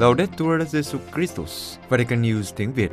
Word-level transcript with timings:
Laudetur 0.00 0.62
Jesu 0.72 0.98
Christus, 1.14 1.78
Vatican 1.88 2.22
News 2.22 2.52
tiếng 2.56 2.72
Việt. 2.72 2.90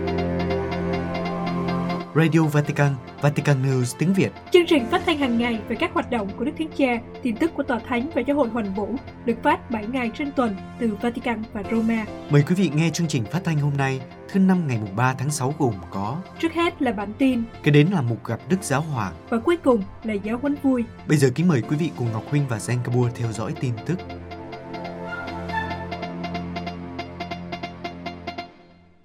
Radio 2.16 2.40
Vatican, 2.40 2.92
Vatican 3.22 3.64
News 3.64 3.96
tiếng 4.00 4.14
Việt. 4.14 4.32
Chương 4.52 4.66
trình 4.68 4.86
phát 4.92 5.02
thanh 5.06 5.18
hàng 5.18 5.38
ngày 5.38 5.60
về 5.68 5.76
các 5.76 5.94
hoạt 5.94 6.12
động 6.12 6.30
của 6.38 6.46
Đức 6.46 6.52
Thánh 6.58 6.68
Cha, 6.78 7.00
tin 7.22 7.36
tức 7.36 7.52
của 7.56 7.64
Tòa 7.64 7.80
Thánh 7.80 8.10
và 8.16 8.22
Giáo 8.22 8.38
hội 8.38 8.50
Hoàn 8.50 8.74
Vũ 8.74 8.96
được 9.26 9.44
phát 9.44 9.72
7 9.72 9.86
ngày 9.88 10.12
trên 10.18 10.32
tuần 10.32 10.56
từ 10.80 10.98
Vatican 11.02 11.44
và 11.54 11.64
Roma. 11.72 12.06
Mời 12.30 12.44
quý 12.48 12.56
vị 12.56 12.72
nghe 12.76 12.90
chương 12.90 13.08
trình 13.08 13.24
phát 13.26 13.44
thanh 13.44 13.60
hôm 13.60 13.78
nay, 13.78 14.02
thứ 14.30 14.40
năm 14.40 14.68
ngày 14.68 14.80
3 14.96 15.14
tháng 15.14 15.30
6 15.30 15.54
gồm 15.60 15.74
có 15.92 16.18
Trước 16.40 16.54
hết 16.54 16.82
là 16.82 16.92
bản 16.92 17.14
tin 17.18 17.44
Kế 17.64 17.72
đến 17.72 17.88
là 17.88 18.02
mục 18.02 18.26
gặp 18.26 18.40
Đức 18.50 18.64
Giáo 18.64 18.82
Hoàng 18.82 19.14
và 19.30 19.40
cuối 19.40 19.58
cùng 19.58 19.84
là 20.04 20.14
giáo 20.14 20.38
huấn 20.42 20.56
vui. 20.64 20.84
Bây 21.08 21.18
giờ 21.18 21.30
kính 21.36 21.48
mời 21.48 21.62
quý 21.62 21.78
vị 21.78 21.92
cùng 21.98 22.12
Ngọc 22.12 22.24
Huynh 22.30 22.48
và 22.50 22.58
Zen 22.58 22.78
Kabur 22.84 23.12
theo 23.16 23.32
dõi 23.32 23.54
tin 23.60 23.74
tức. 23.86 24.00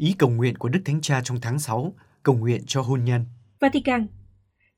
Ý 0.03 0.15
cầu 0.19 0.31
nguyện 0.31 0.57
của 0.57 0.69
Đức 0.69 0.81
Thánh 0.85 1.01
Cha 1.01 1.21
trong 1.25 1.39
tháng 1.43 1.59
6, 1.59 1.95
cầu 2.23 2.37
nguyện 2.37 2.63
cho 2.67 2.83
hôn 2.83 3.05
nhân. 3.05 3.25
Vatican 3.61 4.07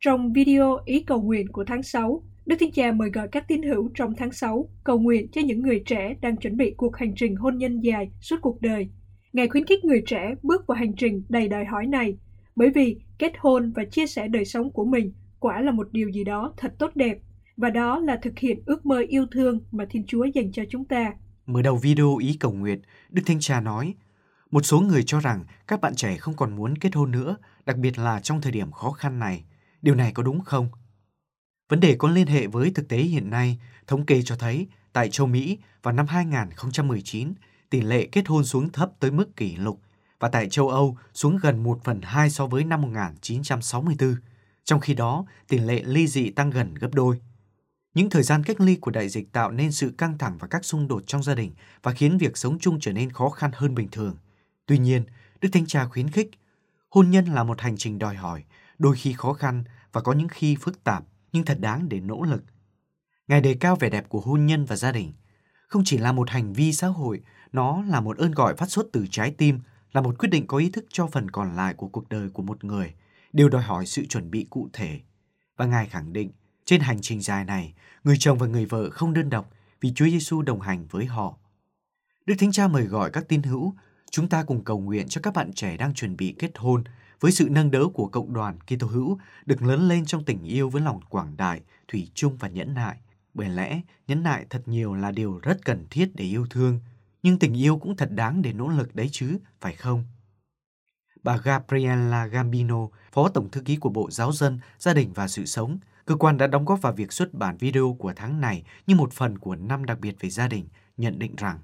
Trong 0.00 0.32
video 0.32 0.78
ý 0.84 1.00
cầu 1.00 1.22
nguyện 1.22 1.52
của 1.52 1.64
tháng 1.66 1.82
6, 1.82 2.22
Đức 2.46 2.56
Thánh 2.60 2.72
Cha 2.72 2.92
mời 2.92 3.10
gọi 3.10 3.28
các 3.32 3.48
tín 3.48 3.62
hữu 3.62 3.90
trong 3.94 4.14
tháng 4.16 4.32
6 4.32 4.68
cầu 4.84 4.98
nguyện 4.98 5.30
cho 5.32 5.40
những 5.40 5.62
người 5.62 5.82
trẻ 5.86 6.14
đang 6.20 6.36
chuẩn 6.36 6.56
bị 6.56 6.74
cuộc 6.76 6.96
hành 6.96 7.14
trình 7.16 7.36
hôn 7.36 7.58
nhân 7.58 7.80
dài 7.80 8.10
suốt 8.20 8.36
cuộc 8.42 8.60
đời. 8.60 8.88
Ngài 9.32 9.48
khuyến 9.48 9.66
khích 9.66 9.84
người 9.84 10.02
trẻ 10.06 10.34
bước 10.42 10.66
vào 10.66 10.76
hành 10.76 10.92
trình 10.96 11.22
đầy 11.28 11.48
đòi 11.48 11.64
hỏi 11.64 11.86
này, 11.86 12.16
bởi 12.56 12.70
vì 12.70 12.96
kết 13.18 13.32
hôn 13.38 13.72
và 13.76 13.84
chia 13.84 14.06
sẻ 14.06 14.28
đời 14.28 14.44
sống 14.44 14.72
của 14.72 14.84
mình 14.84 15.12
quả 15.40 15.60
là 15.60 15.72
một 15.72 15.88
điều 15.92 16.10
gì 16.10 16.24
đó 16.24 16.54
thật 16.56 16.74
tốt 16.78 16.90
đẹp, 16.94 17.18
và 17.56 17.70
đó 17.70 17.98
là 17.98 18.18
thực 18.22 18.38
hiện 18.38 18.62
ước 18.66 18.86
mơ 18.86 19.04
yêu 19.08 19.26
thương 19.32 19.60
mà 19.72 19.86
Thiên 19.90 20.06
Chúa 20.06 20.24
dành 20.24 20.52
cho 20.52 20.62
chúng 20.68 20.84
ta. 20.84 21.12
Mở 21.46 21.62
đầu 21.62 21.76
video 21.76 22.16
ý 22.16 22.36
cầu 22.40 22.52
nguyện, 22.52 22.80
Đức 23.10 23.22
Thánh 23.26 23.40
Cha 23.40 23.60
nói, 23.60 23.94
một 24.54 24.66
số 24.66 24.80
người 24.80 25.02
cho 25.06 25.20
rằng 25.20 25.44
các 25.66 25.80
bạn 25.80 25.94
trẻ 25.94 26.16
không 26.16 26.36
còn 26.36 26.56
muốn 26.56 26.78
kết 26.78 26.94
hôn 26.94 27.10
nữa, 27.10 27.36
đặc 27.66 27.76
biệt 27.76 27.98
là 27.98 28.20
trong 28.20 28.40
thời 28.40 28.52
điểm 28.52 28.72
khó 28.72 28.90
khăn 28.90 29.18
này. 29.18 29.44
Điều 29.82 29.94
này 29.94 30.12
có 30.12 30.22
đúng 30.22 30.40
không? 30.40 30.68
Vấn 31.68 31.80
đề 31.80 31.96
có 31.98 32.08
liên 32.08 32.26
hệ 32.26 32.46
với 32.46 32.72
thực 32.74 32.88
tế 32.88 32.96
hiện 32.98 33.30
nay, 33.30 33.58
thống 33.86 34.06
kê 34.06 34.22
cho 34.22 34.36
thấy 34.36 34.66
tại 34.92 35.10
châu 35.10 35.26
Mỹ 35.26 35.58
vào 35.82 35.94
năm 35.94 36.06
2019, 36.06 37.34
tỷ 37.70 37.80
lệ 37.80 38.08
kết 38.12 38.28
hôn 38.28 38.44
xuống 38.44 38.72
thấp 38.72 38.90
tới 39.00 39.10
mức 39.10 39.36
kỷ 39.36 39.56
lục 39.56 39.80
và 40.20 40.28
tại 40.28 40.48
châu 40.48 40.68
Âu 40.68 40.96
xuống 41.14 41.38
gần 41.42 41.62
1 41.62 41.80
phần 41.84 42.00
2 42.02 42.30
so 42.30 42.46
với 42.46 42.64
năm 42.64 42.82
1964. 42.82 44.16
Trong 44.64 44.80
khi 44.80 44.94
đó, 44.94 45.26
tỷ 45.48 45.58
lệ 45.58 45.82
ly 45.84 46.06
dị 46.06 46.30
tăng 46.30 46.50
gần 46.50 46.74
gấp 46.74 46.94
đôi. 46.94 47.20
Những 47.94 48.10
thời 48.10 48.22
gian 48.22 48.44
cách 48.44 48.60
ly 48.60 48.76
của 48.76 48.90
đại 48.90 49.08
dịch 49.08 49.32
tạo 49.32 49.50
nên 49.50 49.72
sự 49.72 49.94
căng 49.98 50.18
thẳng 50.18 50.38
và 50.38 50.48
các 50.48 50.64
xung 50.64 50.88
đột 50.88 51.02
trong 51.06 51.22
gia 51.22 51.34
đình 51.34 51.52
và 51.82 51.92
khiến 51.92 52.18
việc 52.18 52.36
sống 52.36 52.58
chung 52.58 52.80
trở 52.80 52.92
nên 52.92 53.10
khó 53.12 53.28
khăn 53.28 53.50
hơn 53.54 53.74
bình 53.74 53.88
thường. 53.92 54.16
Tuy 54.66 54.78
nhiên, 54.78 55.04
Đức 55.40 55.48
Thánh 55.52 55.66
Cha 55.66 55.86
khuyến 55.86 56.10
khích, 56.10 56.30
hôn 56.90 57.10
nhân 57.10 57.24
là 57.24 57.44
một 57.44 57.60
hành 57.60 57.76
trình 57.76 57.98
đòi 57.98 58.14
hỏi, 58.14 58.44
đôi 58.78 58.96
khi 58.96 59.12
khó 59.12 59.32
khăn 59.32 59.64
và 59.92 60.00
có 60.00 60.12
những 60.12 60.28
khi 60.28 60.56
phức 60.60 60.84
tạp, 60.84 61.04
nhưng 61.32 61.44
thật 61.44 61.60
đáng 61.60 61.88
để 61.88 62.00
nỗ 62.00 62.22
lực. 62.22 62.44
Ngài 63.28 63.40
đề 63.40 63.54
cao 63.60 63.76
vẻ 63.76 63.90
đẹp 63.90 64.08
của 64.08 64.20
hôn 64.20 64.46
nhân 64.46 64.64
và 64.64 64.76
gia 64.76 64.92
đình. 64.92 65.12
Không 65.66 65.82
chỉ 65.84 65.98
là 65.98 66.12
một 66.12 66.30
hành 66.30 66.52
vi 66.52 66.72
xã 66.72 66.86
hội, 66.86 67.20
nó 67.52 67.82
là 67.82 68.00
một 68.00 68.18
ơn 68.18 68.32
gọi 68.32 68.56
phát 68.56 68.70
xuất 68.70 68.86
từ 68.92 69.06
trái 69.10 69.30
tim, 69.30 69.60
là 69.92 70.00
một 70.00 70.18
quyết 70.18 70.28
định 70.28 70.46
có 70.46 70.58
ý 70.58 70.70
thức 70.70 70.84
cho 70.88 71.06
phần 71.06 71.30
còn 71.30 71.56
lại 71.56 71.74
của 71.74 71.88
cuộc 71.88 72.08
đời 72.08 72.28
của 72.28 72.42
một 72.42 72.64
người, 72.64 72.94
đều 73.32 73.48
đòi 73.48 73.62
hỏi 73.62 73.86
sự 73.86 74.06
chuẩn 74.06 74.30
bị 74.30 74.46
cụ 74.50 74.68
thể. 74.72 75.00
Và 75.56 75.66
Ngài 75.66 75.88
khẳng 75.88 76.12
định, 76.12 76.30
trên 76.64 76.80
hành 76.80 76.98
trình 77.00 77.20
dài 77.20 77.44
này, 77.44 77.74
người 78.04 78.16
chồng 78.18 78.38
và 78.38 78.46
người 78.46 78.66
vợ 78.66 78.90
không 78.90 79.12
đơn 79.12 79.30
độc 79.30 79.50
vì 79.80 79.92
Chúa 79.94 80.04
Giêsu 80.04 80.42
đồng 80.42 80.60
hành 80.60 80.86
với 80.90 81.06
họ. 81.06 81.36
Đức 82.26 82.34
Thánh 82.38 82.52
Cha 82.52 82.68
mời 82.68 82.84
gọi 82.84 83.10
các 83.10 83.28
tín 83.28 83.42
hữu 83.42 83.74
chúng 84.14 84.28
ta 84.28 84.42
cùng 84.42 84.64
cầu 84.64 84.80
nguyện 84.80 85.08
cho 85.08 85.20
các 85.20 85.34
bạn 85.34 85.52
trẻ 85.52 85.76
đang 85.76 85.94
chuẩn 85.94 86.16
bị 86.16 86.34
kết 86.38 86.50
hôn 86.54 86.84
với 87.20 87.32
sự 87.32 87.48
nâng 87.50 87.70
đỡ 87.70 87.86
của 87.94 88.08
cộng 88.08 88.32
đoàn 88.32 88.58
Kitô 88.58 88.86
hữu 88.86 89.18
được 89.46 89.62
lớn 89.62 89.88
lên 89.88 90.04
trong 90.04 90.24
tình 90.24 90.44
yêu 90.44 90.70
với 90.70 90.82
lòng 90.82 91.00
quảng 91.08 91.36
đại, 91.36 91.60
thủy 91.88 92.10
chung 92.14 92.36
và 92.36 92.48
nhẫn 92.48 92.74
nại. 92.74 92.96
Bởi 93.34 93.48
lẽ, 93.48 93.80
nhẫn 94.08 94.22
nại 94.22 94.46
thật 94.50 94.62
nhiều 94.66 94.94
là 94.94 95.10
điều 95.10 95.38
rất 95.38 95.64
cần 95.64 95.86
thiết 95.90 96.10
để 96.14 96.24
yêu 96.24 96.46
thương, 96.50 96.80
nhưng 97.22 97.38
tình 97.38 97.56
yêu 97.56 97.78
cũng 97.78 97.96
thật 97.96 98.08
đáng 98.10 98.42
để 98.42 98.52
nỗ 98.52 98.68
lực 98.68 98.94
đấy 98.94 99.08
chứ, 99.12 99.38
phải 99.60 99.74
không? 99.74 100.04
Bà 101.22 101.36
Gabriella 101.36 102.26
Gambino, 102.26 102.88
Phó 103.12 103.28
Tổng 103.28 103.50
Thư 103.50 103.60
ký 103.60 103.76
của 103.76 103.90
Bộ 103.90 104.10
Giáo 104.10 104.32
dân, 104.32 104.60
Gia 104.78 104.94
đình 104.94 105.12
và 105.14 105.28
Sự 105.28 105.44
sống, 105.44 105.78
cơ 106.04 106.16
quan 106.16 106.36
đã 106.36 106.46
đóng 106.46 106.64
góp 106.64 106.82
vào 106.82 106.92
việc 106.92 107.12
xuất 107.12 107.34
bản 107.34 107.56
video 107.56 107.96
của 107.98 108.12
tháng 108.16 108.40
này 108.40 108.64
như 108.86 108.94
một 108.94 109.12
phần 109.12 109.38
của 109.38 109.56
năm 109.56 109.84
đặc 109.84 110.00
biệt 110.00 110.16
về 110.20 110.30
gia 110.30 110.48
đình, 110.48 110.66
nhận 110.96 111.18
định 111.18 111.36
rằng 111.36 111.58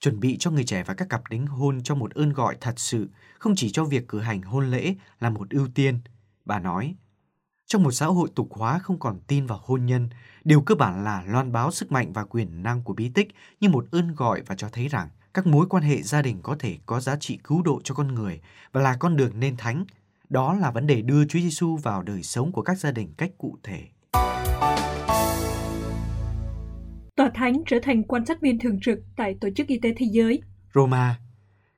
chuẩn 0.00 0.20
bị 0.20 0.36
cho 0.38 0.50
người 0.50 0.64
trẻ 0.64 0.82
và 0.82 0.94
các 0.94 1.08
cặp 1.08 1.22
đính 1.30 1.46
hôn 1.46 1.82
cho 1.82 1.94
một 1.94 2.14
ơn 2.14 2.32
gọi 2.32 2.56
thật 2.60 2.78
sự, 2.78 3.08
không 3.38 3.54
chỉ 3.56 3.70
cho 3.70 3.84
việc 3.84 4.08
cử 4.08 4.20
hành 4.20 4.42
hôn 4.42 4.70
lễ 4.70 4.94
là 5.20 5.30
một 5.30 5.50
ưu 5.50 5.68
tiên. 5.74 6.00
Bà 6.44 6.58
nói, 6.58 6.94
trong 7.66 7.82
một 7.82 7.90
xã 7.90 8.06
hội 8.06 8.28
tục 8.34 8.48
hóa 8.50 8.78
không 8.78 8.98
còn 8.98 9.20
tin 9.26 9.46
vào 9.46 9.60
hôn 9.62 9.86
nhân, 9.86 10.08
điều 10.44 10.60
cơ 10.60 10.74
bản 10.74 11.04
là 11.04 11.24
loan 11.26 11.52
báo 11.52 11.70
sức 11.70 11.92
mạnh 11.92 12.12
và 12.12 12.24
quyền 12.24 12.62
năng 12.62 12.82
của 12.82 12.94
bí 12.94 13.08
tích 13.08 13.28
như 13.60 13.68
một 13.68 13.86
ơn 13.90 14.14
gọi 14.14 14.42
và 14.46 14.54
cho 14.54 14.68
thấy 14.68 14.88
rằng 14.88 15.08
các 15.34 15.46
mối 15.46 15.66
quan 15.70 15.82
hệ 15.82 16.02
gia 16.02 16.22
đình 16.22 16.40
có 16.42 16.56
thể 16.58 16.78
có 16.86 17.00
giá 17.00 17.16
trị 17.16 17.38
cứu 17.44 17.62
độ 17.62 17.80
cho 17.84 17.94
con 17.94 18.14
người 18.14 18.40
và 18.72 18.80
là 18.80 18.96
con 18.96 19.16
đường 19.16 19.40
nên 19.40 19.56
thánh. 19.56 19.84
Đó 20.28 20.54
là 20.54 20.70
vấn 20.70 20.86
đề 20.86 21.02
đưa 21.02 21.26
Chúa 21.26 21.38
Giêsu 21.38 21.76
vào 21.76 22.02
đời 22.02 22.22
sống 22.22 22.52
của 22.52 22.62
các 22.62 22.78
gia 22.78 22.90
đình 22.90 23.14
cách 23.16 23.30
cụ 23.38 23.58
thể. 23.62 23.88
Tòa 27.16 27.30
Thánh 27.34 27.62
trở 27.66 27.78
thành 27.82 28.02
quan 28.02 28.26
sát 28.26 28.40
viên 28.40 28.58
thường 28.58 28.80
trực 28.80 28.98
tại 29.16 29.36
Tổ 29.40 29.48
chức 29.56 29.66
Y 29.66 29.78
tế 29.78 29.94
Thế 29.96 30.06
giới. 30.12 30.40
Roma, 30.74 31.20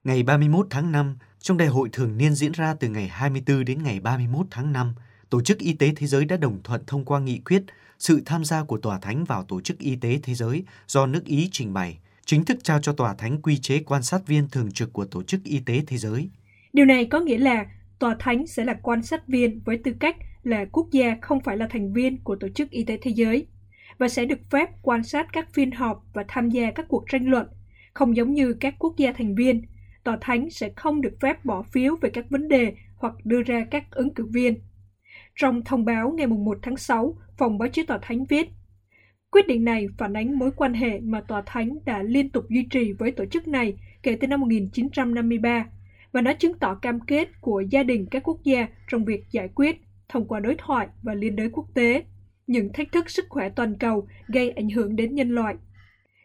ngày 0.05 0.23
31 0.23 0.67
tháng 0.71 0.93
5, 0.93 1.17
trong 1.39 1.57
đại 1.57 1.69
hội 1.69 1.89
thường 1.93 2.19
niên 2.19 2.35
diễn 2.35 2.53
ra 2.53 2.75
từ 2.75 2.89
ngày 2.89 3.09
24 3.09 3.65
đến 3.65 3.83
ngày 3.83 4.01
31 4.01 4.47
tháng 4.51 4.73
5, 4.73 4.95
Tổ 5.31 5.43
chức 5.43 5.59
Y 5.59 5.73
tế 5.73 5.93
Thế 5.97 6.07
giới 6.07 6.25
đã 6.25 6.37
đồng 6.37 6.63
thuận 6.63 6.83
thông 6.87 7.05
qua 7.05 7.21
nghị 7.21 7.39
quyết 7.39 7.63
sự 7.99 8.23
tham 8.27 8.45
gia 8.45 8.65
của 8.65 8.79
Tòa 8.79 8.99
Thánh 8.99 9.25
vào 9.25 9.45
Tổ 9.45 9.61
chức 9.61 9.79
Y 9.79 9.97
tế 9.97 10.21
Thế 10.23 10.35
giới 10.35 10.65
do 10.89 11.07
nước 11.07 11.25
Ý 11.25 11.49
trình 11.53 11.73
bày, 11.73 11.99
chính 12.27 12.45
thức 12.45 12.59
trao 12.65 12.81
cho 12.83 12.93
Tòa 12.93 13.15
Thánh 13.15 13.43
quy 13.43 13.59
chế 13.59 13.79
quan 13.79 14.03
sát 14.03 14.27
viên 14.27 14.49
thường 14.49 14.73
trực 14.73 14.93
của 14.93 15.05
Tổ 15.05 15.23
chức 15.23 15.45
Y 15.45 15.61
tế 15.67 15.83
Thế 15.87 15.97
giới. 15.97 16.29
Điều 16.73 16.87
này 16.87 17.05
có 17.05 17.21
nghĩa 17.21 17.39
là 17.39 17.67
Tòa 17.99 18.17
Thánh 18.19 18.47
sẽ 18.47 18.65
là 18.65 18.75
quan 18.83 19.03
sát 19.03 19.29
viên 19.29 19.61
với 19.65 19.81
tư 19.85 19.93
cách 20.01 20.17
là 20.43 20.65
quốc 20.73 20.89
gia 20.91 21.17
không 21.23 21.41
phải 21.41 21.57
là 21.57 21.67
thành 21.71 21.93
viên 21.93 22.19
của 22.25 22.37
Tổ 22.37 22.49
chức 22.49 22.71
Y 22.71 22.85
tế 22.85 22.99
Thế 23.03 23.11
giới 23.17 23.47
và 23.99 24.09
sẽ 24.09 24.25
được 24.25 24.51
phép 24.51 24.71
quan 24.83 25.03
sát 25.03 25.27
các 25.33 25.49
phiên 25.53 25.71
họp 25.71 26.05
và 26.13 26.25
tham 26.29 26.51
gia 26.51 26.71
các 26.71 26.87
cuộc 26.89 27.05
tranh 27.11 27.27
luận. 27.27 27.47
Không 27.95 28.17
giống 28.17 28.35
như 28.35 28.53
các 28.53 28.75
quốc 28.79 28.97
gia 28.97 29.13
thành 29.13 29.35
viên, 29.35 29.63
Tòa 30.05 30.19
Thánh 30.21 30.51
sẽ 30.51 30.71
không 30.77 31.01
được 31.01 31.17
phép 31.21 31.45
bỏ 31.45 31.63
phiếu 31.63 31.97
về 32.01 32.11
các 32.11 32.31
vấn 32.31 32.49
đề 32.49 32.73
hoặc 32.97 33.15
đưa 33.25 33.43
ra 33.43 33.65
các 33.71 33.91
ứng 33.91 34.15
cử 34.15 34.27
viên. 34.33 34.55
Trong 35.37 35.65
thông 35.65 35.85
báo 35.85 36.11
ngày 36.11 36.27
1 36.27 36.59
tháng 36.63 36.77
6, 36.77 37.17
Phòng 37.39 37.59
Báo 37.59 37.69
chí 37.69 37.83
Tòa 37.83 37.99
Thánh 38.03 38.25
viết, 38.25 38.49
Quyết 39.31 39.47
định 39.47 39.65
này 39.65 39.87
phản 39.99 40.17
ánh 40.17 40.39
mối 40.39 40.51
quan 40.57 40.75
hệ 40.75 41.01
mà 41.01 41.21
Tòa 41.21 41.43
Thánh 41.47 41.79
đã 41.85 42.03
liên 42.03 42.31
tục 42.31 42.45
duy 42.49 42.67
trì 42.71 42.93
với 42.93 43.11
tổ 43.11 43.25
chức 43.27 43.49
này 43.49 43.77
kể 44.03 44.17
từ 44.21 44.27
năm 44.27 44.41
1953, 44.41 45.67
và 46.13 46.21
nó 46.21 46.33
chứng 46.33 46.59
tỏ 46.59 46.75
cam 46.75 47.01
kết 47.01 47.29
của 47.41 47.61
gia 47.71 47.83
đình 47.83 48.07
các 48.11 48.23
quốc 48.29 48.39
gia 48.45 48.67
trong 48.89 49.05
việc 49.05 49.25
giải 49.31 49.49
quyết 49.55 49.81
thông 50.09 50.29
qua 50.29 50.41
đối 50.41 50.55
thoại 50.59 50.89
và 51.03 51.15
liên 51.15 51.37
đới 51.37 51.51
quốc 51.53 51.67
tế 51.75 52.05
những 52.49 52.73
thách 52.73 52.93
thức 52.93 53.11
sức 53.11 53.27
khỏe 53.29 53.49
toàn 53.49 53.75
cầu 53.79 54.09
gây 54.27 54.51
ảnh 54.51 54.71
hưởng 54.71 54.97
đến 54.97 55.15
nhân 55.15 55.31
loại. 55.31 55.55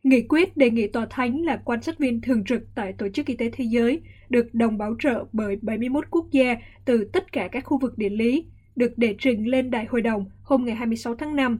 Nghị 0.03 0.21
quyết 0.29 0.57
đề 0.57 0.69
nghị 0.69 0.87
Tòa 0.87 1.07
Thánh 1.09 1.41
là 1.41 1.61
quan 1.65 1.81
sát 1.81 1.99
viên 1.99 2.21
thường 2.21 2.43
trực 2.43 2.61
tại 2.75 2.93
Tổ 2.93 3.09
chức 3.09 3.25
Y 3.25 3.35
tế 3.35 3.49
Thế 3.53 3.63
giới, 3.63 4.01
được 4.29 4.53
đồng 4.53 4.77
bảo 4.77 4.95
trợ 4.99 5.25
bởi 5.33 5.57
71 5.61 6.05
quốc 6.11 6.25
gia 6.31 6.55
từ 6.85 7.09
tất 7.13 7.31
cả 7.31 7.47
các 7.47 7.65
khu 7.65 7.79
vực 7.79 7.97
địa 7.97 8.09
lý, 8.09 8.45
được 8.75 8.97
đệ 8.97 9.15
trình 9.19 9.47
lên 9.47 9.71
Đại 9.71 9.85
hội 9.85 10.01
đồng 10.01 10.25
hôm 10.43 10.65
ngày 10.65 10.75
26 10.75 11.15
tháng 11.15 11.35
5. 11.35 11.59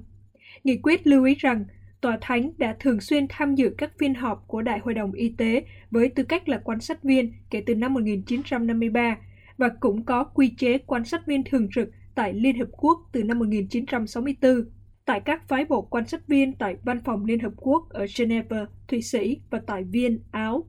Nghị 0.63 0.77
quyết 0.83 1.07
lưu 1.07 1.25
ý 1.25 1.35
rằng 1.35 1.65
Tòa 2.01 2.17
Thánh 2.21 2.51
đã 2.57 2.75
thường 2.79 3.01
xuyên 3.01 3.25
tham 3.29 3.55
dự 3.55 3.69
các 3.77 3.91
phiên 3.97 4.13
họp 4.13 4.43
của 4.47 4.61
Đại 4.61 4.79
hội 4.79 4.93
đồng 4.93 5.11
Y 5.11 5.29
tế 5.29 5.63
với 5.91 6.09
tư 6.09 6.23
cách 6.23 6.49
là 6.49 6.61
quan 6.63 6.79
sát 6.79 7.03
viên 7.03 7.33
kể 7.49 7.63
từ 7.65 7.75
năm 7.75 7.93
1953 7.93 9.17
và 9.57 9.69
cũng 9.79 10.05
có 10.05 10.23
quy 10.23 10.49
chế 10.57 10.77
quan 10.77 11.05
sát 11.05 11.27
viên 11.27 11.43
thường 11.43 11.67
trực 11.75 11.89
tại 12.15 12.33
Liên 12.33 12.59
Hợp 12.59 12.67
Quốc 12.71 13.09
từ 13.11 13.23
năm 13.23 13.39
1964, 13.39 14.65
tại 15.05 15.21
các 15.25 15.47
phái 15.47 15.65
bộ 15.65 15.81
quan 15.81 16.07
sát 16.07 16.27
viên 16.27 16.53
tại 16.53 16.75
Văn 16.83 16.99
phòng 17.05 17.25
Liên 17.25 17.39
Hợp 17.39 17.53
Quốc 17.55 17.89
ở 17.89 18.05
Geneva, 18.17 18.65
Thụy 18.87 19.01
Sĩ 19.01 19.39
và 19.49 19.61
tại 19.67 19.83
Viên, 19.83 20.19
Áo. 20.31 20.65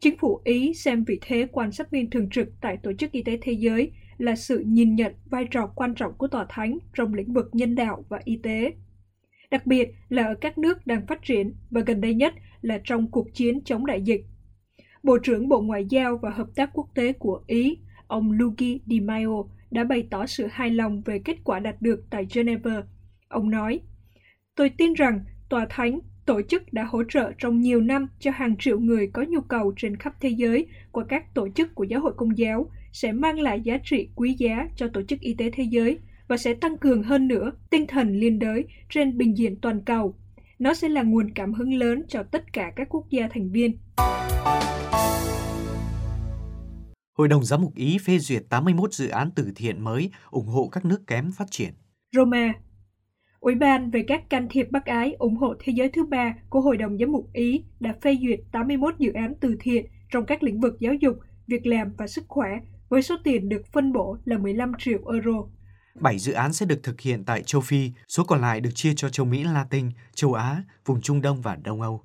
Chính 0.00 0.16
phủ 0.18 0.40
Ý 0.44 0.74
xem 0.74 1.04
vị 1.04 1.18
thế 1.20 1.46
quan 1.52 1.72
sát 1.72 1.90
viên 1.90 2.10
thường 2.10 2.30
trực 2.30 2.48
tại 2.60 2.76
Tổ 2.82 2.92
chức 2.92 3.12
Y 3.12 3.22
tế 3.22 3.38
Thế 3.42 3.52
giới 3.52 3.92
là 4.18 4.36
sự 4.36 4.58
nhìn 4.66 4.94
nhận 4.94 5.12
vai 5.30 5.46
trò 5.50 5.66
quan 5.66 5.94
trọng 5.94 6.12
của 6.18 6.28
Tòa 6.28 6.46
Thánh 6.48 6.78
trong 6.94 7.14
lĩnh 7.14 7.32
vực 7.32 7.48
nhân 7.52 7.74
đạo 7.74 8.04
và 8.08 8.20
y 8.24 8.36
tế. 8.36 8.72
Đặc 9.50 9.66
biệt 9.66 9.94
là 10.08 10.26
ở 10.26 10.34
các 10.34 10.58
nước 10.58 10.86
đang 10.86 11.06
phát 11.06 11.22
triển 11.22 11.54
và 11.70 11.80
gần 11.80 12.00
đây 12.00 12.14
nhất 12.14 12.34
là 12.62 12.80
trong 12.84 13.10
cuộc 13.10 13.34
chiến 13.34 13.64
chống 13.64 13.86
đại 13.86 14.02
dịch. 14.02 14.24
Bộ 15.02 15.18
trưởng 15.18 15.48
Bộ 15.48 15.60
Ngoại 15.60 15.86
giao 15.88 16.16
và 16.16 16.30
Hợp 16.30 16.48
tác 16.54 16.70
Quốc 16.72 16.88
tế 16.94 17.12
của 17.12 17.42
Ý, 17.46 17.78
ông 18.06 18.32
Luigi 18.32 18.80
Di 18.86 19.00
Maio, 19.00 19.42
đã 19.70 19.84
bày 19.84 20.06
tỏ 20.10 20.26
sự 20.26 20.46
hài 20.52 20.70
lòng 20.70 21.02
về 21.04 21.18
kết 21.18 21.36
quả 21.44 21.58
đạt 21.58 21.82
được 21.82 22.04
tại 22.10 22.26
Geneva. 22.34 22.82
Ông 23.28 23.50
nói, 23.50 23.80
Tôi 24.56 24.70
tin 24.70 24.92
rằng 24.92 25.20
Tòa 25.48 25.66
Thánh 25.70 26.00
tổ 26.26 26.42
chức 26.42 26.72
đã 26.72 26.84
hỗ 26.84 27.02
trợ 27.04 27.32
trong 27.38 27.60
nhiều 27.60 27.80
năm 27.80 28.08
cho 28.18 28.30
hàng 28.30 28.56
triệu 28.58 28.80
người 28.80 29.06
có 29.06 29.24
nhu 29.28 29.40
cầu 29.40 29.72
trên 29.76 29.96
khắp 29.96 30.14
thế 30.20 30.28
giới 30.28 30.66
qua 30.92 31.04
các 31.08 31.34
tổ 31.34 31.48
chức 31.48 31.74
của 31.74 31.84
giáo 31.84 32.00
hội 32.00 32.12
công 32.16 32.38
giáo 32.38 32.70
sẽ 32.92 33.12
mang 33.12 33.40
lại 33.40 33.60
giá 33.60 33.78
trị 33.84 34.08
quý 34.14 34.34
giá 34.38 34.68
cho 34.76 34.88
tổ 34.88 35.02
chức 35.02 35.20
y 35.20 35.34
tế 35.34 35.50
thế 35.50 35.62
giới 35.62 35.98
và 36.28 36.36
sẽ 36.36 36.54
tăng 36.54 36.78
cường 36.78 37.02
hơn 37.02 37.28
nữa 37.28 37.52
tinh 37.70 37.86
thần 37.86 38.16
liên 38.16 38.38
đới 38.38 38.64
trên 38.90 39.18
bình 39.18 39.38
diện 39.38 39.56
toàn 39.60 39.80
cầu. 39.80 40.14
Nó 40.58 40.74
sẽ 40.74 40.88
là 40.88 41.02
nguồn 41.02 41.30
cảm 41.34 41.54
hứng 41.54 41.74
lớn 41.74 42.02
cho 42.08 42.22
tất 42.22 42.52
cả 42.52 42.72
các 42.76 42.88
quốc 42.90 43.10
gia 43.10 43.28
thành 43.28 43.50
viên. 43.50 43.76
Hội 47.14 47.28
đồng 47.28 47.44
Giám 47.44 47.62
mục 47.62 47.74
Ý 47.74 47.98
phê 47.98 48.18
duyệt 48.18 48.42
81 48.48 48.92
dự 48.92 49.08
án 49.08 49.30
từ 49.34 49.52
thiện 49.56 49.84
mới 49.84 50.10
ủng 50.30 50.46
hộ 50.46 50.68
các 50.72 50.84
nước 50.84 51.06
kém 51.06 51.32
phát 51.32 51.50
triển. 51.50 51.72
Roma 52.12 52.52
Ủy 53.40 53.54
ban 53.54 53.90
về 53.90 54.04
các 54.08 54.30
can 54.30 54.48
thiệp 54.50 54.66
bác 54.70 54.84
ái 54.84 55.12
ủng 55.18 55.36
hộ 55.36 55.54
thế 55.60 55.72
giới 55.76 55.88
thứ 55.88 56.04
ba 56.06 56.34
của 56.50 56.60
Hội 56.60 56.76
đồng 56.76 56.98
Giám 56.98 57.12
mục 57.12 57.30
Ý 57.32 57.64
đã 57.80 57.94
phê 58.02 58.16
duyệt 58.22 58.40
81 58.52 58.94
dự 58.98 59.12
án 59.12 59.34
từ 59.40 59.56
thiện 59.60 59.86
trong 60.12 60.26
các 60.26 60.42
lĩnh 60.42 60.60
vực 60.60 60.76
giáo 60.80 60.94
dục, 60.94 61.16
việc 61.46 61.66
làm 61.66 61.94
và 61.98 62.06
sức 62.06 62.24
khỏe 62.28 62.48
với 62.88 63.02
số 63.02 63.16
tiền 63.24 63.48
được 63.48 63.62
phân 63.72 63.92
bổ 63.92 64.16
là 64.24 64.38
15 64.38 64.72
triệu 64.78 64.98
euro. 65.12 65.44
7 66.00 66.18
dự 66.18 66.32
án 66.32 66.52
sẽ 66.52 66.66
được 66.66 66.80
thực 66.82 67.00
hiện 67.00 67.24
tại 67.24 67.42
châu 67.42 67.60
Phi, 67.60 67.90
số 68.08 68.24
còn 68.24 68.40
lại 68.40 68.60
được 68.60 68.70
chia 68.74 68.92
cho 68.96 69.08
châu 69.08 69.26
Mỹ 69.26 69.44
Latin, 69.44 69.90
châu 70.14 70.34
Á, 70.34 70.62
vùng 70.86 71.00
Trung 71.00 71.20
Đông 71.20 71.42
và 71.42 71.56
Đông 71.56 71.82
Âu. 71.82 72.02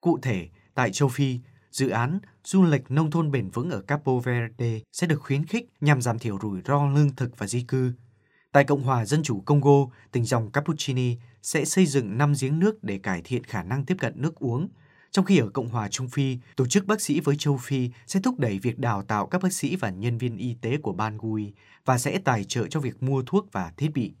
Cụ 0.00 0.18
thể, 0.22 0.48
tại 0.74 0.90
châu 0.92 1.08
Phi, 1.08 1.38
dự 1.76 1.88
án 1.88 2.18
du 2.44 2.62
lịch 2.62 2.90
nông 2.90 3.10
thôn 3.10 3.30
bền 3.30 3.50
vững 3.50 3.70
ở 3.70 3.80
Capo 3.80 4.12
Verde 4.12 4.80
sẽ 4.92 5.06
được 5.06 5.22
khuyến 5.22 5.46
khích 5.46 5.68
nhằm 5.80 6.02
giảm 6.02 6.18
thiểu 6.18 6.38
rủi 6.42 6.60
ro 6.64 6.86
lương 6.86 7.16
thực 7.16 7.38
và 7.38 7.46
di 7.46 7.62
cư. 7.62 7.92
Tại 8.52 8.64
Cộng 8.64 8.82
hòa 8.82 9.04
Dân 9.04 9.22
chủ 9.22 9.40
Congo, 9.40 9.86
tỉnh 10.12 10.24
dòng 10.24 10.50
Cappuccini 10.50 11.16
sẽ 11.42 11.64
xây 11.64 11.86
dựng 11.86 12.18
5 12.18 12.32
giếng 12.40 12.58
nước 12.58 12.84
để 12.84 12.98
cải 12.98 13.22
thiện 13.24 13.44
khả 13.44 13.62
năng 13.62 13.84
tiếp 13.84 13.96
cận 13.98 14.12
nước 14.16 14.34
uống. 14.34 14.68
Trong 15.10 15.24
khi 15.24 15.38
ở 15.38 15.48
Cộng 15.48 15.68
hòa 15.68 15.88
Trung 15.88 16.08
Phi, 16.08 16.38
tổ 16.56 16.66
chức 16.66 16.86
bác 16.86 17.00
sĩ 17.00 17.20
với 17.20 17.36
châu 17.36 17.56
Phi 17.56 17.90
sẽ 18.06 18.20
thúc 18.20 18.38
đẩy 18.38 18.58
việc 18.58 18.78
đào 18.78 19.02
tạo 19.02 19.26
các 19.26 19.42
bác 19.42 19.52
sĩ 19.52 19.76
và 19.76 19.90
nhân 19.90 20.18
viên 20.18 20.36
y 20.36 20.54
tế 20.60 20.76
của 20.76 20.92
Bangui 20.92 21.52
và 21.84 21.98
sẽ 21.98 22.18
tài 22.18 22.44
trợ 22.44 22.66
cho 22.66 22.80
việc 22.80 23.02
mua 23.02 23.22
thuốc 23.22 23.52
và 23.52 23.72
thiết 23.76 23.88
bị. 23.94 24.14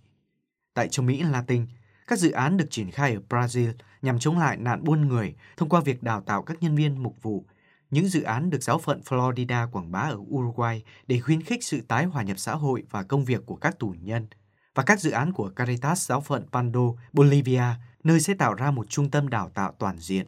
Tại 0.74 0.88
châu 0.88 1.06
Mỹ 1.06 1.22
Latin, 1.22 1.66
các 2.06 2.18
dự 2.18 2.30
án 2.30 2.56
được 2.56 2.66
triển 2.70 2.90
khai 2.90 3.14
ở 3.14 3.20
Brazil 3.28 3.72
nhằm 4.06 4.18
chống 4.18 4.38
lại 4.38 4.56
nạn 4.56 4.84
buôn 4.84 5.08
người 5.08 5.34
thông 5.56 5.68
qua 5.68 5.80
việc 5.80 6.02
đào 6.02 6.20
tạo 6.20 6.42
các 6.42 6.62
nhân 6.62 6.76
viên 6.76 7.02
mục 7.02 7.22
vụ. 7.22 7.44
Những 7.90 8.08
dự 8.08 8.22
án 8.22 8.50
được 8.50 8.62
giáo 8.62 8.78
phận 8.78 9.00
Florida 9.00 9.70
quảng 9.70 9.92
bá 9.92 10.00
ở 10.00 10.18
Uruguay 10.34 10.82
để 11.06 11.20
khuyến 11.20 11.42
khích 11.42 11.64
sự 11.64 11.80
tái 11.88 12.04
hòa 12.04 12.22
nhập 12.22 12.38
xã 12.38 12.54
hội 12.54 12.84
và 12.90 13.02
công 13.02 13.24
việc 13.24 13.46
của 13.46 13.56
các 13.56 13.78
tù 13.78 13.94
nhân. 14.02 14.26
Và 14.74 14.82
các 14.82 15.00
dự 15.00 15.10
án 15.10 15.32
của 15.32 15.48
Caritas 15.56 16.08
giáo 16.08 16.20
phận 16.20 16.46
Pando, 16.52 16.80
Bolivia, 17.12 17.64
nơi 18.04 18.20
sẽ 18.20 18.34
tạo 18.34 18.54
ra 18.54 18.70
một 18.70 18.90
trung 18.90 19.10
tâm 19.10 19.28
đào 19.28 19.50
tạo 19.54 19.72
toàn 19.78 19.98
diện. 19.98 20.26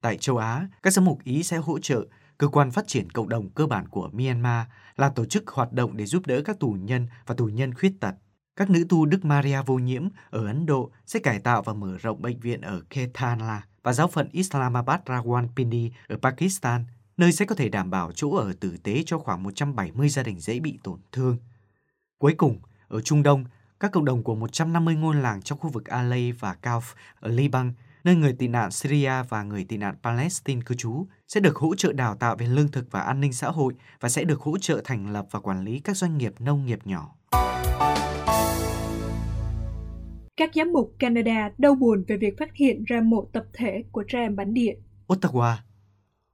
Tại 0.00 0.16
châu 0.16 0.36
Á, 0.36 0.68
các 0.82 0.92
giám 0.92 1.04
mục 1.04 1.24
Ý 1.24 1.42
sẽ 1.42 1.56
hỗ 1.56 1.78
trợ 1.78 2.06
Cơ 2.38 2.48
quan 2.48 2.70
Phát 2.70 2.86
triển 2.86 3.10
Cộng 3.10 3.28
đồng 3.28 3.50
cơ 3.50 3.66
bản 3.66 3.88
của 3.88 4.10
Myanmar 4.12 4.66
là 4.96 5.08
tổ 5.08 5.24
chức 5.24 5.50
hoạt 5.50 5.72
động 5.72 5.96
để 5.96 6.06
giúp 6.06 6.26
đỡ 6.26 6.42
các 6.44 6.60
tù 6.60 6.76
nhân 6.80 7.06
và 7.26 7.34
tù 7.34 7.46
nhân 7.46 7.74
khuyết 7.74 7.92
tật. 8.00 8.14
Các 8.56 8.70
nữ 8.70 8.86
tu 8.88 9.06
Đức 9.06 9.24
Maria 9.24 9.62
vô 9.66 9.74
nhiễm 9.74 10.08
ở 10.30 10.46
Ấn 10.46 10.66
Độ 10.66 10.90
sẽ 11.06 11.20
cải 11.20 11.38
tạo 11.38 11.62
và 11.62 11.72
mở 11.72 11.96
rộng 12.02 12.22
bệnh 12.22 12.40
viện 12.40 12.60
ở 12.60 12.82
Kethanla 12.90 13.62
và 13.82 13.92
giáo 13.92 14.08
phận 14.08 14.28
Islamabad 14.32 15.00
Rawalpindi 15.06 15.90
ở 16.08 16.16
Pakistan, 16.22 16.84
nơi 17.16 17.32
sẽ 17.32 17.44
có 17.44 17.54
thể 17.54 17.68
đảm 17.68 17.90
bảo 17.90 18.12
chỗ 18.12 18.36
ở 18.36 18.52
tử 18.60 18.76
tế 18.82 19.02
cho 19.06 19.18
khoảng 19.18 19.42
170 19.42 20.08
gia 20.08 20.22
đình 20.22 20.40
dễ 20.40 20.60
bị 20.60 20.78
tổn 20.82 20.98
thương. 21.12 21.38
Cuối 22.18 22.34
cùng, 22.36 22.58
ở 22.88 23.00
Trung 23.00 23.22
Đông, 23.22 23.44
các 23.80 23.92
cộng 23.92 24.04
đồng 24.04 24.22
của 24.22 24.34
150 24.34 24.94
ngôi 24.94 25.14
làng 25.14 25.42
trong 25.42 25.58
khu 25.58 25.70
vực 25.70 25.84
Alay 25.84 26.32
và 26.32 26.56
Kauf 26.62 26.94
ở 27.20 27.30
Liban 27.30 27.72
nơi 28.04 28.14
người 28.14 28.32
tị 28.32 28.48
nạn 28.48 28.70
Syria 28.70 29.12
và 29.28 29.42
người 29.42 29.64
tị 29.64 29.76
nạn 29.76 29.94
Palestine 30.02 30.60
cư 30.66 30.74
trú, 30.74 31.06
sẽ 31.28 31.40
được 31.40 31.56
hỗ 31.56 31.74
trợ 31.74 31.92
đào 31.92 32.14
tạo 32.14 32.36
về 32.36 32.46
lương 32.46 32.70
thực 32.70 32.90
và 32.90 33.00
an 33.00 33.20
ninh 33.20 33.32
xã 33.32 33.48
hội 33.48 33.74
và 34.00 34.08
sẽ 34.08 34.24
được 34.24 34.40
hỗ 34.40 34.58
trợ 34.58 34.80
thành 34.84 35.12
lập 35.12 35.26
và 35.30 35.40
quản 35.40 35.64
lý 35.64 35.80
các 35.80 35.96
doanh 35.96 36.18
nghiệp 36.18 36.34
nông 36.38 36.66
nghiệp 36.66 36.78
nhỏ. 36.84 37.12
Các 40.36 40.50
giám 40.54 40.72
mục 40.72 40.94
Canada 40.98 41.50
đau 41.58 41.74
buồn 41.74 42.04
về 42.08 42.16
việc 42.16 42.38
phát 42.38 42.54
hiện 42.54 42.84
ra 42.84 43.00
mộ 43.00 43.28
tập 43.32 43.44
thể 43.52 43.84
của 43.92 44.04
trẻ 44.08 44.18
em 44.18 44.36
bản 44.36 44.54
địa. 44.54 44.74
Ottawa 45.08 45.54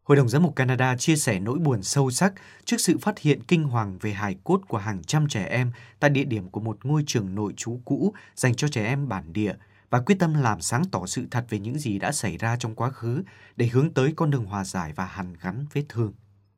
Hội 0.03 0.17
đồng 0.17 0.29
giám 0.29 0.43
mục 0.43 0.57
Canada 0.57 0.97
chia 0.97 1.17
sẻ 1.17 1.41
nỗi 1.41 1.59
buồn 1.59 1.83
sâu 1.83 2.11
sắc 2.11 2.33
trước 2.65 2.77
sự 2.81 2.99
phát 2.99 3.19
hiện 3.19 3.43
kinh 3.49 3.63
hoàng 3.63 3.99
về 4.01 4.11
hài 4.11 4.37
cốt 4.45 4.61
của 4.69 4.79
hàng 4.79 5.03
trăm 5.07 5.29
trẻ 5.29 5.47
em 5.51 5.71
tại 6.01 6.11
địa 6.11 6.25
điểm 6.25 6.49
của 6.49 6.61
một 6.61 6.85
ngôi 6.85 7.03
trường 7.07 7.35
nội 7.35 7.53
trú 7.57 7.81
cũ 7.85 8.13
dành 8.35 8.55
cho 8.55 8.69
trẻ 8.69 8.85
em 8.85 9.09
bản 9.09 9.33
địa– 9.33 9.55
và 9.93 10.01
quyết 10.01 10.19
tâm 10.19 10.35
làm 10.35 10.61
sáng 10.61 10.83
tỏ 10.93 11.07
sự 11.07 11.27
thật 11.31 11.45
về 11.51 11.59
những 11.59 11.79
gì 11.79 11.99
đã 11.99 12.13
xảy 12.13 12.37
ra 12.37 12.57
trong 12.57 12.75
quá 12.75 12.91
khứ 12.91 13.23
để 13.57 13.67
hướng 13.67 13.91
tới 13.91 14.13
con 14.17 14.31
đường 14.31 14.45
hòa 14.45 14.65
giải 14.65 14.93
và 14.97 15.05
hàn 15.05 15.35
gắn 15.43 15.67
vết 15.73 15.83
thương. 15.89 16.13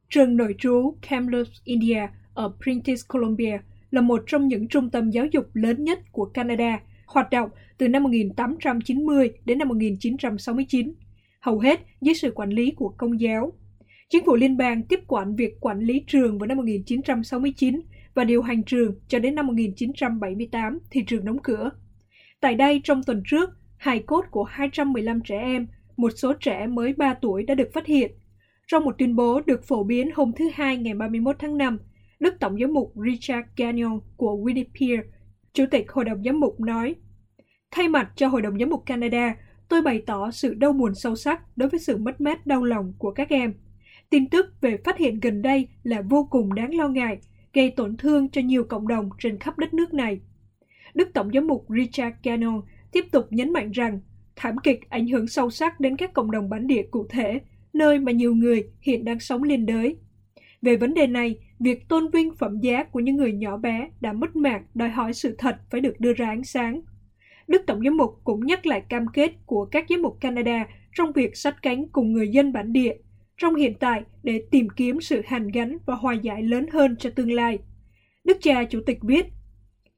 Trường 0.08 0.37
nội 0.37 0.55
trú 0.58 0.94
Kamloops, 1.08 1.50
India 1.64 2.00
ở 2.35 2.52
British 2.64 3.08
Columbia 3.08 3.58
là 3.90 4.00
một 4.00 4.23
trong 4.26 4.49
những 4.49 4.69
trung 4.69 4.90
tâm 4.90 5.11
giáo 5.11 5.26
dục 5.32 5.47
lớn 5.55 5.85
nhất 5.85 5.99
của 6.12 6.25
Canada, 6.25 6.81
hoạt 7.06 7.31
động 7.31 7.51
từ 7.79 7.89
năm 7.89 8.03
1890 8.03 9.31
đến 9.45 9.59
năm 9.59 9.69
1969, 9.69 10.95
hầu 11.41 11.59
hết 11.59 11.81
dưới 12.01 12.15
sự 12.15 12.31
quản 12.35 12.51
lý 12.51 12.71
của 12.71 12.89
công 12.89 13.21
giáo. 13.21 13.53
Chính 14.09 14.25
phủ 14.25 14.37
liên 14.37 14.56
bang 14.56 14.83
tiếp 14.83 15.01
quản 15.06 15.37
việc 15.37 15.61
quản 15.61 15.81
lý 15.81 16.05
trường 16.06 16.39
vào 16.39 16.47
năm 16.47 16.56
1969 16.56 17.81
và 18.15 18.25
điều 18.25 18.43
hành 18.43 18.62
trường 18.62 18.95
cho 19.09 19.19
đến 19.19 19.35
năm 19.35 19.47
1978 19.47 20.79
thì 20.91 21.03
trường 21.06 21.25
đóng 21.25 21.39
cửa. 21.43 21.71
Tại 22.41 22.55
đây, 22.55 22.81
trong 22.85 23.03
tuần 23.03 23.23
trước, 23.27 23.50
hài 23.77 23.99
cốt 23.99 24.25
của 24.31 24.45
215 24.45 25.21
trẻ 25.21 25.39
em, 25.39 25.67
một 25.97 26.12
số 26.17 26.33
trẻ 26.41 26.67
mới 26.67 26.93
3 26.93 27.15
tuổi 27.15 27.43
đã 27.43 27.55
được 27.55 27.71
phát 27.73 27.87
hiện. 27.87 28.12
Trong 28.67 28.85
một 28.85 28.95
tuyên 28.99 29.17
bố 29.17 29.41
được 29.41 29.65
phổ 29.65 29.85
biến 29.85 30.11
hôm 30.15 30.33
thứ 30.37 30.50
Hai 30.55 30.77
ngày 30.77 30.95
31 30.95 31.37
tháng 31.39 31.59
5, 31.59 31.79
Đức 32.21 32.35
Tổng 32.41 32.59
giám 32.61 32.73
mục 32.73 32.93
Richard 33.07 33.49
Gagnon 33.57 34.00
của 34.17 34.37
Winnipeg, 34.37 35.03
Chủ 35.55 35.65
tịch 35.71 35.93
Hội 35.93 36.05
đồng 36.05 36.25
Giám 36.25 36.41
mục 36.41 36.61
nói, 36.61 36.95
Thay 37.71 37.89
mặt 37.89 38.12
cho 38.17 38.29
Hội 38.29 38.43
đồng 38.43 38.59
Giám 38.59 38.71
mục 38.71 38.87
Canada, 38.87 39.37
tôi 39.69 39.83
bày 39.83 40.03
tỏ 40.06 40.31
sự 40.31 40.55
đau 40.55 40.73
buồn 40.73 40.95
sâu 40.95 41.17
sắc 41.17 41.56
đối 41.56 41.69
với 41.69 41.81
sự 41.81 41.97
mất 41.97 42.21
mát 42.21 42.47
đau 42.47 42.65
lòng 42.65 42.93
của 42.99 43.11
các 43.11 43.29
em. 43.29 43.55
Tin 44.11 44.29
tức 44.29 44.47
về 44.61 44.77
phát 44.85 44.99
hiện 44.99 45.21
gần 45.21 45.43
đây 45.43 45.69
là 45.83 46.03
vô 46.03 46.29
cùng 46.31 46.55
đáng 46.55 46.75
lo 46.75 46.89
ngại, 46.89 47.19
gây 47.53 47.71
tổn 47.71 47.97
thương 47.97 48.29
cho 48.29 48.41
nhiều 48.41 48.65
cộng 48.65 48.89
đồng 48.89 49.11
trên 49.19 49.39
khắp 49.39 49.59
đất 49.59 49.75
nước 49.75 49.95
này. 49.95 50.21
Đức 50.95 51.09
Tổng 51.15 51.31
giám 51.35 51.47
mục 51.47 51.67
Richard 51.69 52.17
Gannon 52.23 52.62
tiếp 52.93 53.05
tục 53.12 53.27
nhấn 53.31 53.53
mạnh 53.53 53.71
rằng 53.71 54.00
thảm 54.37 54.57
kịch 54.62 54.81
ảnh 54.91 55.09
hưởng 55.09 55.26
sâu 55.26 55.50
sắc 55.50 55.81
đến 55.81 55.97
các 55.97 56.12
cộng 56.12 56.31
đồng 56.31 56.49
bản 56.49 56.67
địa 56.67 56.83
cụ 56.90 57.07
thể, 57.11 57.40
nơi 57.73 57.99
mà 57.99 58.12
nhiều 58.12 58.35
người 58.35 58.64
hiện 58.81 59.05
đang 59.05 59.21
sống 59.21 59.43
liên 59.43 59.67
đới. 59.67 59.97
Về 60.62 60.76
vấn 60.76 60.95
đề 60.95 61.07
này, 61.07 61.38
việc 61.61 61.88
tôn 61.88 62.08
vinh 62.08 62.34
phẩm 62.34 62.61
giá 62.61 62.84
của 62.84 63.00
những 63.00 63.16
người 63.16 63.32
nhỏ 63.32 63.56
bé 63.56 63.88
đã 64.00 64.12
mất 64.12 64.37
mạc 64.37 64.62
đòi 64.75 64.88
hỏi 64.88 65.12
sự 65.12 65.34
thật 65.38 65.56
phải 65.70 65.80
được 65.80 66.00
đưa 66.00 66.12
ra 66.12 66.26
ánh 66.26 66.44
sáng. 66.44 66.80
Đức 67.49 67.62
Tổng 67.66 67.84
giám 67.84 67.96
mục 67.96 68.20
cũng 68.25 68.46
nhắc 68.46 68.66
lại 68.66 68.82
cam 68.88 69.06
kết 69.08 69.32
của 69.46 69.64
các 69.64 69.84
giám 69.88 70.02
mục 70.02 70.16
Canada 70.20 70.66
trong 70.94 71.12
việc 71.12 71.37
sát 71.37 71.62
cánh 71.62 71.88
cùng 71.88 72.12
người 72.12 72.28
dân 72.28 72.52
bản 72.52 72.73
địa 72.73 72.94
trong 73.37 73.54
hiện 73.54 73.75
tại 73.80 74.02
để 74.23 74.42
tìm 74.50 74.68
kiếm 74.76 75.00
sự 75.00 75.23
hàn 75.26 75.49
gắn 75.49 75.78
và 75.87 75.94
hòa 75.94 76.14
giải 76.14 76.42
lớn 76.42 76.66
hơn 76.73 76.96
cho 76.99 77.11
tương 77.11 77.32
lai. 77.32 77.58
Đức 78.25 78.37
cha 78.40 78.64
Chủ 78.64 78.80
tịch 78.87 78.99
viết, 79.02 79.26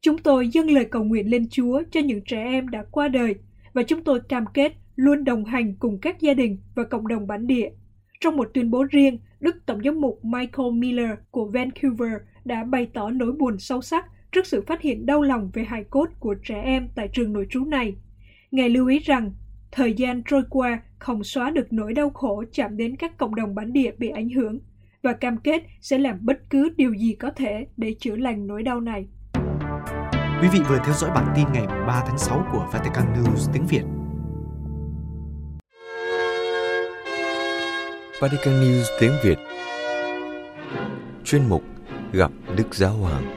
Chúng 0.00 0.18
tôi 0.18 0.48
dâng 0.48 0.70
lời 0.70 0.84
cầu 0.84 1.04
nguyện 1.04 1.30
lên 1.30 1.48
Chúa 1.50 1.82
cho 1.90 2.00
những 2.00 2.20
trẻ 2.26 2.44
em 2.44 2.68
đã 2.68 2.84
qua 2.90 3.08
đời 3.08 3.34
và 3.72 3.82
chúng 3.82 4.04
tôi 4.04 4.20
cam 4.28 4.44
kết 4.54 4.72
luôn 4.96 5.24
đồng 5.24 5.44
hành 5.44 5.74
cùng 5.78 5.98
các 5.98 6.20
gia 6.20 6.34
đình 6.34 6.58
và 6.74 6.84
cộng 6.84 7.08
đồng 7.08 7.26
bản 7.26 7.46
địa. 7.46 7.70
Trong 8.20 8.36
một 8.36 8.50
tuyên 8.54 8.70
bố 8.70 8.84
riêng, 8.90 9.18
Đức 9.40 9.56
Tổng 9.66 9.82
giám 9.84 10.00
mục 10.00 10.24
Michael 10.24 10.72
Miller 10.72 11.10
của 11.30 11.44
Vancouver 11.46 12.12
đã 12.44 12.64
bày 12.64 12.88
tỏ 12.94 13.10
nỗi 13.10 13.32
buồn 13.32 13.58
sâu 13.58 13.82
sắc 13.82 14.06
trước 14.32 14.46
sự 14.46 14.64
phát 14.66 14.80
hiện 14.80 15.06
đau 15.06 15.22
lòng 15.22 15.50
về 15.54 15.64
hài 15.64 15.84
cốt 15.84 16.08
của 16.20 16.34
trẻ 16.44 16.62
em 16.62 16.88
tại 16.94 17.08
trường 17.12 17.32
nội 17.32 17.46
trú 17.50 17.64
này. 17.64 17.94
Ngài 18.50 18.68
lưu 18.68 18.88
ý 18.88 18.98
rằng, 18.98 19.32
thời 19.72 19.94
gian 19.94 20.22
trôi 20.26 20.42
qua 20.50 20.80
không 20.98 21.24
xóa 21.24 21.50
được 21.50 21.72
nỗi 21.72 21.92
đau 21.92 22.10
khổ 22.10 22.44
chạm 22.52 22.76
đến 22.76 22.96
các 22.96 23.18
cộng 23.18 23.34
đồng 23.34 23.54
bản 23.54 23.72
địa 23.72 23.90
bị 23.98 24.08
ảnh 24.08 24.30
hưởng 24.30 24.58
và 25.02 25.12
cam 25.12 25.36
kết 25.36 25.62
sẽ 25.80 25.98
làm 25.98 26.18
bất 26.20 26.50
cứ 26.50 26.68
điều 26.76 26.94
gì 26.94 27.14
có 27.14 27.30
thể 27.30 27.66
để 27.76 27.94
chữa 28.00 28.16
lành 28.16 28.46
nỗi 28.46 28.62
đau 28.62 28.80
này. 28.80 29.06
Quý 30.42 30.48
vị 30.52 30.60
vừa 30.68 30.78
theo 30.84 30.94
dõi 30.94 31.10
bản 31.14 31.32
tin 31.36 31.46
ngày 31.52 31.66
3 31.66 32.04
tháng 32.06 32.18
6 32.18 32.46
của 32.52 32.68
Vatican 32.72 33.04
News 33.14 33.52
tiếng 33.52 33.66
Việt. 33.66 33.95
Vatican 38.20 38.60
News 38.60 38.84
tiếng 39.00 39.12
Việt 39.22 39.38
Chuyên 41.24 41.48
mục 41.48 41.62
Gặp 42.12 42.30
Đức 42.56 42.74
Giáo 42.74 42.92
Hoàng 42.92 43.36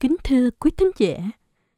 Kính 0.00 0.16
thưa 0.24 0.50
quý 0.50 0.70
thính 0.70 0.90
giả, 0.98 1.16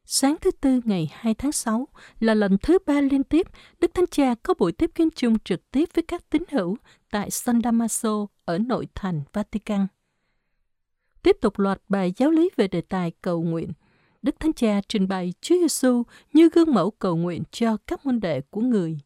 Sáng 0.04 0.36
thứ 0.40 0.50
Tư 0.60 0.80
ngày 0.84 1.10
2 1.12 1.34
tháng 1.34 1.52
6 1.52 1.88
là 2.20 2.34
lần 2.34 2.58
thứ 2.62 2.78
ba 2.86 3.00
liên 3.00 3.24
tiếp 3.24 3.46
Đức 3.80 3.94
Thánh 3.94 4.06
Cha 4.10 4.34
có 4.42 4.54
buổi 4.58 4.72
tiếp 4.72 4.90
kiến 4.94 5.08
chung 5.16 5.38
trực 5.38 5.70
tiếp 5.70 5.88
với 5.94 6.04
các 6.08 6.30
tín 6.30 6.42
hữu 6.50 6.76
tại 7.10 7.30
San 7.30 7.60
Damaso 7.64 8.26
ở 8.44 8.58
nội 8.58 8.88
thành 8.94 9.22
Vatican. 9.32 9.86
Tiếp 11.22 11.36
tục 11.40 11.58
loạt 11.58 11.82
bài 11.88 12.12
giáo 12.16 12.30
lý 12.30 12.50
về 12.56 12.68
đề 12.68 12.80
tài 12.80 13.12
cầu 13.22 13.42
nguyện. 13.42 13.72
Đức 14.22 14.40
Thánh 14.40 14.52
Cha 14.52 14.80
trình 14.88 15.08
bày 15.08 15.34
Chúa 15.40 15.54
Giêsu 15.54 16.02
như 16.32 16.48
gương 16.52 16.74
mẫu 16.74 16.90
cầu 16.90 17.16
nguyện 17.16 17.42
cho 17.50 17.76
các 17.86 18.06
môn 18.06 18.20
đệ 18.20 18.40
của 18.40 18.60
người. 18.60 18.98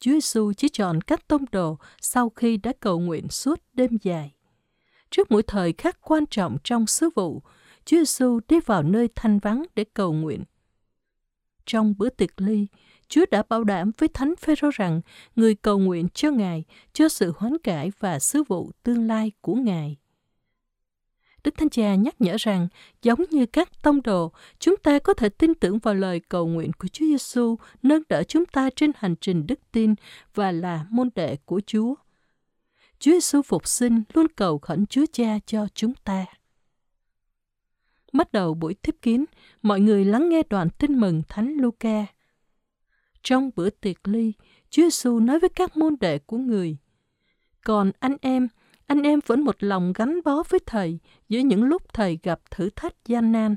Chúa 0.00 0.12
Giêsu 0.12 0.52
chỉ 0.52 0.68
chọn 0.68 1.00
các 1.00 1.28
tông 1.28 1.44
đồ 1.52 1.78
sau 2.00 2.30
khi 2.30 2.56
đã 2.56 2.72
cầu 2.80 3.00
nguyện 3.00 3.28
suốt 3.28 3.62
đêm 3.72 3.98
dài. 4.02 4.34
Trước 5.10 5.30
mỗi 5.30 5.42
thời 5.42 5.72
khắc 5.72 6.00
quan 6.00 6.26
trọng 6.26 6.56
trong 6.64 6.86
sứ 6.86 7.10
vụ, 7.14 7.42
Chúa 7.84 7.96
Giêsu 7.96 8.40
đi 8.48 8.60
vào 8.60 8.82
nơi 8.82 9.08
thanh 9.14 9.38
vắng 9.38 9.62
để 9.74 9.84
cầu 9.94 10.12
nguyện. 10.12 10.44
Trong 11.66 11.94
bữa 11.98 12.08
tiệc 12.08 12.40
ly, 12.40 12.66
Chúa 13.08 13.24
đã 13.30 13.42
bảo 13.48 13.64
đảm 13.64 13.90
với 13.98 14.08
Thánh 14.08 14.36
Phêrô 14.36 14.70
rằng 14.70 15.00
người 15.36 15.54
cầu 15.54 15.78
nguyện 15.78 16.08
cho 16.14 16.30
Ngài, 16.30 16.64
cho 16.92 17.08
sự 17.08 17.32
hoán 17.36 17.58
cải 17.58 17.92
và 17.98 18.18
sứ 18.18 18.42
vụ 18.48 18.70
tương 18.82 19.06
lai 19.06 19.32
của 19.40 19.54
Ngài. 19.54 19.96
Đức 21.44 21.54
Thánh 21.56 21.70
Cha 21.70 21.94
nhắc 21.94 22.20
nhở 22.20 22.36
rằng, 22.38 22.68
giống 23.02 23.24
như 23.30 23.46
các 23.46 23.82
tông 23.82 24.02
đồ, 24.02 24.32
chúng 24.58 24.76
ta 24.76 24.98
có 24.98 25.14
thể 25.14 25.28
tin 25.28 25.54
tưởng 25.54 25.78
vào 25.78 25.94
lời 25.94 26.20
cầu 26.28 26.46
nguyện 26.46 26.72
của 26.72 26.88
Chúa 26.88 27.06
Giêsu 27.06 27.56
nâng 27.82 28.02
đỡ 28.08 28.22
chúng 28.22 28.44
ta 28.44 28.70
trên 28.76 28.90
hành 28.96 29.14
trình 29.20 29.46
đức 29.46 29.60
tin 29.72 29.94
và 30.34 30.52
là 30.52 30.86
môn 30.90 31.10
đệ 31.14 31.36
của 31.36 31.60
Chúa. 31.66 31.94
Chúa 32.98 33.12
Giêsu 33.12 33.42
phục 33.42 33.68
sinh 33.68 34.02
luôn 34.14 34.26
cầu 34.36 34.58
khẩn 34.58 34.86
Chúa 34.86 35.04
Cha 35.12 35.38
cho 35.46 35.66
chúng 35.74 35.92
ta. 36.04 36.26
Bắt 38.12 38.32
đầu 38.32 38.54
buổi 38.54 38.74
tiếp 38.74 38.96
kiến, 39.02 39.24
mọi 39.62 39.80
người 39.80 40.04
lắng 40.04 40.28
nghe 40.28 40.42
đoạn 40.50 40.68
tin 40.78 41.00
mừng 41.00 41.22
Thánh 41.28 41.54
Luca. 41.54 42.06
Trong 43.22 43.50
bữa 43.56 43.70
tiệc 43.70 44.08
ly, 44.08 44.32
Chúa 44.70 44.82
Giêsu 44.82 45.20
nói 45.20 45.38
với 45.40 45.48
các 45.48 45.76
môn 45.76 45.96
đệ 46.00 46.18
của 46.18 46.38
người: 46.38 46.76
"Còn 47.64 47.92
anh 48.00 48.16
em, 48.20 48.48
anh 48.90 49.02
em 49.02 49.20
vẫn 49.26 49.40
một 49.40 49.56
lòng 49.62 49.92
gắn 49.92 50.20
bó 50.24 50.42
với 50.48 50.60
thầy 50.66 50.98
giữa 51.28 51.38
những 51.38 51.64
lúc 51.64 51.94
thầy 51.94 52.18
gặp 52.22 52.40
thử 52.50 52.70
thách 52.76 52.94
gian 53.06 53.32
nan. 53.32 53.56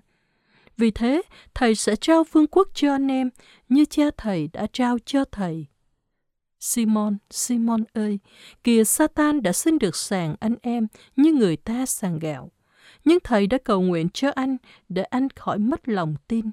Vì 0.77 0.91
thế, 0.91 1.21
thầy 1.53 1.75
sẽ 1.75 1.95
trao 1.95 2.23
vương 2.23 2.47
quốc 2.47 2.67
cho 2.73 2.91
anh 2.91 3.07
em 3.07 3.29
như 3.69 3.85
cha 3.85 4.03
thầy 4.17 4.49
đã 4.53 4.67
trao 4.73 4.97
cho 5.05 5.25
thầy. 5.25 5.65
Simon, 6.59 7.17
Simon 7.29 7.83
ơi, 7.93 8.19
kìa 8.63 8.83
Satan 8.83 9.41
đã 9.41 9.53
xin 9.53 9.79
được 9.79 9.95
sàng 9.95 10.35
anh 10.39 10.55
em 10.61 10.87
như 11.15 11.33
người 11.33 11.57
ta 11.57 11.85
sàng 11.85 12.19
gạo. 12.19 12.51
Nhưng 13.05 13.19
thầy 13.23 13.47
đã 13.47 13.57
cầu 13.63 13.81
nguyện 13.81 14.09
cho 14.09 14.31
anh 14.35 14.57
để 14.89 15.03
anh 15.03 15.29
khỏi 15.29 15.59
mất 15.59 15.89
lòng 15.89 16.15
tin. 16.27 16.45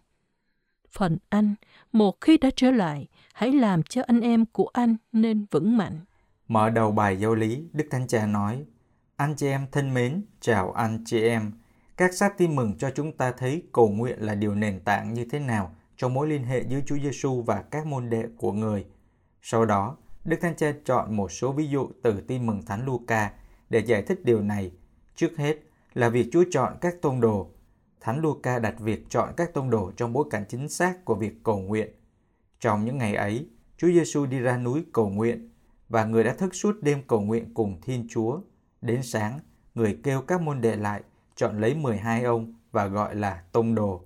Phần 0.90 1.18
anh, 1.28 1.54
một 1.92 2.20
khi 2.20 2.38
đã 2.38 2.50
trở 2.56 2.70
lại, 2.70 3.06
hãy 3.32 3.52
làm 3.52 3.82
cho 3.82 4.02
anh 4.06 4.20
em 4.20 4.46
của 4.46 4.66
anh 4.72 4.96
nên 5.12 5.46
vững 5.50 5.76
mạnh. 5.76 6.00
Mở 6.50 6.71
đầu 6.71 6.92
bài 6.92 7.16
giáo 7.21 7.35
lý, 7.35 7.69
Đức 7.73 7.85
Thánh 7.90 8.07
Cha 8.07 8.26
nói, 8.26 8.64
Anh 9.16 9.35
chị 9.37 9.47
em 9.47 9.66
thân 9.73 9.95
mến, 9.95 10.23
chào 10.40 10.73
anh 10.73 11.02
chị 11.07 11.23
em. 11.23 11.52
Các 11.97 12.14
sát 12.14 12.38
tin 12.38 12.57
mừng 12.57 12.78
cho 12.78 12.90
chúng 12.95 13.16
ta 13.16 13.33
thấy 13.33 13.62
cầu 13.73 13.88
nguyện 13.88 14.19
là 14.21 14.35
điều 14.35 14.54
nền 14.54 14.80
tảng 14.80 15.14
như 15.14 15.25
thế 15.30 15.38
nào 15.38 15.75
trong 15.97 16.14
mối 16.14 16.28
liên 16.28 16.45
hệ 16.45 16.62
giữa 16.69 16.80
Chúa 16.87 16.99
Giêsu 16.99 17.42
và 17.42 17.62
các 17.62 17.87
môn 17.87 18.11
đệ 18.11 18.25
của 18.37 18.52
người. 18.52 18.87
Sau 19.42 19.66
đó, 19.66 19.97
Đức 20.25 20.37
Thánh 20.40 20.57
Cha 20.57 20.73
chọn 20.85 21.16
một 21.16 21.33
số 21.33 21.52
ví 21.52 21.69
dụ 21.69 21.88
từ 22.02 22.21
tin 22.21 22.47
mừng 22.47 22.62
Thánh 22.62 22.87
Luca 22.87 23.33
để 23.69 23.78
giải 23.78 24.02
thích 24.02 24.25
điều 24.25 24.40
này. 24.40 24.73
Trước 25.16 25.37
hết 25.37 25.59
là 25.95 26.09
việc 26.09 26.28
Chúa 26.33 26.45
chọn 26.50 26.76
các 26.80 26.95
tông 27.02 27.21
đồ. 27.21 27.50
Thánh 28.00 28.21
Luca 28.21 28.59
đặt 28.59 28.75
việc 28.80 29.11
chọn 29.11 29.35
các 29.37 29.54
tông 29.54 29.71
đồ 29.71 29.92
trong 29.97 30.12
bối 30.12 30.25
cảnh 30.30 30.45
chính 30.49 30.69
xác 30.69 31.04
của 31.04 31.14
việc 31.14 31.35
cầu 31.45 31.59
nguyện. 31.59 31.88
Trong 32.61 32.85
những 32.85 32.99
ngày 32.99 33.14
ấy, 33.14 33.49
Chúa 33.76 33.88
Giêsu 33.88 34.26
đi 34.26 34.38
ra 34.38 34.57
núi 34.57 34.85
cầu 34.92 35.09
nguyện 35.09 35.50
và 35.90 36.04
người 36.04 36.25
đã 36.25 36.35
thức 36.35 36.54
suốt 36.54 36.82
đêm 36.82 37.02
cầu 37.06 37.20
nguyện 37.20 37.54
cùng 37.54 37.80
Thiên 37.82 38.06
Chúa. 38.11 38.40
Đến 38.80 39.02
sáng, 39.02 39.40
người 39.75 39.99
kêu 40.02 40.23
các 40.23 40.40
môn 40.40 40.61
đệ 40.61 40.76
lại, 40.76 41.02
chọn 41.37 41.61
lấy 41.61 41.75
12 41.75 42.23
ông 42.23 42.54
và 42.73 42.87
gọi 42.87 43.14
là 43.14 43.42
tông 43.52 43.75
đồ. 43.75 44.04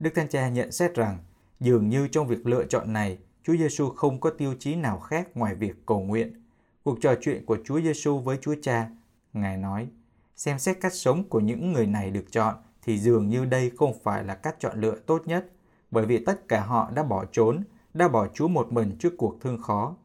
Đức 0.00 0.10
Thánh 0.14 0.28
Cha 0.28 0.48
nhận 0.48 0.72
xét 0.72 0.94
rằng, 0.94 1.18
dường 1.60 1.88
như 1.88 2.08
trong 2.08 2.26
việc 2.26 2.46
lựa 2.46 2.64
chọn 2.64 2.92
này, 2.92 3.18
Chúa 3.42 3.56
Giêsu 3.56 3.88
không 3.90 4.20
có 4.20 4.30
tiêu 4.30 4.54
chí 4.58 4.74
nào 4.74 4.98
khác 4.98 5.28
ngoài 5.34 5.54
việc 5.54 5.86
cầu 5.86 6.00
nguyện. 6.00 6.42
Cuộc 6.82 6.98
trò 7.00 7.14
chuyện 7.20 7.46
của 7.46 7.58
Chúa 7.64 7.80
Giêsu 7.80 8.18
với 8.18 8.38
Chúa 8.40 8.54
Cha, 8.62 8.90
Ngài 9.32 9.56
nói, 9.56 9.88
xem 10.36 10.58
xét 10.58 10.80
cách 10.80 10.94
sống 10.94 11.28
của 11.28 11.40
những 11.40 11.72
người 11.72 11.86
này 11.86 12.10
được 12.10 12.32
chọn 12.32 12.54
thì 12.82 12.98
dường 12.98 13.28
như 13.28 13.44
đây 13.44 13.72
không 13.76 13.92
phải 14.02 14.24
là 14.24 14.34
cách 14.34 14.56
chọn 14.58 14.80
lựa 14.80 14.96
tốt 15.06 15.22
nhất, 15.26 15.50
bởi 15.90 16.06
vì 16.06 16.24
tất 16.24 16.48
cả 16.48 16.60
họ 16.60 16.90
đã 16.90 17.02
bỏ 17.02 17.24
trốn, 17.32 17.62
đã 17.94 18.08
bỏ 18.08 18.28
Chúa 18.34 18.48
một 18.48 18.72
mình 18.72 18.96
trước 18.98 19.14
cuộc 19.18 19.40
thương 19.40 19.62
khó 19.62 19.96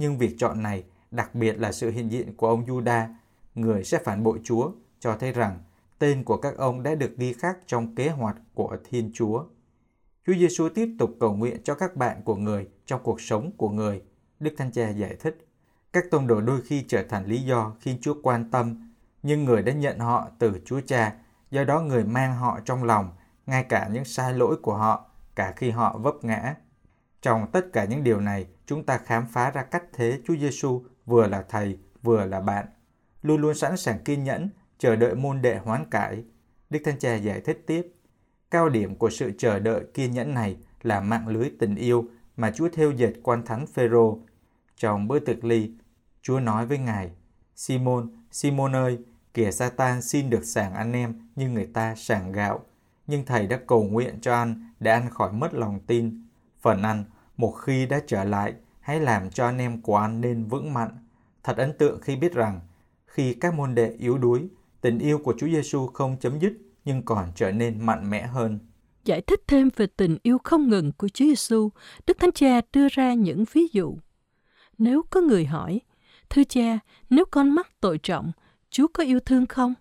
nhưng 0.00 0.18
việc 0.18 0.34
chọn 0.38 0.62
này, 0.62 0.84
đặc 1.10 1.34
biệt 1.34 1.60
là 1.60 1.72
sự 1.72 1.90
hiện 1.90 2.08
diện 2.12 2.36
của 2.36 2.48
ông 2.48 2.66
Juda, 2.66 3.06
người 3.54 3.84
sẽ 3.84 3.98
phản 4.04 4.22
bội 4.22 4.40
Chúa, 4.44 4.70
cho 5.00 5.16
thấy 5.20 5.32
rằng 5.32 5.58
tên 5.98 6.24
của 6.24 6.36
các 6.36 6.56
ông 6.56 6.82
đã 6.82 6.94
được 6.94 7.16
ghi 7.16 7.32
khắc 7.32 7.58
trong 7.66 7.94
kế 7.94 8.08
hoạch 8.08 8.36
của 8.54 8.76
Thiên 8.90 9.10
Chúa. 9.14 9.44
Chúa 10.26 10.34
Giêsu 10.34 10.68
tiếp 10.68 10.88
tục 10.98 11.10
cầu 11.20 11.34
nguyện 11.34 11.62
cho 11.64 11.74
các 11.74 11.96
bạn 11.96 12.22
của 12.24 12.36
người 12.36 12.68
trong 12.86 13.00
cuộc 13.02 13.20
sống 13.20 13.50
của 13.56 13.68
người. 13.70 14.02
Đức 14.40 14.54
Thánh 14.56 14.72
Cha 14.72 14.88
giải 14.88 15.16
thích, 15.20 15.48
các 15.92 16.04
tông 16.10 16.26
đồ 16.26 16.40
đôi 16.40 16.60
khi 16.60 16.84
trở 16.88 17.02
thành 17.08 17.26
lý 17.26 17.42
do 17.42 17.72
khiến 17.80 17.98
Chúa 18.00 18.14
quan 18.22 18.50
tâm, 18.50 18.92
nhưng 19.22 19.44
người 19.44 19.62
đã 19.62 19.72
nhận 19.72 19.98
họ 19.98 20.28
từ 20.38 20.60
Chúa 20.64 20.80
Cha, 20.80 21.14
do 21.50 21.64
đó 21.64 21.80
người 21.80 22.04
mang 22.04 22.36
họ 22.36 22.60
trong 22.64 22.84
lòng, 22.84 23.10
ngay 23.46 23.64
cả 23.64 23.88
những 23.92 24.04
sai 24.04 24.34
lỗi 24.34 24.56
của 24.62 24.74
họ, 24.74 25.10
cả 25.34 25.52
khi 25.56 25.70
họ 25.70 25.98
vấp 25.98 26.14
ngã. 26.22 26.54
Trong 27.22 27.46
tất 27.52 27.72
cả 27.72 27.84
những 27.84 28.04
điều 28.04 28.20
này, 28.20 28.46
chúng 28.66 28.84
ta 28.84 28.98
khám 28.98 29.26
phá 29.26 29.50
ra 29.50 29.62
cách 29.62 29.84
thế 29.92 30.20
Chúa 30.26 30.36
Giêsu 30.36 30.82
vừa 31.06 31.26
là 31.26 31.44
thầy, 31.48 31.78
vừa 32.02 32.24
là 32.24 32.40
bạn, 32.40 32.66
luôn 33.22 33.40
luôn 33.40 33.54
sẵn 33.54 33.76
sàng 33.76 33.98
kiên 34.04 34.24
nhẫn, 34.24 34.50
chờ 34.78 34.96
đợi 34.96 35.14
môn 35.14 35.42
đệ 35.42 35.58
hoán 35.58 35.90
cải. 35.90 36.24
Đức 36.70 36.78
Thánh 36.84 36.98
Cha 36.98 37.14
giải 37.14 37.40
thích 37.40 37.64
tiếp, 37.66 37.92
cao 38.50 38.68
điểm 38.68 38.96
của 38.96 39.10
sự 39.10 39.32
chờ 39.38 39.58
đợi 39.58 39.84
kiên 39.94 40.12
nhẫn 40.12 40.34
này 40.34 40.56
là 40.82 41.00
mạng 41.00 41.28
lưới 41.28 41.50
tình 41.58 41.76
yêu 41.76 42.04
mà 42.36 42.50
Chúa 42.50 42.68
theo 42.72 42.90
dệt 42.90 43.12
quan 43.22 43.44
thánh 43.44 43.66
Phêrô. 43.66 44.18
Trong 44.76 45.08
bữa 45.08 45.18
tiệc 45.18 45.44
ly, 45.44 45.72
Chúa 46.22 46.40
nói 46.40 46.66
với 46.66 46.78
Ngài, 46.78 47.10
Simon, 47.56 48.10
Simon 48.30 48.76
ơi, 48.76 48.98
kìa 49.34 49.50
Satan 49.50 50.02
xin 50.02 50.30
được 50.30 50.44
sàng 50.44 50.74
anh 50.74 50.92
em 50.92 51.28
như 51.36 51.48
người 51.48 51.66
ta 51.66 51.94
sàng 51.94 52.32
gạo, 52.32 52.64
nhưng 53.06 53.24
Thầy 53.24 53.46
đã 53.46 53.60
cầu 53.66 53.82
nguyện 53.82 54.18
cho 54.20 54.34
anh 54.34 54.70
để 54.80 54.90
anh 54.90 55.10
khỏi 55.10 55.32
mất 55.32 55.54
lòng 55.54 55.80
tin. 55.86 56.26
Phần 56.60 56.82
anh 56.82 57.04
một 57.36 57.50
khi 57.50 57.86
đã 57.86 58.00
trở 58.06 58.24
lại, 58.24 58.54
hãy 58.80 59.00
làm 59.00 59.30
cho 59.30 59.46
anh 59.46 59.58
em 59.58 59.82
của 59.82 59.96
anh 59.96 60.20
nên 60.20 60.44
vững 60.44 60.74
mạnh. 60.74 60.90
Thật 61.42 61.56
ấn 61.56 61.72
tượng 61.78 62.00
khi 62.00 62.16
biết 62.16 62.32
rằng, 62.32 62.60
khi 63.06 63.34
các 63.34 63.54
môn 63.54 63.74
đệ 63.74 63.90
yếu 63.98 64.18
đuối, 64.18 64.48
tình 64.80 64.98
yêu 64.98 65.18
của 65.18 65.34
Chúa 65.38 65.46
Giêsu 65.46 65.86
không 65.86 66.16
chấm 66.20 66.38
dứt 66.38 66.52
nhưng 66.84 67.02
còn 67.02 67.32
trở 67.34 67.52
nên 67.52 67.86
mạnh 67.86 68.10
mẽ 68.10 68.26
hơn. 68.26 68.58
Giải 69.04 69.20
thích 69.20 69.40
thêm 69.46 69.68
về 69.76 69.86
tình 69.86 70.18
yêu 70.22 70.38
không 70.44 70.68
ngừng 70.68 70.92
của 70.92 71.08
Chúa 71.08 71.24
Giêsu, 71.24 71.70
Đức 72.06 72.18
Thánh 72.18 72.32
Cha 72.32 72.60
đưa 72.72 72.88
ra 72.88 73.14
những 73.14 73.44
ví 73.52 73.62
dụ. 73.72 73.98
Nếu 74.78 75.02
có 75.10 75.20
người 75.20 75.44
hỏi, 75.44 75.80
Thưa 76.30 76.44
cha, 76.44 76.78
nếu 77.10 77.24
con 77.24 77.50
mắc 77.50 77.80
tội 77.80 77.98
trọng, 77.98 78.32
Chúa 78.70 78.86
có 78.92 79.04
yêu 79.04 79.20
thương 79.20 79.46
không? 79.46 79.74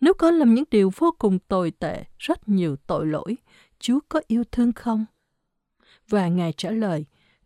Nếu 0.00 0.14
con 0.14 0.34
làm 0.34 0.54
những 0.54 0.64
điều 0.70 0.90
vô 0.96 1.14
cùng 1.18 1.38
tồi 1.38 1.70
tệ, 1.70 2.04
rất 2.18 2.48
nhiều 2.48 2.76
tội 2.76 3.06
lỗi, 3.06 3.36
Chúa 3.78 3.98
có 4.08 4.20
yêu 4.26 4.44
thương 4.52 4.72
không? 4.72 5.06
Và 6.08 6.28
Ngài 6.28 6.52
trả 6.52 6.70
lời, 6.70 7.04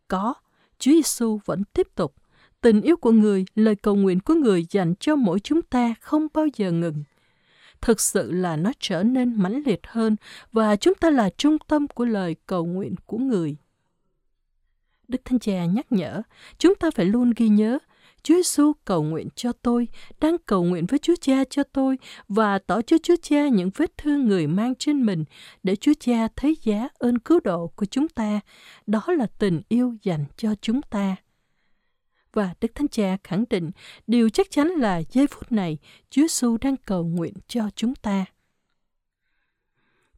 có, 0.08 0.34
Chúa 0.78 0.90
Giêsu 0.90 1.40
vẫn 1.44 1.64
tiếp 1.64 1.88
tục. 1.94 2.14
Tình 2.60 2.82
yêu 2.82 2.96
của 2.96 3.12
người, 3.12 3.44
lời 3.54 3.76
cầu 3.76 3.94
nguyện 3.94 4.20
của 4.20 4.34
người 4.34 4.66
dành 4.70 4.94
cho 5.00 5.16
mỗi 5.16 5.40
chúng 5.40 5.62
ta 5.62 5.94
không 6.00 6.26
bao 6.34 6.46
giờ 6.56 6.70
ngừng. 6.70 7.04
Thực 7.80 8.00
sự 8.00 8.32
là 8.32 8.56
nó 8.56 8.72
trở 8.78 9.02
nên 9.02 9.42
mãnh 9.42 9.62
liệt 9.66 9.80
hơn 9.86 10.16
và 10.52 10.76
chúng 10.76 10.94
ta 10.94 11.10
là 11.10 11.30
trung 11.30 11.56
tâm 11.68 11.88
của 11.88 12.04
lời 12.04 12.36
cầu 12.46 12.66
nguyện 12.66 12.94
của 13.06 13.18
người. 13.18 13.56
Đức 15.08 15.20
Thánh 15.24 15.38
Cha 15.38 15.64
nhắc 15.64 15.92
nhở, 15.92 16.22
chúng 16.58 16.74
ta 16.74 16.90
phải 16.90 17.06
luôn 17.06 17.32
ghi 17.36 17.48
nhớ 17.48 17.78
Chúa 18.22 18.34
Giêsu 18.34 18.72
cầu 18.84 19.02
nguyện 19.02 19.28
cho 19.34 19.52
tôi, 19.52 19.88
đang 20.20 20.36
cầu 20.46 20.64
nguyện 20.64 20.86
với 20.86 20.98
Chúa 20.98 21.14
Cha 21.20 21.44
cho 21.50 21.62
tôi 21.62 21.98
và 22.28 22.58
tỏ 22.58 22.82
cho 22.82 22.96
Chúa 23.02 23.16
Cha 23.22 23.48
những 23.48 23.70
vết 23.76 23.96
thương 23.96 24.26
người 24.28 24.46
mang 24.46 24.74
trên 24.74 25.06
mình 25.06 25.24
để 25.62 25.76
Chúa 25.76 25.92
Cha 26.00 26.28
thấy 26.36 26.56
giá 26.62 26.88
ơn 26.98 27.18
cứu 27.18 27.40
độ 27.44 27.66
của 27.76 27.86
chúng 27.86 28.08
ta. 28.08 28.40
Đó 28.86 29.02
là 29.06 29.26
tình 29.38 29.60
yêu 29.68 29.94
dành 30.02 30.24
cho 30.36 30.54
chúng 30.60 30.82
ta. 30.82 31.16
Và 32.32 32.54
Đức 32.60 32.74
Thánh 32.74 32.88
Cha 32.88 33.16
khẳng 33.24 33.44
định 33.50 33.70
điều 34.06 34.28
chắc 34.28 34.50
chắn 34.50 34.68
là 34.68 35.02
giây 35.10 35.26
phút 35.26 35.52
này 35.52 35.78
Chúa 36.10 36.22
Giêsu 36.22 36.56
đang 36.60 36.76
cầu 36.76 37.04
nguyện 37.04 37.34
cho 37.48 37.70
chúng 37.76 37.94
ta. 37.94 38.24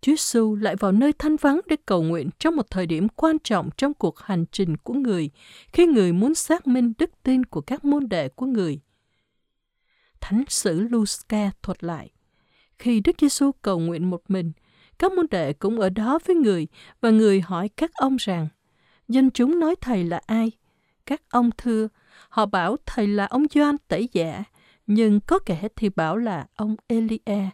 Chúa 0.04 0.12
Giêsu 0.12 0.54
lại 0.54 0.76
vào 0.76 0.92
nơi 0.92 1.12
thanh 1.12 1.36
vắng 1.36 1.60
để 1.66 1.76
cầu 1.86 2.02
nguyện 2.02 2.30
trong 2.38 2.56
một 2.56 2.70
thời 2.70 2.86
điểm 2.86 3.08
quan 3.08 3.38
trọng 3.38 3.70
trong 3.76 3.94
cuộc 3.94 4.20
hành 4.20 4.44
trình 4.52 4.76
của 4.76 4.94
người, 4.94 5.30
khi 5.72 5.86
người 5.86 6.12
muốn 6.12 6.34
xác 6.34 6.66
minh 6.66 6.92
đức 6.98 7.10
tin 7.22 7.44
của 7.44 7.60
các 7.60 7.84
môn 7.84 8.08
đệ 8.08 8.28
của 8.28 8.46
người. 8.46 8.80
Thánh 10.20 10.44
sử 10.48 10.80
Luca 10.80 11.50
thuật 11.62 11.84
lại, 11.84 12.10
khi 12.78 13.00
Đức 13.00 13.16
Giêsu 13.20 13.52
cầu 13.52 13.78
nguyện 13.78 14.10
một 14.10 14.22
mình, 14.28 14.52
các 14.98 15.12
môn 15.12 15.26
đệ 15.30 15.52
cũng 15.52 15.80
ở 15.80 15.90
đó 15.90 16.18
với 16.26 16.36
người 16.36 16.66
và 17.00 17.10
người 17.10 17.40
hỏi 17.40 17.68
các 17.68 17.94
ông 17.94 18.16
rằng, 18.16 18.48
dân 19.08 19.30
chúng 19.30 19.60
nói 19.60 19.74
thầy 19.80 20.04
là 20.04 20.20
ai? 20.26 20.52
Các 21.06 21.22
ông 21.30 21.50
thưa, 21.56 21.88
họ 22.28 22.46
bảo 22.46 22.76
thầy 22.86 23.06
là 23.06 23.26
ông 23.26 23.46
Gioan 23.54 23.76
tẩy 23.88 24.08
giả, 24.12 24.44
Nhưng 24.86 25.20
có 25.20 25.38
kẻ 25.38 25.68
thì 25.76 25.88
bảo 25.88 26.16
là 26.16 26.46
ông 26.54 26.76
Elia, 26.86 27.50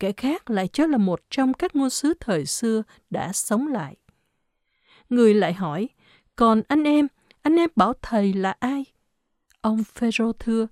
kẻ 0.00 0.12
khác 0.12 0.50
lại 0.50 0.68
cho 0.68 0.86
là 0.86 0.98
một 0.98 1.20
trong 1.30 1.54
các 1.54 1.76
ngôn 1.76 1.90
sứ 1.90 2.14
thời 2.20 2.46
xưa 2.46 2.82
đã 3.10 3.32
sống 3.32 3.66
lại. 3.66 3.96
Người 5.08 5.34
lại 5.34 5.52
hỏi, 5.52 5.88
còn 6.36 6.62
anh 6.68 6.84
em, 6.84 7.08
anh 7.42 7.56
em 7.56 7.70
bảo 7.76 7.92
thầy 8.02 8.32
là 8.32 8.54
ai? 8.60 8.84
Ông 9.60 9.84
Phêrô 9.84 10.32
thưa, 10.32 10.66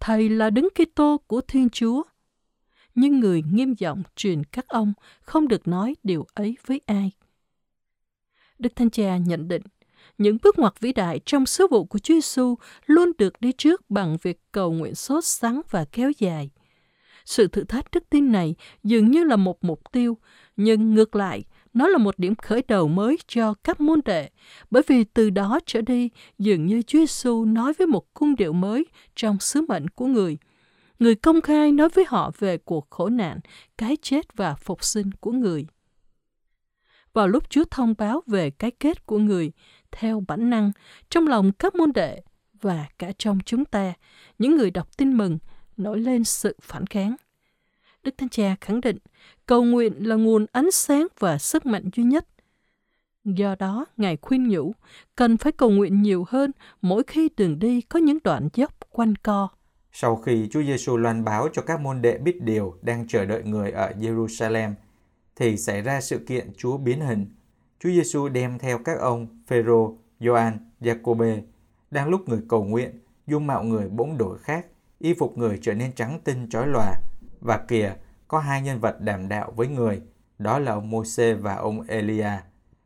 thầy 0.00 0.28
là 0.28 0.50
Đấng 0.50 0.68
Kitô 0.70 1.20
của 1.26 1.40
Thiên 1.40 1.68
Chúa. 1.70 2.02
Nhưng 2.94 3.20
người 3.20 3.42
nghiêm 3.52 3.74
giọng 3.78 4.02
truyền 4.16 4.44
các 4.44 4.68
ông 4.68 4.92
không 5.20 5.48
được 5.48 5.68
nói 5.68 5.94
điều 6.02 6.26
ấy 6.34 6.56
với 6.66 6.80
ai. 6.86 7.12
Đức 8.58 8.76
Thánh 8.76 8.90
Cha 8.90 9.16
nhận 9.16 9.48
định, 9.48 9.62
những 10.18 10.38
bước 10.42 10.58
ngoặt 10.58 10.80
vĩ 10.80 10.92
đại 10.92 11.20
trong 11.26 11.46
sứ 11.46 11.66
vụ 11.70 11.84
của 11.84 11.98
Chúa 11.98 12.14
Giêsu 12.14 12.54
luôn 12.86 13.12
được 13.18 13.40
đi 13.40 13.52
trước 13.52 13.90
bằng 13.90 14.16
việc 14.22 14.40
cầu 14.52 14.72
nguyện 14.72 14.94
sốt 14.94 15.24
sắng 15.24 15.60
và 15.70 15.84
kéo 15.84 16.12
dài. 16.18 16.50
Sự 17.28 17.48
thử 17.48 17.64
thách 17.64 17.90
đức 17.92 18.04
tin 18.10 18.32
này 18.32 18.54
dường 18.84 19.10
như 19.10 19.24
là 19.24 19.36
một 19.36 19.64
mục 19.64 19.80
tiêu, 19.92 20.18
nhưng 20.56 20.94
ngược 20.94 21.16
lại, 21.16 21.44
nó 21.74 21.88
là 21.88 21.98
một 21.98 22.18
điểm 22.18 22.34
khởi 22.34 22.62
đầu 22.68 22.88
mới 22.88 23.18
cho 23.26 23.54
các 23.64 23.80
môn 23.80 24.00
đệ, 24.04 24.30
bởi 24.70 24.82
vì 24.86 25.04
từ 25.04 25.30
đó 25.30 25.58
trở 25.66 25.80
đi, 25.80 26.10
dường 26.38 26.66
như 26.66 26.82
Chúa 26.82 26.98
Giêsu 26.98 27.44
nói 27.44 27.72
với 27.78 27.86
một 27.86 28.14
cung 28.14 28.36
điệu 28.36 28.52
mới 28.52 28.86
trong 29.16 29.38
sứ 29.40 29.60
mệnh 29.68 29.88
của 29.88 30.06
người. 30.06 30.38
Người 30.98 31.14
công 31.14 31.40
khai 31.40 31.72
nói 31.72 31.88
với 31.88 32.04
họ 32.08 32.30
về 32.38 32.58
cuộc 32.58 32.86
khổ 32.90 33.08
nạn, 33.08 33.40
cái 33.78 33.96
chết 34.02 34.36
và 34.36 34.54
phục 34.54 34.84
sinh 34.84 35.10
của 35.20 35.32
người. 35.32 35.66
Vào 37.12 37.28
lúc 37.28 37.50
Chúa 37.50 37.64
thông 37.70 37.94
báo 37.98 38.22
về 38.26 38.50
cái 38.50 38.70
kết 38.70 39.06
của 39.06 39.18
người, 39.18 39.52
theo 39.90 40.24
bản 40.28 40.50
năng, 40.50 40.72
trong 41.10 41.26
lòng 41.26 41.52
các 41.52 41.74
môn 41.74 41.92
đệ 41.92 42.20
và 42.60 42.86
cả 42.98 43.12
trong 43.18 43.38
chúng 43.46 43.64
ta, 43.64 43.92
những 44.38 44.56
người 44.56 44.70
đọc 44.70 44.96
tin 44.96 45.16
mừng, 45.16 45.38
nổi 45.78 46.00
lên 46.00 46.24
sự 46.24 46.56
phản 46.62 46.86
kháng. 46.86 47.16
Đức 48.02 48.14
Thánh 48.18 48.28
Cha 48.28 48.56
khẳng 48.60 48.80
định, 48.80 48.98
cầu 49.46 49.64
nguyện 49.64 50.08
là 50.08 50.16
nguồn 50.16 50.46
ánh 50.52 50.70
sáng 50.70 51.06
và 51.18 51.38
sức 51.38 51.66
mạnh 51.66 51.90
duy 51.96 52.04
nhất. 52.04 52.28
Do 53.24 53.54
đó, 53.58 53.86
Ngài 53.96 54.16
khuyên 54.16 54.48
nhủ, 54.48 54.72
cần 55.16 55.36
phải 55.36 55.52
cầu 55.52 55.70
nguyện 55.70 56.02
nhiều 56.02 56.24
hơn 56.28 56.50
mỗi 56.82 57.02
khi 57.06 57.28
đường 57.36 57.58
đi 57.58 57.80
có 57.80 57.98
những 57.98 58.18
đoạn 58.24 58.48
dốc 58.54 58.74
quanh 58.90 59.14
co. 59.16 59.48
Sau 59.92 60.16
khi 60.16 60.48
Chúa 60.50 60.62
Giêsu 60.62 60.96
loan 60.96 61.24
báo 61.24 61.48
cho 61.52 61.62
các 61.62 61.80
môn 61.80 62.02
đệ 62.02 62.18
biết 62.18 62.42
điều 62.42 62.78
đang 62.82 63.08
chờ 63.08 63.24
đợi 63.24 63.42
người 63.42 63.70
ở 63.70 63.92
Jerusalem, 64.00 64.72
thì 65.36 65.56
xảy 65.56 65.82
ra 65.82 66.00
sự 66.00 66.18
kiện 66.18 66.50
Chúa 66.56 66.76
biến 66.76 67.00
hình. 67.00 67.26
Chúa 67.80 67.88
Giêsu 67.88 68.28
đem 68.28 68.58
theo 68.58 68.78
các 68.84 68.98
ông 68.98 69.42
Phêrô, 69.46 69.98
Gioan, 70.20 70.58
Giacôbê. 70.80 71.42
Đang 71.90 72.08
lúc 72.08 72.28
người 72.28 72.40
cầu 72.48 72.64
nguyện, 72.64 72.90
dung 73.26 73.46
mạo 73.46 73.62
người 73.62 73.88
bỗng 73.88 74.18
đổi 74.18 74.38
khác, 74.38 74.66
y 74.98 75.14
phục 75.14 75.38
người 75.38 75.58
trở 75.62 75.74
nên 75.74 75.92
trắng 75.92 76.20
tinh 76.24 76.48
chói 76.50 76.66
lòa. 76.66 76.94
Và 77.40 77.58
kìa, 77.68 77.94
có 78.28 78.38
hai 78.38 78.62
nhân 78.62 78.80
vật 78.80 79.00
đảm 79.00 79.28
đạo 79.28 79.52
với 79.56 79.68
người, 79.68 80.02
đó 80.38 80.58
là 80.58 80.72
ông 80.72 80.90
Môse 80.90 81.34
và 81.34 81.54
ông 81.54 81.82
Elia. 81.82 82.30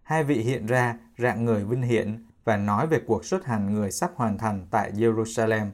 Hai 0.02 0.24
vị 0.24 0.34
hiện 0.34 0.66
ra 0.66 0.98
rạng 1.18 1.44
người 1.44 1.64
vinh 1.64 1.82
hiển 1.82 2.26
và 2.44 2.56
nói 2.56 2.86
về 2.86 3.00
cuộc 3.06 3.24
xuất 3.24 3.44
hành 3.44 3.74
người 3.74 3.90
sắp 3.90 4.10
hoàn 4.16 4.38
thành 4.38 4.66
tại 4.70 4.92
Jerusalem. 4.92 5.66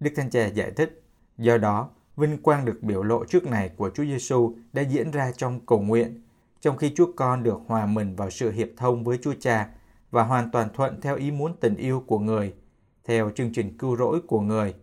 Đức 0.00 0.10
Thánh 0.16 0.30
Cha 0.30 0.46
giải 0.46 0.70
thích, 0.70 1.02
do 1.38 1.58
đó, 1.58 1.90
vinh 2.16 2.42
quang 2.42 2.64
được 2.64 2.82
biểu 2.82 3.02
lộ 3.02 3.24
trước 3.24 3.46
này 3.46 3.70
của 3.76 3.90
Chúa 3.94 4.04
Giêsu 4.04 4.54
đã 4.72 4.82
diễn 4.82 5.10
ra 5.10 5.32
trong 5.36 5.66
cầu 5.66 5.80
nguyện, 5.80 6.22
trong 6.60 6.76
khi 6.76 6.92
Chúa 6.96 7.12
Con 7.16 7.42
được 7.42 7.60
hòa 7.66 7.86
mình 7.86 8.16
vào 8.16 8.30
sự 8.30 8.50
hiệp 8.50 8.68
thông 8.76 9.04
với 9.04 9.18
Chúa 9.22 9.34
Cha 9.40 9.68
và 10.10 10.22
hoàn 10.22 10.50
toàn 10.50 10.68
thuận 10.74 11.00
theo 11.00 11.16
ý 11.16 11.30
muốn 11.30 11.56
tình 11.60 11.76
yêu 11.76 12.04
của 12.06 12.18
người, 12.18 12.54
theo 13.04 13.30
chương 13.30 13.52
trình 13.52 13.78
cứu 13.78 13.96
rỗi 13.96 14.20
của 14.26 14.40
người. 14.40 14.74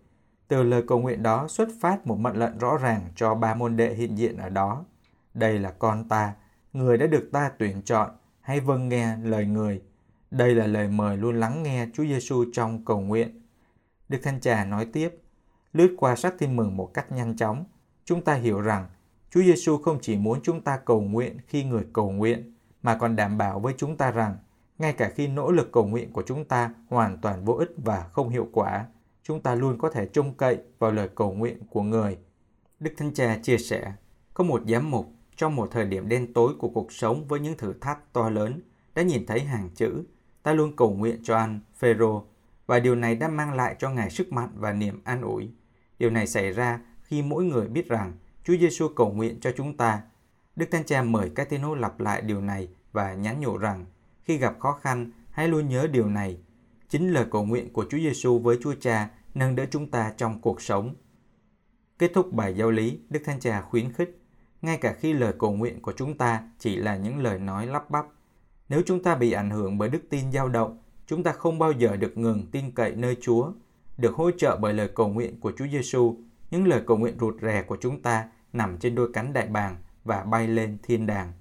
Từ 0.48 0.64
lời 0.64 0.84
cầu 0.88 1.00
nguyện 1.00 1.24
đó 1.24 1.48
xuất 1.48 1.70
phát 1.82 2.08
một 2.08 2.20
mệnh 2.20 2.36
lệnh 2.36 2.58
rõ 2.58 2.78
ràng 2.78 3.02
cho 3.16 3.36
ba 3.36 3.56
môn 3.56 3.78
đệ 3.78 3.94
hiện 3.94 4.18
diện 4.18 4.38
ở 4.38 4.50
đó. 4.50 4.86
Đây 5.34 5.60
là 5.60 5.72
con 5.72 6.10
ta, 6.10 6.34
người 6.74 6.98
đã 6.98 7.08
được 7.08 7.30
ta 7.32 7.52
tuyển 7.60 7.82
chọn, 7.82 8.10
hãy 8.42 8.60
vâng 8.60 8.90
nghe 8.90 9.18
lời 9.18 9.46
người. 9.46 9.82
Đây 10.32 10.56
là 10.56 10.68
lời 10.68 10.88
mời 10.88 11.18
luôn 11.18 11.40
lắng 11.40 11.64
nghe 11.64 11.88
Chúa 11.94 12.04
Giêsu 12.04 12.46
trong 12.54 12.86
cầu 12.86 13.02
nguyện. 13.02 13.42
Đức 14.10 14.20
thanh 14.24 14.40
trà 14.40 14.66
nói 14.66 14.86
tiếp, 14.94 15.22
lướt 15.74 15.96
qua 15.98 16.16
sách 16.16 16.34
tin 16.38 16.56
mừng 16.56 16.78
một 16.78 16.92
cách 16.94 17.12
nhanh 17.12 17.36
chóng, 17.36 17.66
chúng 18.06 18.24
ta 18.24 18.34
hiểu 18.34 18.62
rằng 18.62 18.88
Chúa 19.30 19.42
Giêsu 19.42 19.78
không 19.78 19.98
chỉ 20.02 20.18
muốn 20.18 20.40
chúng 20.44 20.62
ta 20.62 20.78
cầu 20.78 21.02
nguyện 21.02 21.38
khi 21.48 21.64
người 21.64 21.86
cầu 21.94 22.12
nguyện, 22.12 22.54
mà 22.82 22.98
còn 22.98 23.16
đảm 23.16 23.38
bảo 23.38 23.60
với 23.60 23.74
chúng 23.78 23.98
ta 23.98 24.12
rằng 24.12 24.38
ngay 24.78 24.94
cả 24.94 25.10
khi 25.16 25.28
nỗ 25.28 25.52
lực 25.52 25.72
cầu 25.72 25.86
nguyện 25.86 26.14
của 26.14 26.24
chúng 26.26 26.46
ta 26.46 26.74
hoàn 26.90 27.18
toàn 27.18 27.46
vô 27.46 27.54
ích 27.54 27.72
và 27.78 28.10
không 28.12 28.30
hiệu 28.30 28.48
quả, 28.52 28.86
chúng 29.28 29.42
ta 29.42 29.56
luôn 29.56 29.78
có 29.78 29.90
thể 29.90 30.06
trông 30.06 30.34
cậy 30.34 30.58
vào 30.80 30.92
lời 30.92 31.10
cầu 31.16 31.34
nguyện 31.34 31.58
của 31.70 31.82
người. 31.82 32.18
Đức 32.80 32.94
Thánh 32.98 33.14
Cha 33.14 33.38
chia 33.38 33.58
sẻ, 33.58 33.94
có 34.34 34.44
một 34.44 34.62
giám 34.68 34.92
mục 34.92 35.12
trong 35.36 35.56
một 35.56 35.70
thời 35.72 35.86
điểm 35.86 36.10
đen 36.10 36.34
tối 36.34 36.54
của 36.60 36.70
cuộc 36.70 36.92
sống 36.92 37.28
với 37.28 37.40
những 37.40 37.58
thử 37.58 37.74
thách 37.82 38.14
to 38.14 38.30
lớn 38.30 38.62
đã 38.96 39.02
nhìn 39.02 39.26
thấy 39.26 39.40
hàng 39.40 39.70
chữ 39.76 40.04
ta 40.44 40.54
luôn 40.54 40.76
cầu 40.76 40.94
nguyện 40.94 41.20
cho 41.24 41.38
anh 41.38 41.60
Phêrô 41.76 42.26
và 42.66 42.80
điều 42.80 42.96
này 42.96 43.16
đã 43.16 43.28
mang 43.28 43.54
lại 43.54 43.76
cho 43.80 43.90
ngài 43.90 44.10
sức 44.10 44.34
mạnh 44.34 44.50
và 44.56 44.74
niềm 44.74 45.02
an 45.04 45.22
ủi. 45.22 45.50
Điều 46.00 46.10
này 46.10 46.28
xảy 46.28 46.52
ra 46.52 46.80
khi 47.04 47.22
mỗi 47.22 47.44
người 47.44 47.68
biết 47.68 47.88
rằng 47.88 48.14
Chúa 48.44 48.58
Giêsu 48.58 48.88
cầu 48.96 49.12
nguyện 49.12 49.40
cho 49.40 49.52
chúng 49.58 49.78
ta. 49.78 50.02
Đức 50.56 50.66
Thánh 50.72 50.84
Cha 50.84 51.02
mời 51.02 51.32
các 51.36 51.50
tín 51.50 51.62
hữu 51.62 51.76
lặp 51.76 52.00
lại 52.00 52.22
điều 52.22 52.42
này 52.42 52.70
và 52.92 53.14
nhắn 53.14 53.40
nhủ 53.40 53.58
rằng 53.58 53.86
khi 54.24 54.38
gặp 54.38 54.56
khó 54.60 54.72
khăn, 54.82 55.12
hãy 55.32 55.48
luôn 55.48 55.70
nhớ 55.70 55.88
điều 55.88 56.10
này. 56.10 56.38
Chính 56.90 57.14
lời 57.14 57.26
cầu 57.32 57.46
nguyện 57.46 57.74
của 57.74 57.86
Chúa 57.90 57.98
Giêsu 57.98 58.40
với 58.40 58.58
Chúa 58.62 58.74
Cha 58.80 59.10
nâng 59.34 59.56
đỡ 59.56 59.66
chúng 59.72 59.92
ta 59.92 60.14
trong 60.18 60.42
cuộc 60.42 60.62
sống. 60.62 60.96
Kết 62.00 62.12
thúc 62.14 62.34
bài 62.34 62.54
giáo 62.58 62.72
lý, 62.72 63.00
Đức 63.10 63.20
Thánh 63.26 63.40
Cha 63.40 63.62
khuyến 63.62 63.94
khích, 63.94 64.22
ngay 64.62 64.78
cả 64.78 64.94
khi 65.00 65.14
lời 65.14 65.34
cầu 65.40 65.52
nguyện 65.52 65.82
của 65.82 65.94
chúng 65.98 66.18
ta 66.18 66.44
chỉ 66.60 66.76
là 66.76 66.98
những 66.98 67.24
lời 67.24 67.40
nói 67.40 67.68
lắp 67.68 67.90
bắp. 67.90 68.06
Nếu 68.70 68.82
chúng 68.86 69.04
ta 69.04 69.16
bị 69.16 69.32
ảnh 69.32 69.50
hưởng 69.50 69.78
bởi 69.78 69.90
đức 69.90 70.02
tin 70.10 70.32
dao 70.32 70.50
động, 70.50 70.78
chúng 71.08 71.24
ta 71.24 71.32
không 71.32 71.60
bao 71.60 71.72
giờ 71.72 71.96
được 71.96 72.18
ngừng 72.18 72.46
tin 72.52 72.72
cậy 72.72 72.96
nơi 72.96 73.18
Chúa, 73.22 73.52
được 73.98 74.16
hỗ 74.16 74.32
trợ 74.32 74.58
bởi 74.62 74.74
lời 74.74 74.90
cầu 74.96 75.08
nguyện 75.08 75.40
của 75.40 75.52
Chúa 75.58 75.68
Giêsu. 75.68 76.18
Những 76.52 76.68
lời 76.68 76.82
cầu 76.88 76.98
nguyện 76.98 77.18
rụt 77.20 77.36
rè 77.42 77.62
của 77.62 77.78
chúng 77.82 78.02
ta 78.02 78.30
nằm 78.54 78.78
trên 78.78 78.96
đôi 78.96 79.10
cánh 79.14 79.34
đại 79.34 79.48
bàng 79.48 79.78
và 80.04 80.24
bay 80.24 80.48
lên 80.48 80.78
thiên 80.84 81.06
đàng. 81.06 81.34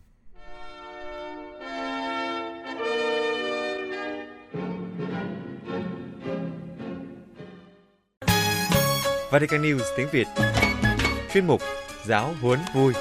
Vatican 9.35 9.63
News 9.63 9.83
tiếng 9.97 10.09
Việt 10.13 10.27
Chuyên 11.33 11.47
mục 11.47 11.61
Giáo 12.05 12.35
huấn 12.41 12.59
vui 12.75 12.93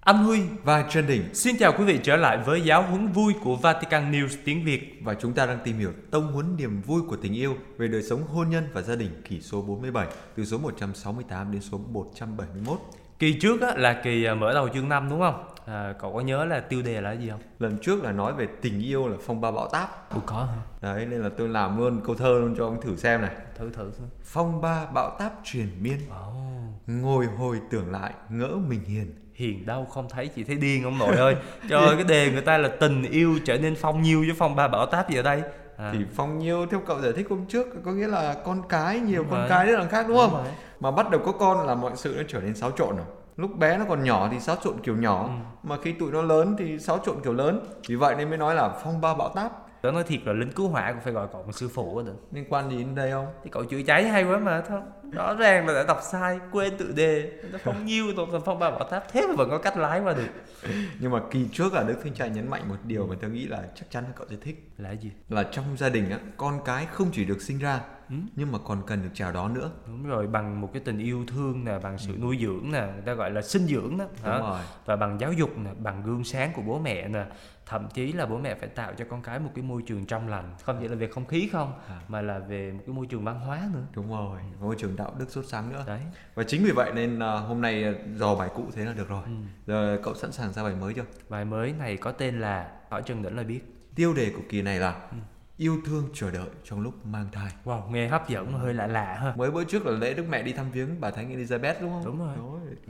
Anh 0.00 0.24
Huy 0.24 0.40
và 0.64 0.84
Trần 0.90 1.06
Đình 1.06 1.34
xin 1.34 1.56
chào 1.58 1.72
quý 1.78 1.84
vị 1.84 2.00
trở 2.02 2.16
lại 2.16 2.38
với 2.46 2.60
giáo 2.60 2.82
huấn 2.82 3.12
vui 3.12 3.34
của 3.44 3.56
Vatican 3.56 4.12
News 4.12 4.28
tiếng 4.44 4.64
Việt 4.64 4.98
và 5.02 5.14
chúng 5.14 5.32
ta 5.32 5.46
đang 5.46 5.58
tìm 5.64 5.78
hiểu 5.78 5.92
tông 6.10 6.32
huấn 6.32 6.56
niềm 6.56 6.82
vui 6.82 7.02
của 7.08 7.16
tình 7.16 7.34
yêu 7.34 7.56
về 7.78 7.88
đời 7.88 8.02
sống 8.02 8.22
hôn 8.22 8.50
nhân 8.50 8.68
và 8.72 8.82
gia 8.82 8.94
đình 8.96 9.22
kỳ 9.28 9.40
số 9.40 9.62
47 9.62 10.06
từ 10.36 10.44
số 10.44 10.58
168 10.58 11.52
đến 11.52 11.60
số 11.60 11.78
171. 11.78 12.78
Kỳ 13.18 13.32
trước 13.32 13.60
á, 13.60 13.74
là 13.76 14.00
kỳ 14.04 14.24
à, 14.24 14.34
mở 14.34 14.54
đầu 14.54 14.68
chương 14.68 14.88
5 14.88 15.10
đúng 15.10 15.20
không? 15.20 15.51
À, 15.66 15.94
cậu 15.98 16.12
có 16.12 16.20
nhớ 16.20 16.44
là 16.44 16.60
tiêu 16.60 16.82
đề 16.82 17.00
là 17.00 17.12
gì 17.12 17.30
không? 17.30 17.40
Lần 17.58 17.78
trước 17.78 18.02
là 18.02 18.12
nói 18.12 18.32
về 18.32 18.46
tình 18.60 18.80
yêu 18.80 19.08
là 19.08 19.16
phong 19.26 19.40
ba 19.40 19.50
bão 19.50 19.68
táp. 19.68 20.14
Ủa 20.14 20.20
có 20.26 20.36
hả? 20.36 20.62
Đấy 20.80 21.06
nên 21.06 21.22
là 21.22 21.30
tôi 21.38 21.48
làm 21.48 21.78
luôn 21.78 22.00
câu 22.06 22.14
thơ 22.14 22.38
luôn 22.40 22.54
cho 22.58 22.64
ông 22.64 22.80
thử 22.80 22.96
xem 22.96 23.20
này. 23.22 23.34
Thử 23.58 23.70
thử. 23.70 23.90
Phong 24.24 24.60
ba 24.60 24.86
bão 24.94 25.16
táp 25.18 25.32
truyền 25.44 25.68
miên. 25.80 25.98
Oh. 26.10 26.72
Ngồi 26.86 27.26
hồi 27.26 27.60
tưởng 27.70 27.92
lại 27.92 28.12
ngỡ 28.28 28.48
mình 28.68 28.84
hiền. 28.84 29.14
Hiền 29.34 29.66
đâu 29.66 29.84
không 29.84 30.08
thấy 30.08 30.28
chị 30.28 30.44
thấy 30.44 30.56
điên 30.56 30.84
ông 30.84 30.98
nội 30.98 31.16
ơi. 31.16 31.36
Trời 31.68 31.86
ơi 31.86 31.96
cái 31.96 32.04
đề 32.04 32.30
người 32.32 32.42
ta 32.42 32.58
là 32.58 32.68
tình 32.80 33.02
yêu 33.02 33.38
trở 33.44 33.58
nên 33.58 33.74
phong 33.74 34.02
nhiêu 34.02 34.20
với 34.20 34.34
phong 34.38 34.56
ba 34.56 34.68
bão 34.68 34.86
táp 34.86 35.10
gì 35.10 35.16
ở 35.16 35.22
đây. 35.22 35.42
À. 35.76 35.90
Thì 35.92 35.98
phong 36.14 36.38
nhiêu 36.38 36.66
theo 36.66 36.80
cậu 36.86 37.00
giải 37.00 37.12
thích 37.12 37.26
hôm 37.30 37.46
trước 37.46 37.66
có 37.84 37.92
nghĩa 37.92 38.08
là 38.08 38.36
con 38.44 38.62
cái 38.68 39.00
nhiều 39.00 39.22
Đúng 39.22 39.30
con 39.30 39.40
rồi. 39.40 39.48
cái 39.48 39.66
rất 39.66 39.78
là 39.78 39.86
khác 39.88 40.06
đúng 40.08 40.16
không? 40.16 40.30
Đúng 40.30 40.44
rồi. 40.44 40.52
Mà 40.80 40.90
bắt 40.90 41.10
đầu 41.10 41.20
có 41.24 41.32
con 41.32 41.66
là 41.66 41.74
mọi 41.74 41.92
sự 41.96 42.14
nó 42.16 42.22
trở 42.28 42.40
nên 42.40 42.54
xáo 42.54 42.70
trộn 42.70 42.96
rồi. 42.96 43.06
Lúc 43.42 43.58
bé 43.58 43.78
nó 43.78 43.84
còn 43.88 44.04
nhỏ 44.04 44.28
thì 44.32 44.40
xáo 44.40 44.56
trộn 44.64 44.74
kiểu 44.82 44.96
nhỏ, 44.96 45.24
Ừ. 45.24 45.30
mà 45.68 45.76
khi 45.82 45.92
tụi 45.92 46.12
nó 46.12 46.22
lớn 46.22 46.56
thì 46.58 46.78
xáo 46.78 46.98
trộn 47.06 47.16
kiểu 47.24 47.32
lớn. 47.34 47.64
Vì 47.88 47.94
vậy 47.96 48.14
nên 48.18 48.28
mới 48.28 48.38
nói 48.38 48.54
là 48.54 48.68
phong 48.84 49.00
ba 49.00 49.14
bão 49.14 49.28
táp. 49.28 49.52
Tớ 49.82 49.90
nói 49.90 50.04
thiệt 50.04 50.20
là 50.24 50.32
lính 50.32 50.52
cứu 50.52 50.68
hỏa 50.68 50.92
cũng 50.92 51.00
phải 51.04 51.12
gọi 51.12 51.28
cậu 51.32 51.42
một 51.42 51.52
sư 51.52 51.68
phụ 51.74 52.02
được. 52.02 52.14
Liên 52.32 52.44
quan 52.48 52.70
gì 52.70 52.76
đến 52.78 52.94
đây 52.94 53.10
không? 53.10 53.26
Thì 53.44 53.50
cậu 53.50 53.64
chữa 53.64 53.82
cháy 53.86 54.04
hay 54.08 54.24
quá 54.24 54.38
mà 54.38 54.60
thôi. 54.68 54.80
Rõ 55.12 55.34
ràng 55.34 55.66
là 55.66 55.74
đã 55.74 55.84
đọc 55.88 55.98
sai, 56.12 56.38
quên 56.52 56.76
tự 56.76 56.92
đề. 56.96 57.30
Nó 57.52 57.58
phong 57.64 57.86
nhiêu 57.86 58.06
còn 58.16 58.40
phong 58.44 58.58
ba 58.58 58.70
bảo 58.70 58.84
táp 58.90 59.12
thế 59.12 59.26
mà 59.28 59.34
vẫn 59.38 59.50
có 59.50 59.58
cách 59.58 59.76
lái 59.76 60.00
qua 60.00 60.12
được. 60.14 60.28
Nhưng 61.00 61.10
mà 61.12 61.20
kỳ 61.30 61.48
trước 61.52 61.72
là 61.74 61.82
Đức 61.82 61.94
Thanh 62.04 62.14
Trai 62.14 62.30
nhấn 62.30 62.50
mạnh 62.50 62.68
một 62.68 62.76
điều 62.84 63.06
mà 63.06 63.14
tôi 63.20 63.30
nghĩ 63.30 63.46
là 63.46 63.62
chắc 63.74 63.90
chắn 63.90 64.04
là 64.04 64.10
cậu 64.16 64.26
sẽ 64.30 64.36
thích 64.42 64.68
Là 64.78 64.90
gì? 64.92 65.10
là 65.28 65.42
trong 65.42 65.64
gia 65.78 65.88
đình 65.88 66.10
á, 66.10 66.18
con 66.36 66.60
cái 66.64 66.86
không 66.92 67.08
chỉ 67.12 67.24
được 67.24 67.40
sinh 67.42 67.58
ra 67.58 67.80
Ừ. 68.12 68.16
nhưng 68.36 68.52
mà 68.52 68.58
còn 68.64 68.82
cần 68.86 69.02
được 69.02 69.08
chào 69.14 69.32
đón 69.32 69.54
nữa. 69.54 69.70
Đúng 69.86 70.06
rồi 70.06 70.26
bằng 70.26 70.60
một 70.60 70.70
cái 70.72 70.82
tình 70.84 70.98
yêu 70.98 71.24
thương 71.26 71.64
nè 71.64 71.78
bằng 71.82 71.98
sự 71.98 72.16
nuôi 72.20 72.38
dưỡng 72.40 72.72
nè 72.72 72.80
người 72.94 73.02
ta 73.06 73.14
gọi 73.14 73.30
là 73.30 73.42
sinh 73.42 73.66
dưỡng 73.66 73.98
đó. 73.98 74.04
Đúng 74.24 74.32
hả? 74.32 74.38
rồi. 74.38 74.60
Và 74.84 74.96
bằng 74.96 75.20
giáo 75.20 75.32
dục 75.32 75.58
nè 75.58 75.70
bằng 75.78 76.02
gương 76.02 76.24
sáng 76.24 76.52
của 76.54 76.62
bố 76.62 76.78
mẹ 76.78 77.08
nè. 77.08 77.24
Thậm 77.66 77.88
chí 77.94 78.12
là 78.12 78.26
bố 78.26 78.38
mẹ 78.38 78.54
phải 78.54 78.68
tạo 78.68 78.92
cho 78.98 79.04
con 79.10 79.22
cái 79.22 79.38
một 79.38 79.50
cái 79.54 79.64
môi 79.64 79.82
trường 79.86 80.06
trong 80.06 80.28
lành 80.28 80.54
không 80.62 80.78
chỉ 80.82 80.88
là 80.88 80.94
về 80.94 81.08
không 81.08 81.26
khí 81.26 81.48
không 81.52 81.72
À. 81.88 82.00
mà 82.08 82.22
là 82.22 82.38
về 82.38 82.72
một 82.72 82.82
cái 82.86 82.94
môi 82.94 83.06
trường 83.06 83.24
văn 83.24 83.40
hóa 83.40 83.68
nữa. 83.74 83.82
Đúng 83.94 84.10
rồi 84.10 84.38
môi 84.60 84.76
trường 84.78 84.96
đạo 84.96 85.14
đức 85.18 85.26
sốt 85.30 85.44
sáng 85.46 85.72
nữa. 85.72 85.84
Đấy. 85.86 86.00
Và 86.34 86.42
chính 86.44 86.64
vì 86.64 86.70
vậy 86.70 86.92
nên 86.94 87.18
à, 87.22 87.32
hôm 87.32 87.60
nay 87.60 87.84
à, 87.84 87.92
dò 88.14 88.34
bài 88.34 88.50
cũ 88.54 88.64
thế 88.74 88.84
là 88.84 88.92
được 88.92 89.08
rồi. 89.08 89.22
Ừ. 89.24 89.32
giờ 89.66 89.98
cậu 90.02 90.14
sẵn 90.14 90.32
sàng 90.32 90.52
ra 90.52 90.62
bài 90.62 90.74
mới 90.80 90.94
chưa? 90.94 91.04
Bài 91.28 91.44
mới 91.44 91.72
này 91.78 91.96
có 91.96 92.12
tên 92.12 92.40
là 92.40 92.70
hỏi 92.90 93.02
chân 93.06 93.22
đỉnh 93.22 93.36
là 93.36 93.42
biết. 93.42 93.60
Tiêu 93.94 94.14
đề 94.14 94.30
của 94.36 94.42
kỳ 94.48 94.62
này 94.62 94.78
là 94.78 94.92
Ừ. 95.10 95.16
yêu 95.56 95.80
thương 95.86 96.08
chờ 96.14 96.30
đợi 96.30 96.48
trong 96.64 96.80
lúc 96.80 97.06
mang 97.06 97.28
thai. 97.32 97.52
Wow 97.64 97.90
nghe 97.90 98.08
hấp 98.08 98.28
dẫn 98.28 98.52
mà 98.52 98.58
hơi 98.58 98.74
lạ 98.74 98.86
lạ 98.86 99.18
ha. 99.20 99.32
Mới 99.36 99.50
bữa 99.50 99.64
trước 99.64 99.86
là 99.86 99.92
lễ 99.92 100.14
đức 100.14 100.24
mẹ 100.28 100.42
đi 100.42 100.52
thăm 100.52 100.70
viếng 100.70 101.00
bà 101.00 101.10
thánh 101.10 101.36
Elizabeth 101.36 101.74
đúng 101.80 101.90
không? 101.90 102.04
Đúng 102.04 102.18
rồi. 102.18 102.36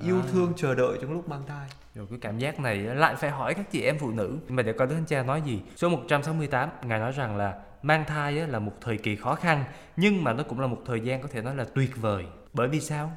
yêu 0.04 0.20
À. 0.20 0.28
thương 0.32 0.52
chờ 0.56 0.74
đợi 0.74 0.98
trong 1.00 1.12
lúc 1.12 1.28
mang 1.28 1.42
thai. 1.46 1.68
Rồi 1.94 2.06
cái 2.10 2.18
cảm 2.20 2.38
giác 2.38 2.60
này 2.60 2.76
lại 2.76 3.16
phải 3.16 3.30
hỏi 3.30 3.54
các 3.54 3.70
chị 3.70 3.82
em 3.82 3.98
phụ 3.98 4.10
nữ. 4.10 4.38
Mà 4.48 4.62
để 4.62 4.72
coi 4.72 4.86
Đức 4.86 4.94
Thánh 4.94 5.06
Cha 5.06 5.22
nói 5.22 5.42
gì. 5.46 5.62
Số 5.76 5.88
168 5.88 6.68
Ngài 6.82 6.98
nói 6.98 7.12
rằng 7.12 7.36
là 7.36 7.54
Mang 7.82 8.04
thai 8.04 8.32
là 8.32 8.58
một 8.58 8.72
thời 8.80 8.98
kỳ 8.98 9.16
khó 9.16 9.34
khăn 9.34 9.64
Nhưng 9.96 10.24
mà 10.24 10.32
nó 10.32 10.42
cũng 10.42 10.60
là 10.60 10.66
một 10.66 10.78
thời 10.86 11.00
gian 11.00 11.22
có 11.22 11.28
thể 11.32 11.42
nói 11.42 11.54
là 11.54 11.64
tuyệt 11.74 11.96
vời. 11.96 12.24
Bởi 12.52 12.68
vì 12.68 12.80
sao? 12.80 13.12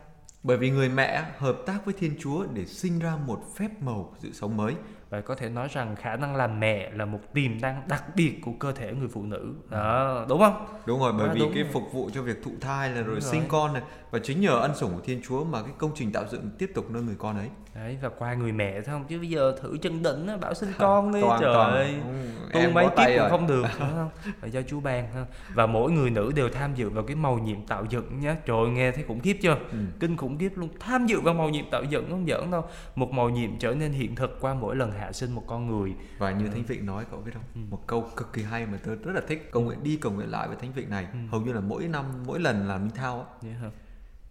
bởi 0.46 0.58
vì 0.58 0.70
người 0.70 0.90
mẹ 0.90 1.26
hợp 1.38 1.58
tác 1.66 1.86
với 1.86 1.94
Thiên 2.00 2.16
Chúa 2.20 2.46
để 2.54 2.66
sinh 2.66 3.00
ra 3.00 3.16
một 3.26 3.44
phép 3.56 3.70
màu 3.82 4.14
sự 4.20 4.34
sống 4.34 4.58
mới 4.58 4.76
Và 5.10 5.22
có 5.22 5.36
thể 5.36 5.50
nói 5.50 5.68
rằng 5.72 5.96
khả 5.96 6.16
năng 6.16 6.36
làm 6.36 6.60
mẹ 6.60 6.90
là 6.92 7.06
một 7.06 7.20
tiềm 7.34 7.62
năng 7.62 7.82
đặc 7.88 8.04
biệt 8.16 8.36
của 8.42 8.52
cơ 8.60 8.72
thể 8.72 8.92
người 8.92 9.08
phụ 9.08 9.24
nữ 9.24 9.54
Đó, 9.70 10.26
đúng 10.30 10.40
không? 10.40 10.66
đúng 10.86 11.00
rồi 11.00 11.14
bởi 11.18 11.28
À, 11.28 11.34
vì 11.34 11.40
cái 11.54 11.64
rồi. 11.64 11.72
phục 11.74 11.94
vụ 11.94 12.10
cho 12.14 12.22
việc 12.22 12.44
thụ 12.44 12.52
thai 12.62 12.90
là 12.90 12.96
rồi, 13.02 13.06
Đúng 13.16 13.22
sinh 13.22 13.40
rồi. 13.40 13.50
con 13.50 13.74
này 13.74 13.82
và 14.12 14.20
chính 14.24 14.42
nhờ 14.42 14.60
ân 14.60 14.76
sủng 14.76 14.92
của 14.96 15.02
Thiên 15.02 15.22
Chúa 15.28 15.44
mà 15.44 15.62
cái 15.64 15.72
công 15.78 15.92
trình 15.96 16.12
tạo 16.12 16.24
dựng 16.32 16.50
tiếp 16.58 16.72
tục 16.76 16.92
nơi 16.92 17.04
người 17.04 17.16
con 17.20 17.38
ấy 17.38 17.50
Đấy, 17.76 17.98
và 18.02 18.10
qua 18.10 18.34
người 18.34 18.52
mẹ 18.52 18.72
thấy 18.74 18.84
không? 18.84 19.06
Chứ 19.10 19.20
bây 19.20 19.30
giờ 19.30 19.56
thử 19.62 19.78
chân 19.82 20.04
đỉnh 20.04 20.40
bảo 20.42 20.54
sinh 20.54 20.70
con 20.78 21.14
đi 21.14 21.22
toàn 21.22 21.42
trời 21.42 21.54
toàn 21.56 21.72
ơi 21.72 21.96
ừ, 22.08 22.50
tu 22.54 22.72
mấy 22.74 22.86
kiếp 22.88 22.96
cũng 23.08 23.18
rồi. 23.18 23.30
không 23.30 23.48
được 23.48 23.66
đúng 23.80 23.90
không 23.94 24.10
phải 24.42 24.52
do 24.52 24.62
chú 24.62 24.80
ban 24.80 25.12
ha 25.14 25.26
và 25.54 25.66
mỗi 25.66 25.92
người 25.92 26.10
nữ 26.10 26.32
đều 26.36 26.50
tham 26.50 26.76
dự 26.76 26.90
vào 26.90 27.04
cái 27.04 27.16
màu 27.16 27.38
nhiệm 27.40 27.62
tạo 27.68 27.86
dựng 27.90 28.20
nhé 28.20 28.36
trời 28.46 28.68
nghe 28.68 28.92
thấy 28.92 29.04
khủng 29.08 29.20
khiếp 29.20 29.38
chưa 29.42 29.56
Ừ. 29.72 29.78
kinh 30.00 30.18
khủng 30.18 30.38
khiếp 30.38 30.52
luôn 30.56 30.70
tham 30.80 31.06
dự 31.06 31.20
vào 31.22 31.34
màu 31.34 31.50
nhiệm 31.50 31.66
tạo 31.72 31.84
dựng 31.84 32.10
không 32.10 32.28
giỡn 32.28 32.52
đâu 32.52 32.66
một 32.96 33.12
màu 33.12 33.30
nhiệm 33.30 33.58
trở 33.60 33.74
nên 33.76 33.92
hiện 33.92 34.16
thực 34.16 34.38
qua 34.42 34.54
mỗi 34.54 34.76
lần 34.76 34.92
hạ 35.00 35.12
sinh 35.12 35.32
một 35.32 35.44
con 35.48 35.68
người 35.68 35.94
và 36.18 36.32
như 36.32 36.48
Thánh 36.48 36.64
Vịnh 36.64 36.86
nói 36.86 37.06
cậu 37.12 37.22
biết 37.22 37.32
không 37.34 37.44
Ừ. 37.56 37.60
một 37.70 37.88
câu 37.88 38.10
cực 38.16 38.34
kỳ 38.34 38.44
hay 38.44 38.66
mà 38.66 38.78
tôi 38.86 38.96
rất 38.96 39.12
là 39.16 39.22
thích 39.28 39.50
cầu 39.52 39.62
nguyện 39.62 39.84
đi 39.84 39.98
cầu 40.02 40.12
nguyện 40.12 40.30
lại 40.32 40.48
với 40.48 40.58
Thánh 40.58 40.74
Vịnh 40.74 40.90
này 40.90 41.08
Ừ. 41.14 41.18
hầu 41.32 41.42
như 41.42 41.54
là 41.54 41.60
mỗi 41.62 41.88
năm 41.88 42.06
mỗi 42.26 42.40
lần 42.40 42.68
làm 42.68 42.82
minh 42.82 42.96
thao 42.96 43.20
á 43.20 43.26
Vậy 43.42 43.52
hả? 43.54 43.70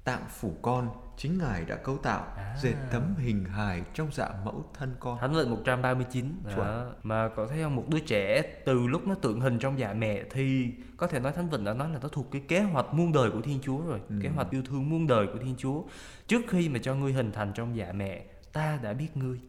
tạng 0.05 0.25
phủ 0.29 0.55
con 0.63 0.89
chính 1.17 1.39
ngài 1.39 1.65
đã 1.65 1.77
cấu 1.77 1.97
tạo 1.97 2.25
À. 2.37 2.57
dệt 2.63 2.75
tấm 2.93 3.03
hình 3.19 3.45
hài 3.45 3.83
trong 3.95 4.09
dạ 4.13 4.29
mẫu 4.45 4.65
thân 4.79 4.95
con 5.01 5.19
Thánh 5.21 5.37
lệnh 5.37 5.51
139 5.51 6.33
Chuẩn. 6.45 6.57
đó. 6.59 6.87
Mà 7.03 7.29
cậu 7.37 7.47
thấy 7.47 7.63
không 7.63 7.77
một 7.77 7.85
đứa 7.89 7.99
trẻ 7.99 8.43
từ 8.67 8.87
lúc 8.87 9.07
nó 9.07 9.15
tượng 9.15 9.41
hình 9.41 9.59
trong 9.59 9.79
dạ 9.79 9.93
mẹ 9.93 10.23
thì 10.31 10.71
có 10.97 11.07
thể 11.07 11.21
nói 11.21 11.33
Thánh 11.33 11.49
Vịnh 11.51 11.65
đã 11.65 11.75
nói 11.75 11.91
là 11.91 11.99
nó 12.03 12.09
thuộc 12.09 12.31
cái 12.31 12.43
kế 12.49 12.61
hoạch 12.61 12.95
muôn 12.95 13.13
đời 13.13 13.31
của 13.31 13.41
Thiên 13.41 13.59
Chúa 13.63 13.79
rồi 13.87 14.01
Ừ. 14.09 14.15
Kế 14.23 14.29
hoạch 14.29 14.51
yêu 14.51 14.63
thương 14.69 14.91
muôn 14.91 15.07
đời 15.07 15.27
của 15.33 15.39
Thiên 15.39 15.55
Chúa 15.59 15.83
Trước 16.27 16.43
khi 16.49 16.69
mà 16.69 16.79
cho 16.83 16.95
ngươi 16.95 17.13
hình 17.13 17.33
thành 17.33 17.53
trong 17.55 17.77
dạ 17.77 17.93
mẹ 17.93 18.25
ta 18.53 18.79
đã 18.83 18.93
biết 18.93 19.17
ngươi 19.17 19.41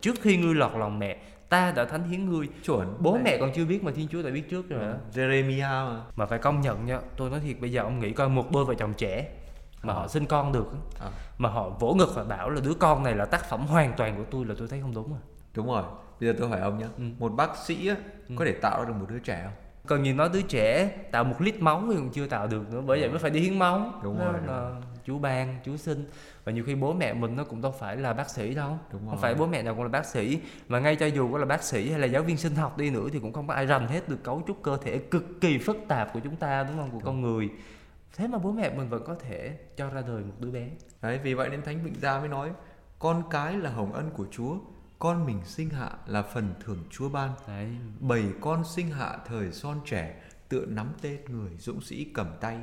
Trước 0.00 0.14
khi 0.22 0.36
ngươi 0.36 0.54
lọt 0.54 0.72
lòng 0.76 0.98
mẹ 0.98 1.16
ta 1.48 1.72
đã 1.76 1.84
thánh 1.84 2.08
hiến 2.08 2.30
ngươi. 2.30 2.48
Chuẩn. 2.64 2.96
Bố 2.98 3.14
Đấy. 3.14 3.22
mẹ 3.24 3.36
còn 3.40 3.50
chưa 3.54 3.64
biết 3.64 3.84
mà 3.84 3.92
Thiên 3.96 4.08
Chúa 4.08 4.22
đã 4.22 4.30
biết 4.30 4.50
trước 4.50 4.68
rồi 4.68 4.84
hả? 4.86 4.94
Jeremiah 5.14 5.94
mà. 5.94 6.00
Mà 6.16 6.26
phải 6.26 6.38
công 6.38 6.60
nhận 6.60 6.86
nha 6.86 7.00
Tôi 7.16 7.30
nói 7.30 7.40
thiệt 7.40 7.60
bây 7.60 7.72
giờ 7.72 7.82
ông 7.82 8.00
nghĩ 8.00 8.12
coi 8.12 8.28
một 8.28 8.52
đôi 8.52 8.64
vợ 8.64 8.74
chồng 8.74 8.94
trẻ 8.94 9.28
Mà 9.82 9.92
họ 9.92 10.08
sinh 10.08 10.26
con 10.26 10.52
được 10.52 10.66
À. 11.00 11.08
Mà 11.38 11.48
họ 11.48 11.68
vỗ 11.68 11.94
ngực 11.94 12.08
và 12.14 12.24
bảo 12.24 12.50
là 12.50 12.60
đứa 12.64 12.74
con 12.74 13.02
này 13.02 13.14
là 13.14 13.24
tác 13.24 13.50
phẩm 13.50 13.66
hoàn 13.66 13.92
toàn 13.96 14.16
của 14.16 14.24
tôi 14.30 14.44
là 14.46 14.54
tôi 14.58 14.68
thấy 14.68 14.80
không 14.80 14.94
đúng 14.94 15.08
rồi 15.10 15.18
đúng 15.54 15.66
rồi 15.66 15.82
bây 16.20 16.28
giờ 16.32 16.34
tôi 16.40 16.48
hỏi 16.48 16.60
ông 16.60 16.78
nhé 16.78 16.86
Ừ. 16.98 17.04
một 17.18 17.28
bác 17.28 17.56
sĩ 17.56 17.88
á, 17.88 17.96
có 18.36 18.44
thể 18.44 18.52
tạo 18.52 18.80
ra 18.82 18.88
được 18.88 18.94
một 19.00 19.06
đứa 19.08 19.18
trẻ 19.18 19.40
không? 19.44 19.52
Còn 19.86 20.02
nhìn 20.02 20.16
nói 20.16 20.28
đứa 20.32 20.40
trẻ 20.42 20.86
tạo 21.12 21.24
một 21.24 21.36
lít 21.40 21.60
máu 21.60 21.82
thì 21.90 21.96
còn 21.96 22.10
chưa 22.10 22.26
tạo 22.26 22.46
được 22.46 22.72
nữa 22.72 22.82
Bởi 22.86 23.00
vậy 23.00 23.08
mới 23.08 23.18
phải 23.18 23.30
đi 23.30 23.40
hiến 23.40 23.58
máu. 23.58 23.92
Đúng 24.02 24.18
Đó 24.18 24.24
rồi, 24.24 24.34
là 24.46 24.68
đúng 24.70 24.82
Chú 25.04 25.18
ban, 25.18 25.56
chú 25.64 25.76
sinh 25.76 26.06
Và 26.48 26.52
nhiều 26.52 26.64
khi 26.64 26.74
bố 26.74 26.92
mẹ 26.92 27.12
mình 27.12 27.36
nó 27.36 27.44
cũng 27.44 27.62
đâu 27.62 27.74
phải 27.78 27.96
là 27.96 28.12
bác 28.12 28.30
sĩ 28.30 28.54
đâu. 28.54 28.78
Đúng 28.92 29.00
Không 29.00 29.10
rồi. 29.10 29.22
phải 29.22 29.34
bố 29.34 29.46
mẹ 29.46 29.62
nào 29.62 29.74
cũng 29.74 29.82
là 29.82 29.88
bác 29.88 30.06
sĩ. 30.06 30.40
Mà 30.68 30.78
ngay 30.80 30.96
cho 30.96 31.06
dù 31.06 31.32
có 31.32 31.38
là 31.38 31.44
bác 31.44 31.62
sĩ 31.62 31.90
hay 31.90 32.00
là 32.00 32.06
giáo 32.06 32.22
viên 32.22 32.36
sinh 32.36 32.54
học 32.54 32.78
đi 32.78 32.90
nữa 32.90 33.08
Thì 33.12 33.18
cũng 33.18 33.32
không 33.32 33.46
có 33.46 33.54
ai 33.54 33.66
rành 33.66 33.88
hết 33.88 34.08
được 34.08 34.24
cấu 34.24 34.42
trúc 34.46 34.62
cơ 34.62 34.76
thể 34.76 34.98
cực 34.98 35.40
kỳ 35.40 35.58
phức 35.58 35.76
tạp 35.88 36.12
của 36.12 36.20
chúng 36.24 36.36
ta 36.36 36.64
đúng 36.64 36.76
không? 36.76 36.90
Của 36.90 37.00
con 37.04 37.20
người. 37.20 37.48
Thế 38.16 38.28
mà 38.28 38.38
bố 38.38 38.52
mẹ 38.52 38.70
mình 38.76 38.88
vẫn 38.88 39.04
có 39.06 39.14
thể 39.14 39.58
cho 39.76 39.90
ra 39.90 40.00
đời 40.00 40.22
một 40.22 40.34
đứa 40.38 40.50
bé. 40.50 40.68
Đấy 41.02 41.20
vì 41.22 41.34
vậy 41.34 41.48
nên 41.48 41.62
Thánh 41.62 41.84
Vịnh 41.84 41.94
Gia 42.00 42.18
mới 42.18 42.28
nói 42.28 42.50
con 42.98 43.22
cái 43.30 43.56
là 43.56 43.70
hồng 43.70 43.92
ân 43.92 44.10
của 44.10 44.26
Chúa 44.30 44.56
con 44.98 45.26
mình 45.26 45.40
sinh 45.44 45.70
hạ 45.70 45.90
là 46.06 46.22
phần 46.22 46.54
thưởng 46.64 46.84
Chúa 46.90 47.08
ban. 47.08 47.30
Đấy. 47.48 47.68
Bảy 48.00 48.24
con 48.40 48.64
sinh 48.64 48.90
hạ 48.90 49.18
thời 49.26 49.52
son 49.52 49.80
trẻ 49.84 50.14
tựa 50.48 50.66
nắm 50.66 50.92
tên 51.02 51.18
người 51.28 51.50
dũng 51.58 51.80
sĩ 51.80 52.04
cầm 52.14 52.26
tay 52.40 52.58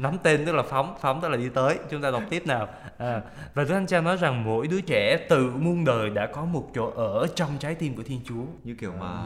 nắm 0.00 0.16
tên 0.22 0.46
tức 0.46 0.52
là 0.52 0.62
phóng 0.62 0.94
phóng 1.00 1.20
tức 1.20 1.28
là 1.28 1.36
đi 1.36 1.48
tới. 1.48 1.78
Chúng 1.90 2.02
ta 2.02 2.10
đọc 2.10 2.22
tiếp 2.30 2.46
nào. 2.46 2.68
À, 2.98 3.20
và 3.54 3.62
Đức 3.62 3.68
Thánh 3.68 3.86
Cha 3.86 4.00
nói 4.00 4.16
rằng 4.16 4.44
mỗi 4.44 4.66
đứa 4.66 4.80
trẻ 4.80 5.26
từ 5.28 5.50
muôn 5.58 5.84
đời 5.84 6.10
đã 6.10 6.26
có 6.26 6.44
một 6.44 6.70
chỗ 6.74 6.90
ở 6.96 7.26
trong 7.34 7.50
trái 7.58 7.74
tim 7.74 7.96
của 7.96 8.02
Thiên 8.02 8.20
Chúa. 8.24 8.44
Như 8.64 8.74
kiểu 8.74 8.92
mà 9.00 9.22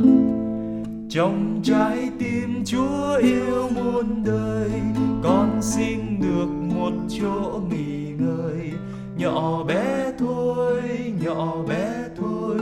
trong 1.10 1.60
trái 1.64 2.08
tim 2.18 2.64
Chúa 2.66 3.16
yêu 3.22 3.68
muôn 3.74 4.24
đời 4.24 4.70
con 5.22 5.62
xin 5.62 6.20
được 6.20 6.46
một 6.76 6.92
chỗ 7.08 7.60
nghỉ 7.70 8.12
ngơi. 8.18 8.72
Nhỏ 9.16 9.64
bé 9.64 10.12
thôi 10.18 10.82
nhỏ 11.24 11.56
bé 11.68 11.90
thôi 12.16 12.58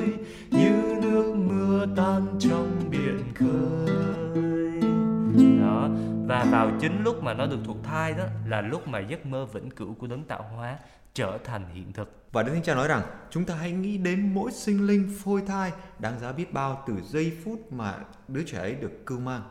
và 6.32 6.44
vào 6.44 6.70
chính 6.80 7.02
lúc 7.02 7.22
mà 7.22 7.34
nó 7.34 7.46
được 7.46 7.58
thuộc 7.64 7.76
thai 7.84 8.12
đó 8.12 8.24
là 8.46 8.60
lúc 8.60 8.88
mà 8.88 9.00
giấc 9.00 9.26
mơ 9.26 9.46
vĩnh 9.46 9.70
cửu 9.70 9.94
của 9.94 10.06
đấng 10.06 10.24
tạo 10.24 10.42
hóa 10.42 10.78
trở 11.14 11.38
thành 11.44 11.74
hiện 11.74 11.92
thực 11.92 12.26
Và 12.32 12.42
Đức 12.42 12.52
Thánh 12.52 12.62
Cha 12.62 12.74
nói 12.74 12.88
rằng 12.88 13.02
chúng 13.30 13.44
ta 13.44 13.54
hãy 13.54 13.72
nghĩ 13.72 13.98
đến 13.98 14.34
mỗi 14.34 14.52
sinh 14.52 14.86
linh 14.86 15.14
phôi 15.24 15.42
thai 15.46 15.72
đáng 15.98 16.18
giá 16.20 16.32
biết 16.32 16.52
bao 16.52 16.84
từ 16.86 16.94
giây 17.02 17.36
phút 17.44 17.72
mà 17.72 17.98
đứa 18.28 18.42
trẻ 18.42 18.58
ấy 18.58 18.74
được 18.74 19.06
cưu 19.06 19.20
mang. 19.20 19.42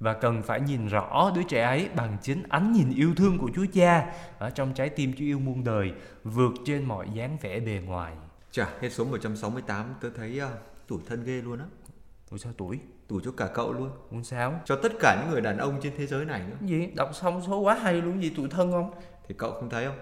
và 0.00 0.12
cần 0.12 0.42
phải 0.42 0.60
nhìn 0.60 0.86
rõ 0.86 1.32
đứa 1.34 1.42
trẻ 1.42 1.62
ấy 1.62 1.88
bằng 1.96 2.16
chính 2.22 2.42
ánh 2.48 2.72
nhìn 2.72 2.90
yêu 2.96 3.14
thương 3.16 3.38
của 3.38 3.50
Chúa 3.54 3.66
Cha 3.72 4.12
ở 4.38 4.50
trong 4.50 4.74
trái 4.74 4.88
tim 4.88 5.12
Chúa 5.12 5.24
yêu 5.24 5.38
muôn 5.38 5.64
đời 5.64 5.92
vượt 6.24 6.52
trên 6.66 6.84
mọi 6.84 7.06
dáng 7.14 7.36
vẻ 7.40 7.60
bề 7.60 7.82
ngoài. 7.86 8.14
Chà, 8.50 8.68
hết 8.80 8.88
số 8.92 9.04
168 9.04 9.94
tôi 10.00 10.10
thấy 10.16 10.40
uh, 10.44 10.50
tủi 10.88 10.98
thân 11.06 11.24
ghê 11.24 11.42
luôn 11.42 11.58
á. 11.58 11.64
Ủa 12.30 12.38
sao 12.38 12.52
tuổi? 12.56 12.78
Tủi 13.10 13.20
cho 13.24 13.30
cả 13.36 13.48
cậu 13.54 13.72
luôn. 13.72 13.90
Muốn 14.10 14.24
sao? 14.24 14.60
Cho 14.64 14.76
tất 14.76 14.92
cả 15.00 15.16
những 15.20 15.30
người 15.30 15.40
đàn 15.40 15.58
ông 15.58 15.80
trên 15.82 15.92
thế 15.96 16.06
giới 16.06 16.24
này 16.24 16.42
nữa. 16.48 16.56
Gì? 16.66 16.86
Đọc 16.96 17.10
xong 17.12 17.42
số 17.46 17.58
quá 17.58 17.74
hay 17.74 17.94
luôn 17.94 18.22
gì 18.22 18.32
tuổi 18.36 18.48
thân 18.50 18.72
không? 18.72 18.90
Thì 19.28 19.34
cậu 19.38 19.52
không 19.52 19.70
thấy 19.70 19.84
không? 19.84 19.98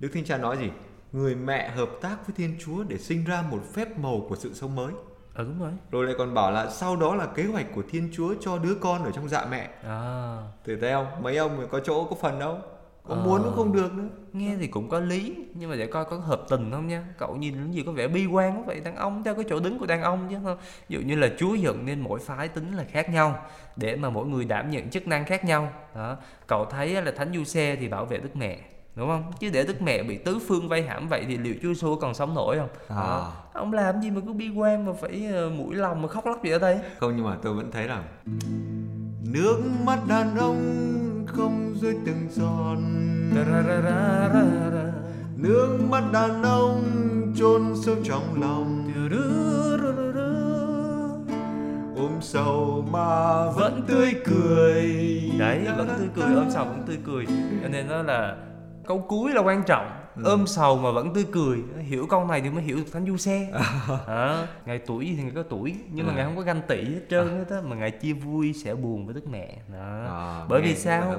Đức 0.00 0.08
Thánh 0.14 0.24
Cha 0.24 0.38
nói 0.38 0.56
gì? 0.56 0.70
Người 1.12 1.34
mẹ 1.34 1.70
hợp 1.70 1.88
tác 2.00 2.26
với 2.26 2.34
Thiên 2.36 2.56
Chúa 2.64 2.84
để 2.88 2.98
sinh 2.98 3.24
ra 3.24 3.44
một 3.50 3.60
phép 3.74 3.98
màu 3.98 4.26
của 4.28 4.36
sự 4.36 4.54
sống 4.54 4.76
mới. 4.76 4.92
Ừ 5.34 5.44
đúng 5.44 5.60
rồi. 5.60 5.70
Rồi 5.90 6.06
lại 6.06 6.14
còn 6.18 6.34
bảo 6.34 6.50
là 6.50 6.70
sau 6.70 6.96
đó 6.96 7.14
là 7.14 7.26
kế 7.26 7.44
hoạch 7.44 7.66
của 7.74 7.82
Thiên 7.90 8.10
Chúa 8.12 8.34
cho 8.40 8.58
đứa 8.58 8.74
con 8.74 9.04
ở 9.04 9.10
trong 9.10 9.28
dạ 9.28 9.46
mẹ. 9.50 9.70
À, 9.84 10.36
Thử 10.64 10.76
thấy 10.80 10.92
không? 10.92 11.22
Mấy 11.22 11.36
ông 11.36 11.66
có 11.70 11.80
chỗ 11.80 12.04
có 12.04 12.16
phần 12.20 12.38
đâu. 12.38 12.58
Có 13.08 13.14
Ờ. 13.14 13.22
muốn 13.24 13.42
cũng 13.44 13.52
không 13.56 13.72
được 13.72 13.94
nữa. 13.94 14.04
nghe 14.32 14.56
thì 14.60 14.66
cũng 14.66 14.88
có 14.88 15.00
lý 15.00 15.34
nhưng 15.54 15.70
mà 15.70 15.76
để 15.76 15.86
coi 15.86 16.04
có 16.04 16.16
hợp 16.16 16.42
tình 16.48 16.70
không 16.70 16.86
nha. 16.88 17.04
Cậu 17.18 17.36
nhìn 17.36 17.54
những 17.54 17.74
gì 17.74 17.82
có 17.86 17.92
vẻ 17.92 18.08
bi 18.08 18.26
quan 18.26 18.56
quá 18.58 18.62
vậy 18.66 18.80
đàn 18.80 18.96
ông 18.96 19.24
theo 19.24 19.34
cái 19.34 19.44
chỗ 19.48 19.60
đứng 19.60 19.78
của 19.78 19.86
đàn 19.86 20.02
ông 20.02 20.26
chứ 20.30 20.36
không. 20.44 20.56
Ví 20.88 20.96
dụ 20.96 21.00
như 21.00 21.16
là 21.16 21.28
Chúa 21.38 21.54
giận 21.54 21.86
nên 21.86 22.00
mỗi 22.00 22.20
phái 22.20 22.48
tính 22.48 22.72
là 22.76 22.84
khác 22.84 23.10
nhau 23.10 23.38
để 23.76 23.96
mà 23.96 24.10
mỗi 24.10 24.26
người 24.26 24.44
đảm 24.44 24.70
nhận 24.70 24.90
chức 24.90 25.06
năng 25.08 25.24
khác 25.24 25.44
nhau. 25.44 25.72
Đó. 25.94 26.16
Cậu 26.46 26.64
thấy 26.64 27.02
là 27.02 27.12
Thánh 27.16 27.32
Du 27.34 27.44
Xe 27.44 27.76
thì 27.76 27.88
bảo 27.88 28.04
vệ 28.04 28.18
Đức 28.18 28.36
Mẹ 28.36 28.58
đúng 28.94 29.08
không? 29.08 29.32
Chứ 29.40 29.50
để 29.52 29.64
Đức 29.64 29.82
Mẹ 29.82 30.02
bị 30.02 30.16
tứ 30.18 30.38
phương 30.48 30.68
vây 30.68 30.82
hãm 30.82 31.08
vậy 31.08 31.24
thì 31.28 31.36
liệu 31.36 31.54
Chúa 31.62 31.68
Giêsu 31.68 31.96
còn 31.96 32.14
sống 32.14 32.34
nổi 32.34 32.58
không? 32.58 32.68
À. 32.88 32.96
Đó. 32.96 33.32
Ông 33.52 33.72
làm 33.72 34.00
gì 34.00 34.10
mà 34.10 34.20
cứ 34.26 34.32
bi 34.32 34.48
quan 34.56 34.86
mà 34.86 34.92
phải 35.00 35.26
ờ, 35.32 35.50
mũi 35.50 35.74
lòng 35.74 36.02
mà 36.02 36.08
khóc 36.08 36.26
lóc 36.26 36.44
gì 36.44 36.50
ở 36.50 36.58
đây? 36.58 36.78
Không 37.00 37.16
nhưng 37.16 37.24
mà 37.26 37.36
tôi 37.42 37.54
vẫn 37.54 37.70
thấy 37.70 37.88
là 37.88 38.02
Nước 39.32 39.60
mắt 39.84 39.98
đàn 40.08 40.36
ông 40.36 40.58
không 41.32 41.74
rơi 41.80 41.96
từng 42.06 42.28
giọt. 42.30 42.76
Nước 45.36 45.78
mắt 45.90 46.02
đàn 46.12 46.42
ông 46.42 46.82
chôn 47.36 47.62
sâu 47.84 47.96
trong 48.04 48.40
lòng. 48.40 48.78
Ôm 51.96 52.10
sầu 52.20 52.84
mà 52.92 53.50
vẫn 53.50 53.84
tươi 53.88 54.14
cười. 54.24 54.84
Đấy 55.38 55.66
vẫn 55.76 55.88
tươi 55.98 56.08
cười 56.14 56.34
ôm 56.34 56.50
sầu 56.50 56.64
vẫn 56.64 56.82
tươi 56.86 56.98
cười. 57.06 57.26
Cho 57.62 57.68
nên 57.68 57.88
nó 57.88 58.02
là 58.02 58.36
câu 58.86 59.04
cuối 59.08 59.32
là 59.32 59.42
quan 59.42 59.62
trọng 59.66 60.01
ôm 60.24 60.46
sầu 60.46 60.78
mà 60.78 60.90
vẫn 60.90 61.14
tươi 61.14 61.26
cười. 61.32 61.58
Hiểu 61.78 62.06
câu 62.06 62.24
này 62.26 62.40
thì 62.40 62.50
mới 62.50 62.62
hiểu 62.62 62.76
được 62.76 62.92
thánh 62.92 63.06
du 63.06 63.16
xe 63.16 63.48
à, 64.06 64.46
ngày 64.66 64.78
tuổi 64.78 65.06
gì 65.06 65.14
thì 65.16 65.22
ngày 65.22 65.32
có 65.34 65.42
tuổi 65.42 65.74
nhưng 65.92 66.06
mà 66.06 66.12
À. 66.12 66.16
ngài 66.16 66.24
không 66.24 66.36
có 66.36 66.42
ganh 66.42 66.62
tị 66.68 66.84
hết 66.84 67.00
trơn 67.10 67.28
hết 67.28 67.44
á 67.50 67.56
mà 67.64 67.76
ngài 67.76 67.90
chia 67.90 68.12
vui 68.12 68.52
sẽ 68.52 68.74
buồn 68.74 69.06
với 69.06 69.14
đức 69.14 69.28
mẹ. 69.30 69.56
Đó. 69.72 70.04
À, 70.08 70.44
bởi 70.48 70.62
vì 70.62 70.76
sao? 70.76 71.14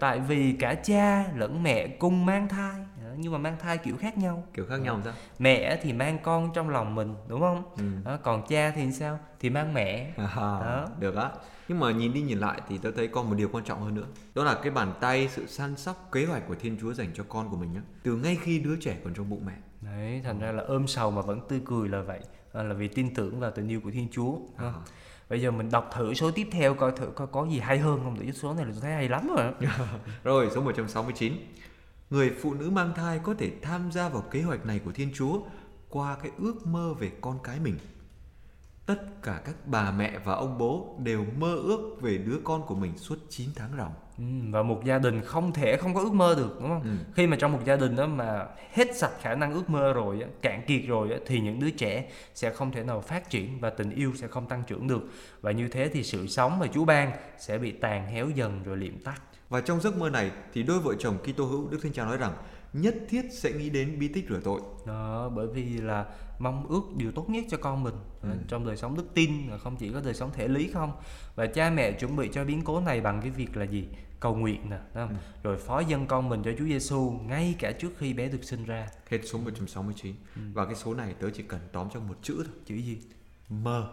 tại 0.00 0.20
vì 0.20 0.52
cả 0.52 0.74
cha 0.74 1.24
lẫn 1.36 1.62
mẹ 1.62 1.86
cùng 1.88 2.26
mang 2.26 2.48
thai 2.48 2.74
nhưng 3.18 3.32
mà 3.32 3.38
mang 3.38 3.56
thai 3.60 3.78
kiểu 3.78 3.96
khác 3.96 4.18
nhau. 4.18 4.44
Kiểu 4.54 4.66
khác 4.68 4.76
nhau 4.76 5.00
sao? 5.04 5.12
Mẹ 5.38 5.80
thì 5.82 5.92
mang 5.92 6.18
con 6.22 6.50
trong 6.54 6.68
lòng 6.70 6.94
mình 6.94 7.14
đúng 7.28 7.40
không? 7.40 7.62
Ừ. 7.76 7.84
đó, 8.04 8.16
còn 8.22 8.46
cha 8.48 8.72
thì 8.74 8.92
sao? 8.92 9.18
Thì 9.40 9.50
mang 9.50 9.74
mẹ. 9.74 10.12
À, 10.16 10.26
Đó. 10.36 10.86
được 10.98 11.16
á. 11.16 11.30
Nhưng 11.68 11.80
mà 11.80 11.90
nhìn 11.90 12.12
đi 12.12 12.22
nhìn 12.22 12.38
lại 12.38 12.60
thì 12.68 12.78
tôi 12.78 12.92
thấy 12.96 13.08
còn 13.08 13.28
một 13.30 13.34
điều 13.38 13.48
quan 13.52 13.64
trọng 13.64 13.80
hơn 13.82 13.94
nữa. 13.94 14.06
Đó 14.34 14.44
là 14.44 14.54
cái 14.62 14.70
bàn 14.70 14.92
tay 15.00 15.28
sự 15.28 15.46
săn 15.46 15.76
sóc 15.76 16.08
kế 16.12 16.24
hoạch 16.26 16.48
của 16.48 16.54
thiên 16.54 16.76
chúa 16.80 16.92
dành 16.94 17.10
cho 17.14 17.24
con 17.28 17.48
của 17.50 17.56
mình 17.56 17.72
nhá. 17.72 17.80
Từ 18.02 18.16
ngay 18.16 18.38
khi 18.42 18.58
đứa 18.58 18.76
trẻ 18.76 18.96
còn 19.04 19.14
trong 19.14 19.30
bụng 19.30 19.42
mẹ. 19.46 19.52
Đấy 19.80 20.20
thành 20.24 20.38
ra 20.40 20.52
là 20.52 20.62
ôm 20.62 20.86
sầu 20.86 21.10
mà 21.10 21.22
vẫn 21.22 21.40
tươi 21.48 21.60
cười 21.64 21.88
là 21.88 22.00
vậy. 22.02 22.20
À, 22.52 22.62
là 22.62 22.74
vì 22.74 22.88
tin 22.88 23.14
tưởng 23.14 23.40
vào 23.40 23.50
tình 23.50 23.68
yêu 23.68 23.80
của 23.84 23.90
thiên 23.90 24.08
chúa. 24.12 24.36
À. 24.56 24.72
bây 25.30 25.40
giờ 25.42 25.50
mình 25.50 25.70
đọc 25.70 25.90
thử 25.94 26.14
số 26.14 26.30
tiếp 26.30 26.48
theo 26.52 26.74
coi 26.74 26.92
thử 26.92 27.06
coi 27.14 27.26
có 27.26 27.46
gì 27.46 27.58
hay 27.58 27.78
hơn 27.78 28.00
không? 28.04 28.16
Để 28.20 28.32
số 28.32 28.54
này 28.54 28.64
là 28.64 28.70
tôi 28.72 28.80
thấy 28.80 28.92
hay 28.92 29.08
lắm 29.08 29.28
rồi 29.36 29.52
Rồi, 30.24 30.48
số 30.54 30.62
169. 30.62 31.32
Người 32.10 32.32
phụ 32.42 32.54
nữ 32.54 32.70
mang 32.70 32.92
thai 32.96 33.18
có 33.22 33.34
thể 33.38 33.50
tham 33.62 33.92
gia 33.92 34.08
vào 34.08 34.22
kế 34.22 34.42
hoạch 34.42 34.66
này 34.66 34.80
của 34.84 34.92
Thiên 34.92 35.08
Chúa 35.14 35.38
qua 35.88 36.16
cái 36.22 36.30
ước 36.38 36.66
mơ 36.66 36.94
về 36.98 37.10
con 37.20 37.38
cái 37.44 37.60
mình. 37.60 37.78
Tất 38.86 39.22
cả 39.22 39.40
các 39.44 39.54
bà 39.66 39.90
mẹ 39.90 40.18
và 40.24 40.34
ông 40.34 40.58
bố 40.58 40.96
đều 41.02 41.24
mơ 41.38 41.54
ước 41.54 41.98
về 42.00 42.18
đứa 42.18 42.38
con 42.44 42.66
của 42.66 42.74
mình 42.74 42.98
suốt 42.98 43.18
9 43.28 43.48
tháng 43.56 43.70
ròng. 43.78 43.92
Ừ, 44.18 44.24
và 44.50 44.62
một 44.62 44.80
gia 44.84 44.98
đình 44.98 45.20
không 45.24 45.52
thể 45.52 45.76
không 45.76 45.94
có 45.94 46.00
ước 46.00 46.12
mơ 46.12 46.34
được 46.34 46.56
đúng 46.60 46.68
không 46.68 46.82
Ừ. 46.82 46.90
khi 47.14 47.26
mà 47.26 47.36
trong 47.40 47.52
một 47.52 47.58
gia 47.64 47.76
đình 47.76 47.96
đó 47.96 48.06
mà 48.06 48.46
hết 48.72 48.96
sạch 48.96 49.12
khả 49.20 49.34
năng 49.34 49.52
ước 49.54 49.70
mơ 49.70 49.92
rồi 49.92 50.24
cạn 50.42 50.62
kiệt 50.66 50.82
rồi 50.86 51.20
thì 51.26 51.40
những 51.40 51.60
đứa 51.60 51.70
trẻ 51.70 52.10
sẽ 52.34 52.50
không 52.50 52.72
thể 52.72 52.82
nào 52.84 53.00
phát 53.00 53.30
triển 53.30 53.60
và 53.60 53.70
tình 53.70 53.90
yêu 53.90 54.12
sẽ 54.16 54.26
không 54.28 54.48
tăng 54.48 54.62
trưởng 54.66 54.86
được 54.88 55.02
và 55.40 55.50
như 55.50 55.68
thế 55.68 55.88
thì 55.92 56.02
sự 56.02 56.26
sống 56.26 56.58
mà 56.58 56.66
Chúa 56.74 56.84
ban 56.84 57.12
sẽ 57.38 57.58
bị 57.58 57.72
tàn 57.72 58.06
héo 58.06 58.30
dần 58.30 58.62
rồi 58.62 58.76
liệm 58.76 58.98
tắt 59.04 59.20
Và 59.54 59.60
trong 59.60 59.80
giấc 59.80 59.98
mơ 59.98 60.10
này 60.10 60.30
thì 60.52 60.62
đôi 60.62 60.80
vợ 60.80 60.94
chồng 60.98 61.18
Kitô 61.18 61.44
hữu 61.44 61.68
Đức 61.70 61.78
Thánh 61.82 61.92
Cha 61.92 62.04
nói 62.04 62.16
rằng 62.16 62.32
nhất 62.72 62.94
thiết 63.08 63.22
sẽ 63.32 63.52
nghĩ 63.52 63.70
đến 63.70 63.98
bí 63.98 64.08
tích 64.08 64.26
rửa 64.28 64.40
tội. 64.44 64.60
đó 64.86 65.28
bởi 65.34 65.46
vì 65.46 65.64
là 65.78 66.06
mong 66.38 66.66
ước 66.68 66.82
điều 66.96 67.12
tốt 67.12 67.30
nhất 67.30 67.44
cho 67.50 67.56
con 67.56 67.82
mình 67.82 67.94
Ừ. 68.22 68.28
Đó, 68.28 68.34
trong 68.48 68.66
đời 68.66 68.76
sống 68.76 68.96
đức 68.96 69.14
tin 69.14 69.30
là 69.50 69.58
không 69.58 69.76
chỉ 69.76 69.92
có 69.92 70.00
đời 70.04 70.14
sống 70.14 70.30
thể 70.32 70.48
lý 70.48 70.70
không 70.72 70.92
và 71.34 71.46
cha 71.46 71.70
mẹ 71.70 71.92
chuẩn 71.92 72.16
bị 72.16 72.30
cho 72.32 72.44
biến 72.44 72.62
cố 72.64 72.80
này 72.80 73.00
bằng 73.00 73.20
cái 73.20 73.30
việc 73.30 73.56
là 73.56 73.64
gì 73.64 73.88
cầu 74.20 74.36
nguyện 74.36 74.70
nè 74.70 74.78
đúng 74.94 75.08
không? 75.08 75.08
Ừ. 75.08 75.16
rồi 75.42 75.56
phó 75.56 75.80
dâng 75.80 76.06
con 76.06 76.28
mình 76.28 76.42
cho 76.44 76.50
Chúa 76.58 76.64
Giêsu 76.64 77.10
ngay 77.10 77.54
cả 77.58 77.72
trước 77.72 77.92
khi 77.98 78.12
bé 78.12 78.28
được 78.28 78.44
sinh 78.44 78.64
ra 78.64 78.88
Hết 79.10 79.20
số 79.24 79.38
169. 79.38 80.14
Và 80.52 80.64
cái 80.64 80.74
số 80.74 80.94
này 80.94 81.14
tớ 81.20 81.30
chỉ 81.30 81.42
cần 81.42 81.60
tóm 81.72 81.88
trong 81.94 82.08
một 82.08 82.16
chữ 82.22 82.34
thôi. 82.36 82.54
chữ 82.66 82.74
gì 82.74 82.98
Mơ. 83.48 83.88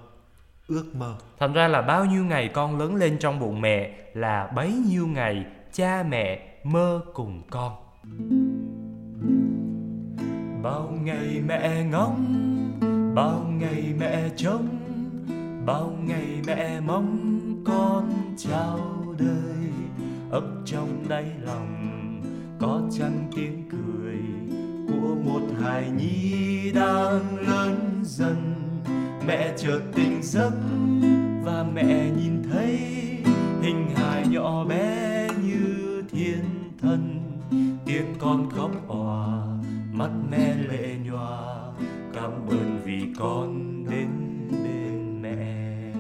Ước 0.68 0.96
mơ. 0.96 1.16
thành 1.40 1.54
ra 1.54 1.68
là 1.68 1.82
bao 1.82 2.06
nhiêu 2.06 2.26
ngày 2.26 2.50
con 2.54 2.80
lớn 2.80 2.96
lên 2.96 3.18
trong 3.20 3.40
bụng 3.40 3.62
mẹ 3.62 3.92
là 4.14 4.52
bấy 4.56 4.74
nhiêu 4.74 5.08
ngày 5.08 5.46
cha 5.74 6.04
mẹ 6.10 6.58
mơ 6.64 7.02
cùng 7.14 7.42
con. 7.50 7.74
Bao 10.64 10.90
ngày 11.04 11.42
mẹ 11.48 11.84
ngóng, 11.84 12.26
bao 13.16 13.46
ngày 13.60 13.94
mẹ 14.00 14.30
trông, 14.36 14.68
bao 15.66 15.94
ngày 16.04 16.42
mẹ 16.48 16.80
mong 16.80 17.18
con 17.66 18.12
chào 18.38 18.80
đời. 19.20 19.72
Ấp 20.32 20.44
trong 20.66 21.06
đáy 21.10 21.26
lòng 21.40 21.78
có 22.60 22.82
chăng 23.00 23.30
tiếng 23.36 23.70
cười 23.72 24.18
của 24.88 25.16
một 25.26 25.42
hài 25.62 25.92
nhi 25.92 26.72
đang 26.72 27.38
lớn 27.40 28.02
dần 28.04 28.71
mẹ 29.32 29.54
chợt 29.58 29.80
tỉnh 29.96 30.24
giấc 30.24 30.52
và 31.44 31.66
mẹ 31.74 32.10
nhìn 32.18 32.44
thấy 32.52 32.80
hình 33.62 33.88
hài 33.96 34.28
nhỏ 34.28 34.66
bé 34.66 35.28
như 35.44 36.04
thiên 36.12 36.44
thần. 36.82 37.22
Tiếng 37.86 38.16
con 38.20 38.50
khóc 38.50 38.72
òa, 38.88 39.44
mắt 39.94 40.10
mẹ 40.32 40.56
lệ 40.70 40.96
nhòa, 41.06 41.40
cảm 42.14 42.32
ơn 42.50 42.80
vì 42.86 43.02
con 43.20 43.84
đến 43.90 44.08
bên 44.64 45.22
mẹ. 45.22 45.94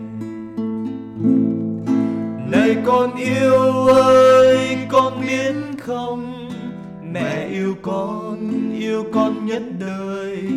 Này 2.52 2.78
con 2.86 3.16
yêu 3.16 3.86
ơi, 3.88 4.78
con 4.90 5.22
biết 5.22 5.56
không? 5.80 6.50
Mẹ 7.12 7.48
yêu 7.48 7.76
con 7.82 8.50
yêu 8.80 9.06
con 9.14 9.46
nhất 9.46 9.64
đời 9.80 10.50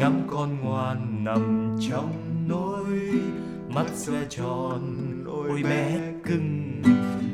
ngắm 0.00 0.22
con 0.30 0.56
ngoan 0.62 1.24
nằm 1.24 1.76
trong 1.90 2.12
nôi 2.48 3.00
mắt 3.74 3.86
xoe 3.94 4.24
tròn 4.28 4.80
ôi 5.26 5.62
bé 5.64 6.12
cưng. 6.24 6.82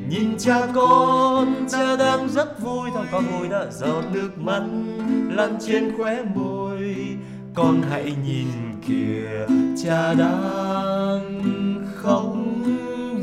Nhìn 0.09 0.37
cha 0.37 0.67
con 0.75 1.55
cha 1.69 1.95
đang 1.95 2.29
rất 2.29 2.61
vui 2.61 2.89
thằng 2.93 3.05
con 3.11 3.23
vui 3.23 3.49
đã 3.49 3.65
giọt 3.71 4.03
nước 4.13 4.37
mắt 4.37 4.63
lăn 5.29 5.57
trên 5.67 5.97
khóe 5.97 6.23
môi. 6.35 6.95
Con 7.53 7.81
hãy 7.89 8.15
nhìn 8.25 8.47
kìa 8.87 9.47
cha 9.83 10.13
đang 10.13 11.41
khóc 11.95 12.35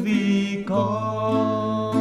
vì 0.03 0.65
con. 0.69 1.95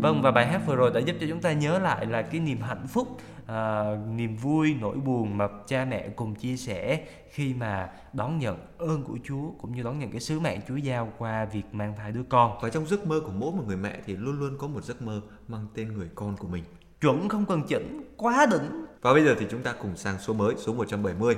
Vâng 0.00 0.22
và 0.22 0.30
bài 0.30 0.46
hát 0.46 0.60
vừa 0.66 0.76
rồi 0.76 0.90
đã 0.94 1.00
giúp 1.00 1.16
cho 1.20 1.26
chúng 1.28 1.40
ta 1.40 1.52
nhớ 1.52 1.78
lại 1.78 2.06
là 2.06 2.22
cái 2.22 2.40
niềm 2.40 2.58
hạnh 2.60 2.86
phúc, 2.88 3.18
à, 3.46 3.84
niềm 4.14 4.36
vui, 4.36 4.76
nỗi 4.80 4.96
buồn 4.96 5.36
mà 5.38 5.48
cha 5.66 5.84
mẹ 5.84 6.08
cùng 6.16 6.34
chia 6.34 6.56
sẻ 6.56 7.06
khi 7.30 7.54
mà 7.54 7.90
đón 8.12 8.38
nhận 8.38 8.58
ơn 8.78 9.04
của 9.04 9.18
Chúa 9.24 9.50
cũng 9.60 9.76
như 9.76 9.82
đón 9.82 9.98
nhận 9.98 10.10
cái 10.10 10.20
sứ 10.20 10.40
mạng 10.40 10.60
Chúa 10.68 10.76
giao 10.76 11.12
qua 11.18 11.44
việc 11.44 11.62
mang 11.72 11.94
thai 11.96 12.12
đứa 12.12 12.22
con. 12.28 12.58
Và 12.62 12.70
trong 12.70 12.86
giấc 12.86 13.06
mơ 13.06 13.20
của 13.24 13.32
mỗi 13.32 13.52
một 13.52 13.62
người 13.66 13.76
mẹ 13.76 14.00
thì 14.06 14.16
luôn 14.16 14.38
luôn 14.38 14.56
có 14.58 14.66
một 14.66 14.84
giấc 14.84 15.02
mơ 15.02 15.20
mang 15.48 15.66
tên 15.74 15.92
người 15.92 16.08
con 16.14 16.36
của 16.36 16.48
mình. 16.48 16.64
Chuẩn 17.00 17.28
không 17.28 17.44
cần 17.46 17.62
chỉnh, 17.68 18.02
quá 18.16 18.46
đỉnh. 18.50 18.84
Và 19.02 19.12
bây 19.12 19.24
giờ 19.24 19.34
thì 19.38 19.46
chúng 19.50 19.62
ta 19.62 19.72
cùng 19.82 19.96
sang 19.96 20.18
số 20.18 20.32
mới, 20.32 20.54
số 20.58 20.74
170. 20.74 21.36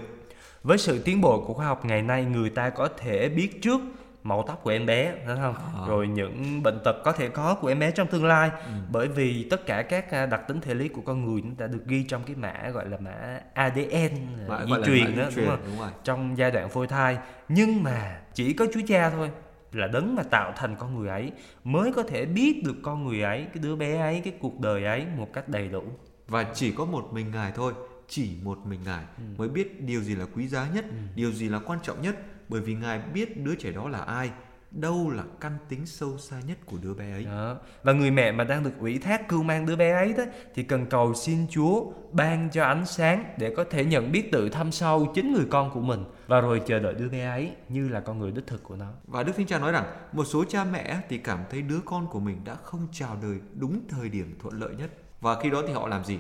Với 0.63 0.79
sự 0.79 1.03
tiến 1.03 1.21
bộ 1.21 1.45
của 1.47 1.55
khoa 1.55 1.67
học 1.67 1.85
ngày 1.85 2.03
nay, 2.03 2.25
người 2.25 2.51
ta 2.51 2.71
có 2.71 2.89
thể 2.99 3.29
biết 3.29 3.63
trước 3.63 3.81
màu 4.25 4.45
tóc 4.47 4.61
của 4.63 4.71
em 4.71 4.87
bé, 4.87 5.15
đúng 5.27 5.37
không? 5.37 5.55
À. 5.55 5.87
Rồi 5.89 6.09
những 6.09 6.63
bệnh 6.63 6.79
tật 6.85 6.97
có 7.05 7.13
thể 7.13 7.29
có 7.29 7.55
của 7.55 7.69
em 7.69 7.79
bé 7.79 7.91
trong 7.91 8.09
tương 8.09 8.25
lai, 8.25 8.51
bởi 8.91 9.09
vì 9.09 9.47
tất 9.51 9.67
cả 9.67 9.83
các 9.83 10.11
à, 10.11 10.27
đặc 10.27 10.41
tính 10.49 10.61
thể 10.61 10.75
lý 10.75 10.89
của 10.89 11.01
con 11.01 11.25
người 11.25 11.43
đã 11.59 11.67
được 11.67 11.87
ghi 11.87 12.05
trong 12.09 12.23
cái 12.27 12.37
mã 12.37 12.71
gọi 12.71 12.89
là 12.89 12.97
mã 13.01 13.41
ADN 13.55 14.13
Mã 14.49 14.65
di 14.67 14.73
truyền 14.85 15.17
đó, 15.17 15.25
đúng 15.37 15.47
không? 15.47 15.59
đúng 15.67 15.79
rồi. 15.79 15.91
Trong 16.05 16.39
giai 16.39 16.51
đoạn 16.51 16.69
phôi 16.69 16.87
thai, 16.87 17.19
nhưng 17.49 17.83
mà 17.83 18.21
chỉ 18.35 18.53
có 18.53 18.67
Chúa 18.75 18.81
Cha 18.89 19.11
thôi 19.11 19.31
là 19.73 19.87
đấng 19.87 20.15
mà 20.15 20.23
tạo 20.23 20.53
thành 20.57 20.77
con 20.79 20.99
người 20.99 21.09
ấy 21.09 21.33
mới 21.65 21.93
có 21.93 22.03
thể 22.03 22.27
biết 22.27 22.63
được 22.65 22.77
con 22.83 23.05
người 23.05 23.23
ấy, 23.23 23.47
cái 23.55 23.63
đứa 23.63 23.77
bé 23.77 23.99
ấy, 23.99 24.21
cái 24.25 24.33
cuộc 24.41 24.61
đời 24.61 24.85
ấy 24.85 25.07
một 25.17 25.29
cách 25.33 25.49
đầy 25.49 25.69
đủ. 25.69 25.83
Và 26.29 26.45
chỉ 26.55 26.73
có 26.73 26.85
một 26.85 27.09
mình 27.13 27.31
Ngài 27.33 27.53
thôi, 27.53 27.73
chỉ 28.09 28.37
một 28.43 28.59
mình 28.67 28.81
Ngài 28.85 29.05
mới 29.37 29.49
biết 29.49 29.83
điều 29.83 30.01
gì 30.01 30.15
là 30.15 30.25
quý 30.35 30.49
giá 30.49 30.67
nhất, 30.75 30.85
điều 31.15 31.33
gì 31.33 31.49
là 31.49 31.59
quan 31.59 31.79
trọng 31.83 32.03
nhất, 32.03 32.17
bởi 32.49 32.61
vì 32.61 32.75
Ngài 32.75 32.99
biết 32.99 33.45
đứa 33.45 33.55
trẻ 33.55 33.73
đó 33.73 33.89
là 33.89 33.99
ai, 33.99 34.31
đâu 34.71 35.11
là 35.11 35.25
căn 35.41 35.53
tính 35.69 35.87
sâu 35.87 36.19
xa 36.19 36.41
nhất 36.47 36.59
của 36.67 36.77
đứa 36.83 36.95
bé 36.95 37.13
ấy. 37.13 37.25
Đó. 37.25 37.57
Và 37.83 37.93
người 37.93 38.11
mẹ 38.11 38.33
mà 38.33 38.45
đang 38.45 38.65
được 38.65 38.71
ủy 38.81 38.99
thác 38.99 39.29
cưu 39.29 39.43
mang 39.43 39.67
đứa 39.67 39.77
bé 39.77 39.93
ấy 39.93 40.13
đó 40.13 40.25
thì 40.55 40.63
cần 40.63 40.87
cầu 40.87 41.15
xin 41.15 41.47
Chúa 41.51 41.93
ban 42.13 42.49
cho 42.53 42.65
ánh 42.65 42.87
sáng 42.87 43.25
để 43.39 43.55
có 43.57 43.65
thể 43.65 43.85
nhận 43.85 44.13
biết 44.13 44.33
tự 44.33 44.49
thăm 44.49 44.73
sâu 44.73 45.13
chính 45.15 45.33
người 45.33 45.47
con 45.51 45.71
của 45.75 45.81
mình 45.81 46.05
và 46.27 46.41
rồi 46.41 46.63
chờ 46.67 46.79
đợi 46.79 46.95
đứa 46.95 47.09
bé 47.09 47.25
ấy 47.25 47.51
như 47.69 47.89
là 47.89 48.01
con 48.01 48.19
người 48.19 48.33
đích 48.33 48.47
thực 48.47 48.63
của 48.63 48.77
nó. 48.77 48.93
Và 49.07 49.23
Đức 49.23 49.37
Thánh 49.37 49.47
Cha 49.47 49.59
nói 49.59 49.73
rằng 49.73 49.85
một 50.13 50.25
số 50.25 50.45
cha 50.49 50.65
mẹ 50.65 51.01
thì 51.09 51.19
cảm 51.19 51.39
thấy 51.51 51.63
đứa 51.63 51.81
con 51.85 52.07
của 52.07 52.21
mình 52.21 52.41
đã 52.45 52.55
không 52.55 52.89
chào 52.93 53.17
đời 53.23 53.39
đúng 53.55 53.81
thời 53.89 54.09
điểm 54.09 54.35
thuận 54.43 54.61
lợi 54.61 54.75
nhất. 54.79 54.91
Và 55.21 55.41
khi 55.41 55.51
đó 55.51 55.63
thì 55.67 55.73
họ 55.73 55.89
làm 55.89 56.05
gì? 56.05 56.19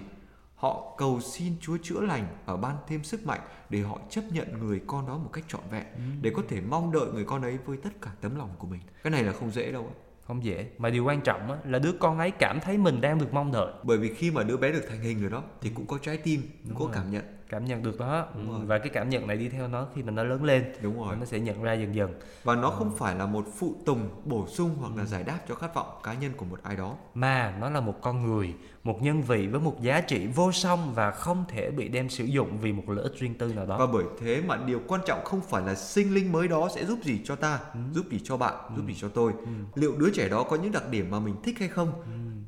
Họ 0.64 0.94
cầu 0.96 1.20
xin 1.20 1.52
Chúa 1.60 1.76
chữa 1.82 2.00
lành 2.00 2.26
và 2.46 2.56
ban 2.56 2.76
thêm 2.86 3.04
sức 3.04 3.26
mạnh 3.26 3.40
để 3.70 3.80
họ 3.80 3.98
chấp 4.10 4.22
nhận 4.32 4.58
người 4.58 4.80
con 4.86 5.06
đó 5.06 5.18
một 5.18 5.30
cách 5.32 5.44
trọn 5.48 5.60
vẹn 5.70 5.84
để 6.22 6.32
có 6.36 6.42
thể 6.48 6.60
mong 6.60 6.92
đợi 6.92 7.06
người 7.14 7.24
con 7.24 7.42
ấy 7.42 7.58
với 7.64 7.76
tất 7.76 7.90
cả 8.02 8.10
tấm 8.20 8.36
lòng 8.36 8.50
của 8.58 8.66
mình. 8.66 8.80
Cái 9.02 9.10
này 9.10 9.22
là 9.22 9.32
không 9.32 9.50
dễ 9.50 9.72
đâu. 9.72 9.90
Không 10.26 10.44
dễ, 10.44 10.70
mà 10.78 10.90
điều 10.90 11.04
quan 11.04 11.20
trọng 11.20 11.52
á, 11.52 11.58
là 11.64 11.78
đứa 11.78 11.92
con 12.00 12.18
ấy 12.18 12.30
cảm 12.30 12.60
thấy 12.60 12.78
mình 12.78 13.00
đang 13.00 13.18
được 13.18 13.32
mong 13.32 13.52
đợi, 13.52 13.72
Bởi 13.82 13.98
vì 13.98 14.14
khi 14.14 14.30
mà 14.30 14.42
đứa 14.42 14.56
bé 14.56 14.72
được 14.72 14.84
thành 14.88 15.00
hình 15.00 15.20
rồi 15.20 15.30
đó 15.30 15.42
thì 15.60 15.70
cũng 15.74 15.86
có 15.86 15.98
trái 15.98 16.16
tim, 16.16 16.42
cũng 16.68 16.78
có 16.78 16.84
rồi. 16.84 16.94
cảm 16.94 17.10
nhận. 17.10 17.24
Cảm 17.54 17.64
nhận 17.64 17.82
được 17.82 17.98
đó. 17.98 18.26
Ừ, 18.34 18.40
và 18.66 18.78
cái 18.78 18.88
cảm 18.88 19.08
nhận 19.08 19.26
này 19.26 19.36
đi 19.36 19.48
theo 19.48 19.68
nó 19.68 19.86
khi 19.94 20.02
mà 20.02 20.10
nó 20.10 20.24
lớn 20.24 20.44
lên 20.44 20.64
Đúng 20.82 20.96
rồi. 20.96 21.16
nó 21.20 21.24
sẽ 21.24 21.40
nhận 21.40 21.62
ra 21.62 21.72
dần 21.72 21.94
dần. 21.94 22.14
Và 22.44 22.54
nó 22.54 22.70
không 22.70 22.96
phải 22.96 23.14
là 23.14 23.26
một 23.26 23.44
phụ 23.58 23.74
tùng 23.86 24.08
bổ 24.24 24.46
sung 24.46 24.76
hoặc 24.80 24.96
là 24.96 25.04
giải 25.04 25.22
đáp 25.22 25.38
cho 25.48 25.54
khát 25.54 25.74
vọng 25.74 25.86
cá 26.02 26.14
nhân 26.14 26.32
của 26.36 26.44
một 26.44 26.58
ai 26.62 26.76
đó. 26.76 26.96
mà 27.14 27.56
nó 27.60 27.70
là 27.70 27.80
một 27.80 27.94
con 28.02 28.26
người 28.26 28.54
một 28.84 29.02
nhân 29.02 29.22
vị 29.22 29.46
với 29.46 29.60
một 29.60 29.80
giá 29.80 30.00
trị 30.00 30.26
vô 30.26 30.52
song 30.52 30.92
và 30.94 31.10
không 31.10 31.44
thể 31.48 31.70
bị 31.70 31.88
đem 31.88 32.08
sử 32.08 32.24
dụng 32.24 32.58
vì 32.58 32.72
một 32.72 32.82
lợi 32.90 33.02
ích 33.02 33.14
riêng 33.18 33.34
tư 33.38 33.52
nào 33.52 33.66
đó. 33.66 33.78
Và 33.78 33.86
bởi 33.92 34.04
thế 34.20 34.42
mà 34.46 34.56
điều 34.66 34.80
quan 34.88 35.00
trọng 35.06 35.24
không 35.24 35.40
phải 35.40 35.62
là 35.66 35.74
sinh 35.74 36.14
linh 36.14 36.32
mới 36.32 36.48
đó 36.48 36.68
sẽ 36.74 36.84
giúp 36.84 36.98
gì 37.02 37.20
cho 37.24 37.36
ta, 37.36 37.60
giúp 37.92 38.04
gì 38.10 38.20
cho 38.24 38.36
bạn, 38.36 38.54
giúp 38.76 38.82
gì 38.86 38.94
cho 39.00 39.08
tôi. 39.08 39.32
Liệu 39.74 39.96
đứa 39.96 40.10
trẻ 40.14 40.28
đó 40.28 40.42
có 40.42 40.56
những 40.56 40.72
đặc 40.72 40.90
điểm 40.90 41.10
mà 41.10 41.18
mình 41.18 41.34
thích 41.44 41.56
hay 41.58 41.68
không? 41.68 41.92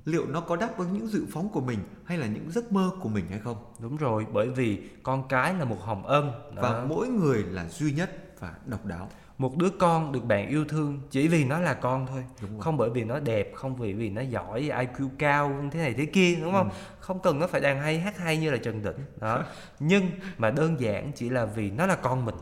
Liệu 0.07 0.27
nó 0.27 0.41
có 0.41 0.57
đáp 0.57 0.79
ứng 0.79 0.93
những 0.93 1.07
dự 1.07 1.27
phóng 1.33 1.49
của 1.49 1.61
mình 1.61 1.79
hay 2.05 2.19
là 2.19 2.27
những 2.27 2.51
giấc 2.51 2.73
mơ 2.73 2.91
của 3.01 3.09
mình 3.09 3.25
hay 3.31 3.39
không? 3.39 3.57
Đúng 3.79 3.97
rồi, 3.97 4.27
bởi 4.33 4.49
vì 4.49 4.79
con 5.03 5.29
cái 5.29 5.55
là 5.55 5.65
một 5.65 5.81
hồng 5.81 6.07
ân. 6.07 6.33
Đó. 6.55 6.63
và 6.63 6.85
mỗi 6.89 7.09
người 7.09 7.43
là 7.43 7.69
duy 7.69 7.93
nhất 7.93 8.11
và 8.41 8.55
độc 8.67 8.85
đáo. 8.85 9.09
Một 9.39 9.57
đứa 9.57 9.71
con 9.79 10.13
được 10.13 10.25
bạn 10.25 10.49
yêu 10.49 10.65
thương 10.65 11.01
chỉ 11.11 11.29
vì 11.29 11.45
nó 11.45 11.59
là 11.61 11.75
con 11.75 12.07
thôi. 12.07 12.25
Không 12.61 12.77
bởi 12.77 12.91
vì 12.91 13.05
nó 13.05 13.21
đẹp 13.21 13.53
không 13.55 13.77
vì 13.77 13.93
vì 13.93 14.11
nó 14.11 14.23
giỏi 14.23 14.63
IQ 14.63 15.09
cao 15.19 15.53
thế 15.73 15.81
này 15.81 15.95
thế 15.95 16.07
kia 16.07 16.37
đúng 16.43 16.53
không? 16.53 16.71
Không 17.01 17.19
cần 17.23 17.39
nó 17.39 17.47
phải 17.47 17.61
đàn 17.61 17.81
hay 17.81 18.01
hát 18.01 18.19
hay 18.19 18.37
như 18.37 18.51
là 18.51 18.57
Trần 18.57 18.83
Đỉnh 18.83 19.05
đó. 19.21 19.45
Nhưng 19.81 20.11
mà 20.39 20.51
đơn 20.51 20.81
giản 20.81 21.13
chỉ 21.15 21.31
là 21.31 21.45
vì 21.45 21.71
nó 21.71 21.87
là 21.87 21.95
con 21.95 22.25
mình. 22.25 22.35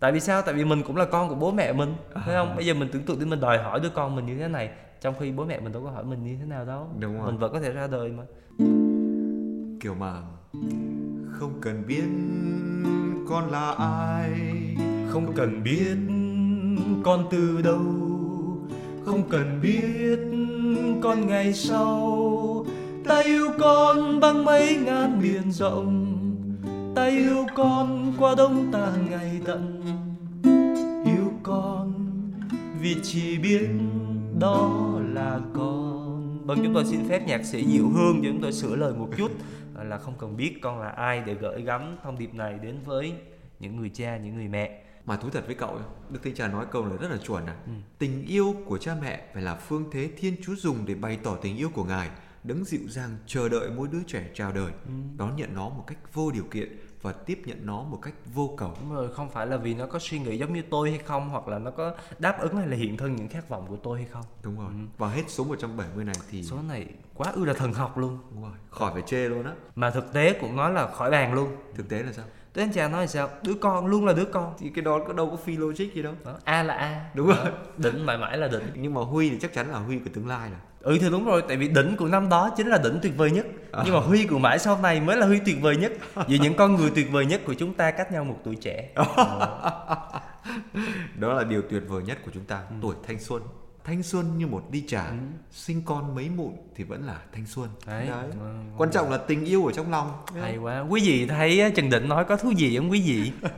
Tại 0.00 0.12
vì 0.12 0.20
sao? 0.20 0.42
Tại 0.42 0.54
vì 0.54 0.64
mình 0.64 0.82
cũng 0.82 0.96
là 0.96 1.04
con 1.04 1.28
của 1.28 1.34
bố 1.34 1.52
mẹ 1.52 1.72
mình 1.72 1.94
thấy 2.14 2.34
không? 2.34 2.56
Bây 2.56 2.66
giờ 2.66 2.74
mình 2.74 2.88
tưởng 2.92 3.02
tượng 3.02 3.18
đi 3.18 3.24
mình 3.24 3.40
đòi 3.40 3.58
hỏi 3.58 3.80
đứa 3.80 3.90
con 3.90 4.16
mình 4.16 4.26
như 4.26 4.38
thế 4.38 4.48
này 4.48 4.70
trong 5.02 5.14
khi 5.20 5.32
bố 5.32 5.44
mẹ 5.44 5.60
mình 5.60 5.72
đâu 5.72 5.82
có 5.84 5.90
hỏi 5.90 6.04
mình 6.04 6.24
như 6.24 6.36
thế 6.40 6.44
nào 6.44 6.64
đâu. 6.64 6.88
Đúng 6.98 7.18
rồi. 7.18 7.26
mình 7.26 7.38
vẫn 7.38 7.52
có 7.52 7.60
thể 7.60 7.72
ra 7.72 7.86
đời 7.86 8.12
mà. 8.12 8.22
Kiểu 9.80 9.94
mà 9.94 10.22
không 11.30 11.52
cần 11.60 11.82
biết 11.86 12.04
con 13.28 13.50
là 13.50 13.70
ai. 13.78 14.30
Không 15.08 15.32
cần 15.36 15.62
biết 15.62 15.96
con 17.04 17.26
từ 17.30 17.62
đâu. 17.62 17.80
Không 19.04 19.22
cần 19.30 19.60
biết 19.62 20.18
con 21.02 21.26
ngày 21.26 21.52
sau. 21.52 22.66
Ta 23.06 23.22
yêu 23.22 23.50
con 23.58 24.20
bằng 24.20 24.44
mấy 24.44 24.76
ngàn 24.84 25.20
biển 25.22 25.52
rộng. 25.52 26.16
Ta 26.94 27.04
yêu 27.04 27.46
con 27.54 28.12
qua 28.18 28.34
đông 28.38 28.72
tàn 28.72 29.06
ngày 29.10 29.40
tận. 29.44 29.82
Yêu 31.04 31.32
con 31.42 31.92
vì 32.80 32.96
chỉ 33.02 33.38
biết 33.38 33.68
đó 34.42 35.00
là 35.14 35.40
con 35.54 36.46
vâng 36.46 36.58
chúng 36.64 36.74
tôi 36.74 36.84
xin 36.84 37.08
phép 37.08 37.26
nhạc 37.26 37.44
sĩ 37.44 37.66
diệu 37.66 37.88
hương 37.88 38.20
cho 38.22 38.28
chúng 38.28 38.40
tôi 38.42 38.52
sửa 38.52 38.76
lời 38.76 38.94
một 38.94 39.08
chút 39.16 39.30
là 39.74 39.98
không 39.98 40.14
cần 40.18 40.36
biết 40.36 40.58
con 40.62 40.80
là 40.80 40.88
ai 40.88 41.22
để 41.26 41.34
gửi 41.34 41.62
gắm 41.62 41.96
thông 42.02 42.18
điệp 42.18 42.34
này 42.34 42.58
đến 42.62 42.76
với 42.84 43.12
những 43.60 43.76
người 43.76 43.88
cha 43.94 44.16
những 44.16 44.34
người 44.34 44.48
mẹ 44.48 44.82
mà 45.06 45.16
thú 45.16 45.28
thật 45.30 45.46
với 45.46 45.54
cậu 45.54 45.78
Đức 46.10 46.22
Thánh 46.24 46.34
Cha 46.34 46.48
nói 46.48 46.66
câu 46.70 46.86
này 46.86 46.98
rất 47.00 47.10
là 47.10 47.16
chuẩn 47.16 47.46
à. 47.46 47.56
Ừ. 47.66 47.72
Tình 47.98 48.26
yêu 48.26 48.54
của 48.66 48.78
cha 48.78 48.96
mẹ 49.02 49.26
phải 49.34 49.42
là 49.42 49.54
phương 49.54 49.84
thế 49.92 50.10
Thiên 50.16 50.34
Chúa 50.44 50.54
dùng 50.54 50.76
để 50.86 50.94
bày 50.94 51.18
tỏ 51.22 51.36
tình 51.42 51.56
yêu 51.56 51.70
của 51.74 51.84
Ngài, 51.84 52.08
đấng 52.44 52.64
dịu 52.64 52.80
dàng 52.88 53.16
chờ 53.26 53.48
đợi 53.48 53.70
mỗi 53.76 53.88
đứa 53.92 54.02
trẻ 54.06 54.30
chào 54.34 54.52
đời, 54.52 54.72
Ừ. 54.86 54.92
đón 55.16 55.36
nhận 55.36 55.54
nó 55.54 55.68
một 55.68 55.84
cách 55.86 55.98
vô 56.14 56.30
điều 56.30 56.44
kiện 56.44 56.68
và 57.02 57.12
tiếp 57.12 57.42
nhận 57.44 57.66
nó 57.66 57.82
một 57.82 57.98
cách 58.02 58.14
vô 58.34 58.54
cầu. 58.56 58.74
Đúng 58.80 58.94
rồi, 58.94 59.12
không 59.14 59.30
phải 59.30 59.46
là 59.46 59.56
vì 59.56 59.74
nó 59.74 59.86
có 59.86 59.98
suy 59.98 60.18
nghĩ 60.18 60.38
giống 60.38 60.54
như 60.54 60.62
tôi 60.70 60.90
hay 60.90 60.98
không 60.98 61.28
hoặc 61.28 61.48
là 61.48 61.58
nó 61.58 61.70
có 61.70 61.94
đáp 62.18 62.40
ứng 62.40 62.56
hay 62.56 62.66
là 62.68 62.76
hiện 62.76 62.96
thân 62.96 63.16
những 63.16 63.28
khát 63.28 63.48
vọng 63.48 63.66
của 63.68 63.76
tôi 63.76 63.98
hay 63.98 64.08
không. 64.10 64.24
Đúng 64.42 64.58
rồi. 64.58 64.68
Ừ. 64.68 64.74
Và 64.98 65.08
hết 65.08 65.22
số 65.28 65.44
170 65.44 66.04
này 66.04 66.14
thì 66.30 66.42
Số 66.42 66.56
này 66.68 66.86
quá 67.14 67.32
ư 67.34 67.44
là 67.44 67.52
thần 67.52 67.72
học 67.72 67.98
luôn. 67.98 68.18
đúng 68.34 68.42
rồi, 68.42 68.52
khỏi 68.70 68.92
phải 68.92 69.02
chê 69.02 69.28
luôn 69.28 69.44
á. 69.44 69.52
Mà 69.76 69.90
thực 69.90 70.12
tế 70.12 70.32
cũng 70.40 70.56
nói 70.56 70.72
là 70.72 70.86
khỏi 70.86 71.10
bàn 71.10 71.34
luôn. 71.34 71.56
Thực 71.74 71.88
tế 71.88 72.02
là 72.02 72.12
sao? 72.12 72.24
Đức 72.54 72.62
anh 72.76 72.92
nói 72.92 73.00
là 73.00 73.06
sao? 73.06 73.28
Đứa 73.42 73.54
con 73.54 73.86
luôn 73.86 74.06
là 74.06 74.12
đứa 74.12 74.24
con. 74.24 74.54
Thì 74.58 74.68
cái 74.74 74.84
đó 74.84 75.00
có 75.06 75.12
đâu 75.12 75.30
có 75.30 75.36
phi 75.36 75.56
logic 75.56 75.94
gì 75.94 76.02
đâu. 76.02 76.14
Đó, 76.24 76.38
A 76.44 76.62
là 76.62 76.74
A. 76.74 77.10
Đúng 77.14 77.26
rồi. 77.26 77.36
Đó, 77.44 77.50
Đỉnh 77.76 78.06
mãi 78.06 78.18
mãi 78.18 78.38
là 78.38 78.48
đỉnh. 78.48 78.62
Nhưng 78.74 78.94
mà 78.94 79.00
Huy 79.00 79.30
thì 79.30 79.38
chắc 79.40 79.52
chắn 79.54 79.70
là 79.70 79.78
Huy 79.78 79.98
của 79.98 80.10
tương 80.14 80.28
lai 80.28 80.50
là. 80.50 80.56
Ừ 80.82 80.98
thì 81.00 81.10
đúng 81.10 81.24
rồi, 81.24 81.42
tại 81.48 81.56
vì 81.56 81.68
đỉnh 81.68 81.96
của 81.96 82.08
năm 82.08 82.28
đó 82.28 82.50
chính 82.56 82.66
là 82.66 82.78
đỉnh 82.78 82.98
tuyệt 83.02 83.12
vời 83.16 83.30
nhất. 83.30 83.46
Nhưng 83.84 83.94
mà 83.94 84.00
Huy 84.00 84.26
của 84.26 84.38
mãi 84.38 84.58
sau 84.58 84.78
này 84.82 85.00
mới 85.00 85.16
là 85.16 85.26
Huy 85.26 85.40
tuyệt 85.44 85.56
vời 85.60 85.76
nhất. 85.76 85.92
Vì 86.28 86.38
những 86.38 86.54
con 86.54 86.74
người 86.76 86.90
tuyệt 86.94 87.06
vời 87.12 87.26
nhất 87.26 87.40
của 87.46 87.54
chúng 87.54 87.74
ta 87.74 87.90
cách 87.90 88.12
nhau 88.12 88.24
một 88.24 88.36
tuổi 88.44 88.56
trẻ. 88.56 88.88
Đó 91.18 91.32
là 91.32 91.44
điều 91.44 91.62
tuyệt 91.70 91.82
vời 91.88 92.02
nhất 92.02 92.18
của 92.24 92.30
chúng 92.34 92.44
ta, 92.44 92.56
Ừ. 92.56 92.74
tuổi 92.82 92.94
thanh 93.06 93.20
xuân. 93.20 93.42
Thanh 93.84 94.02
xuân 94.02 94.38
như 94.38 94.46
một 94.46 94.62
ly 94.72 94.84
trà, 94.88 95.04
sinh 95.50 95.82
con 95.86 96.14
mấy 96.14 96.28
mụn 96.36 96.52
thì 96.76 96.84
vẫn 96.84 97.06
là 97.06 97.16
thanh 97.32 97.46
xuân. 97.46 97.68
Đấy. 97.86 98.08
Ừ. 98.40 98.46
Quan 98.76 98.90
trọng 98.90 99.10
là 99.10 99.18
tình 99.18 99.44
yêu 99.44 99.66
ở 99.66 99.72
trong 99.72 99.90
lòng. 99.90 100.10
Hay 100.40 100.56
quá. 100.56 100.80
Quý 100.88 101.00
vị 101.04 101.26
thấy 101.26 101.72
Trần 101.76 101.90
Định 101.90 102.08
nói 102.08 102.24
có 102.24 102.36
thú 102.36 102.50
gì 102.50 102.76
không 102.76 102.90
quý 102.90 103.00
vị? 103.06 103.32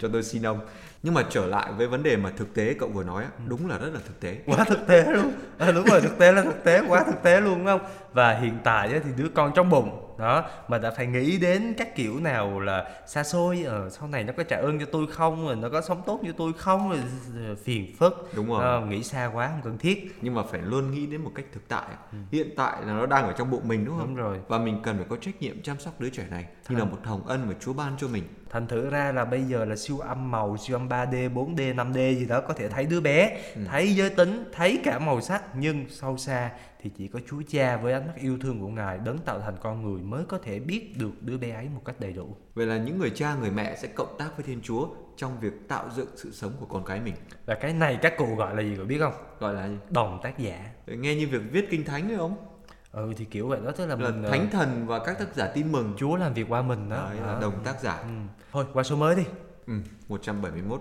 cho 0.00 0.08
tôi 0.12 0.22
xin 0.22 0.42
ông 0.42 0.60
nhưng 1.02 1.14
mà 1.14 1.22
trở 1.30 1.46
lại 1.46 1.72
với 1.72 1.86
vấn 1.86 2.02
đề 2.02 2.16
mà 2.16 2.30
thực 2.36 2.54
tế 2.54 2.74
cậu 2.74 2.88
vừa 2.88 3.04
nói 3.04 3.22
á, 3.22 3.30
Ừ. 3.38 3.42
đúng 3.48 3.68
là 3.70 3.78
rất 3.78 3.90
là 3.94 4.00
thực 4.06 4.20
tế 4.20 4.36
quá 4.46 4.64
thực 4.64 4.86
tế 4.86 5.04
luôn 5.12 5.32
à, 5.58 5.70
đúng 5.70 5.84
rồi 5.84 6.00
thực 6.00 6.18
tế 6.18 6.32
là 6.32 6.42
thực 6.42 6.64
tế 6.64 6.82
quá 6.88 7.04
thực 7.06 7.22
tế 7.22 7.40
luôn 7.40 7.54
đúng 7.58 7.66
không 7.66 7.80
và 8.12 8.34
hiện 8.34 8.58
tại 8.64 8.88
thì 9.04 9.10
đứa 9.16 9.28
con 9.34 9.52
trong 9.54 9.70
bụng 9.70 9.98
đó 10.18 10.44
mà 10.68 10.78
đã 10.78 10.90
phải 10.90 11.06
nghĩ 11.06 11.38
đến 11.38 11.74
các 11.78 11.96
kiểu 11.96 12.20
nào 12.20 12.60
là 12.60 12.90
xa 13.06 13.22
xôi 13.24 13.62
ờ, 13.66 13.90
sau 13.90 14.08
này 14.08 14.24
nó 14.24 14.32
có 14.36 14.42
trả 14.42 14.56
ơn 14.56 14.78
cho 14.80 14.86
tôi 14.92 15.06
không 15.06 15.46
rồi 15.46 15.56
nó 15.56 15.68
có 15.68 15.80
sống 15.82 16.02
tốt 16.06 16.20
như 16.22 16.32
tôi 16.36 16.52
không 16.58 16.90
rồi 16.90 16.98
phiền 17.64 17.94
phức 17.98 18.28
Đúng 18.36 18.48
rồi. 18.48 18.62
Ờ, 18.64 18.80
nghĩ 18.80 19.02
xa 19.02 19.30
quá 19.34 19.48
không 19.48 19.60
cần 19.64 19.78
thiết 19.78 20.16
nhưng 20.20 20.34
mà 20.34 20.42
phải 20.42 20.60
luôn 20.62 20.90
nghĩ 20.90 21.06
đến 21.06 21.24
một 21.24 21.30
cách 21.34 21.44
thực 21.52 21.68
tại 21.68 21.84
hiện 22.32 22.50
tại 22.56 22.76
là 22.86 22.92
nó 22.92 23.06
đang 23.06 23.24
ở 23.26 23.32
trong 23.32 23.50
bụng 23.50 23.68
mình 23.68 23.84
đúng 23.84 23.98
không 23.98 24.02
Ừ. 24.02 24.06
Đúng 24.06 24.14
rồi. 24.16 24.38
và 24.48 24.58
mình 24.58 24.80
cần 24.82 24.96
phải 24.96 25.06
có 25.08 25.16
trách 25.16 25.42
nhiệm 25.42 25.62
chăm 25.62 25.78
sóc 25.78 26.00
đứa 26.00 26.08
trẻ 26.08 26.24
này 26.30 26.46
như 26.68 26.76
là 26.76 26.84
một 26.84 26.98
hồng 27.04 27.26
ân 27.26 27.48
mà 27.48 27.54
Chúa 27.60 27.72
ban 27.72 27.96
cho 27.98 28.08
mình. 28.08 28.24
Thành 28.50 28.66
thử 28.66 28.90
ra 28.90 29.12
là 29.12 29.24
bây 29.24 29.42
giờ 29.42 29.64
là 29.64 29.76
siêu 29.76 29.98
âm 29.98 30.30
màu 30.30 30.56
siêu 30.56 30.76
âm 30.76 30.88
3D 30.88 31.34
4D 31.34 31.74
5D 31.74 32.18
gì 32.18 32.26
đó 32.26 32.40
có 32.40 32.54
thể 32.54 32.68
thấy 32.68 32.86
đứa 32.86 33.00
bé 33.00 33.42
thấy 33.66 33.94
giới 33.94 34.10
tính 34.10 34.44
thấy 34.52 34.80
cả 34.84 34.98
màu 34.98 35.20
sắc 35.20 35.42
nhưng 35.56 35.84
sâu 35.88 36.16
xa 36.16 36.50
thì 36.82 36.90
chỉ 36.96 37.08
có 37.08 37.20
Chúa 37.28 37.42
Cha 37.48 37.76
với 37.76 37.92
ánh 37.92 38.06
mắt 38.06 38.12
yêu 38.16 38.38
thương 38.40 38.60
của 38.60 38.68
Ngài 38.68 38.98
đấng 38.98 39.18
tạo 39.18 39.40
thành 39.40 39.56
con 39.60 39.82
người 39.82 40.02
mới 40.02 40.24
có 40.24 40.38
thể 40.38 40.60
biết 40.60 40.98
được 40.98 41.12
đứa 41.20 41.38
bé 41.38 41.50
ấy 41.50 41.68
một 41.74 41.82
cách 41.84 42.00
đầy 42.00 42.12
đủ. 42.12 42.36
Vậy 42.54 42.66
là 42.66 42.78
những 42.78 42.98
người 42.98 43.10
cha 43.10 43.34
người 43.34 43.50
mẹ 43.50 43.76
sẽ 43.76 43.88
cộng 43.88 44.18
tác 44.18 44.36
với 44.36 44.46
Thiên 44.46 44.60
Chúa 44.62 44.88
trong 45.16 45.40
việc 45.40 45.68
tạo 45.68 45.90
dựng 45.96 46.08
sự 46.16 46.32
sống 46.32 46.52
của 46.60 46.66
con 46.66 46.84
cái 46.84 47.00
mình. 47.00 47.14
Và 47.46 47.54
cái 47.54 47.72
này 47.72 47.98
các 48.02 48.14
cụ 48.18 48.34
gọi 48.34 48.56
là 48.56 48.62
gì 48.62 48.74
có 48.78 48.84
biết 48.84 48.98
không? 48.98 49.14
Gọi 49.38 49.54
là 49.54 49.68
gì? 49.68 49.76
đồng 49.90 50.20
tác 50.22 50.38
giả. 50.38 50.70
Nghe 50.86 51.14
như 51.14 51.28
việc 51.28 51.42
viết 51.50 51.70
kinh 51.70 51.84
thánh 51.84 52.08
phải 52.08 52.16
không 52.16 52.51
ừ 52.92 53.12
thì 53.16 53.24
kiểu 53.24 53.48
vậy 53.48 53.60
đó 53.64 53.70
tức 53.70 53.86
là, 53.86 53.96
là 53.96 54.10
mình 54.10 54.22
ờ, 54.22 54.30
thánh 54.30 54.50
thần 54.50 54.86
và 54.86 54.98
các 55.04 55.18
tác 55.18 55.34
giả 55.34 55.46
tin 55.46 55.72
mừng 55.72 55.94
Chúa 55.96 56.16
làm 56.16 56.34
việc 56.34 56.46
qua 56.48 56.62
mình 56.62 56.88
đó 56.88 57.06
Đấy 57.10 57.16
là 57.20 57.26
Đó. 57.32 57.40
đồng 57.40 57.64
tác 57.64 57.80
giả 57.82 57.96
ừ. 57.96 58.08
thôi 58.52 58.64
qua 58.72 58.82
số 58.82 58.96
mới 58.96 59.14
đi 59.16 59.22
Ừ, 59.66 59.72
171. 60.08 60.80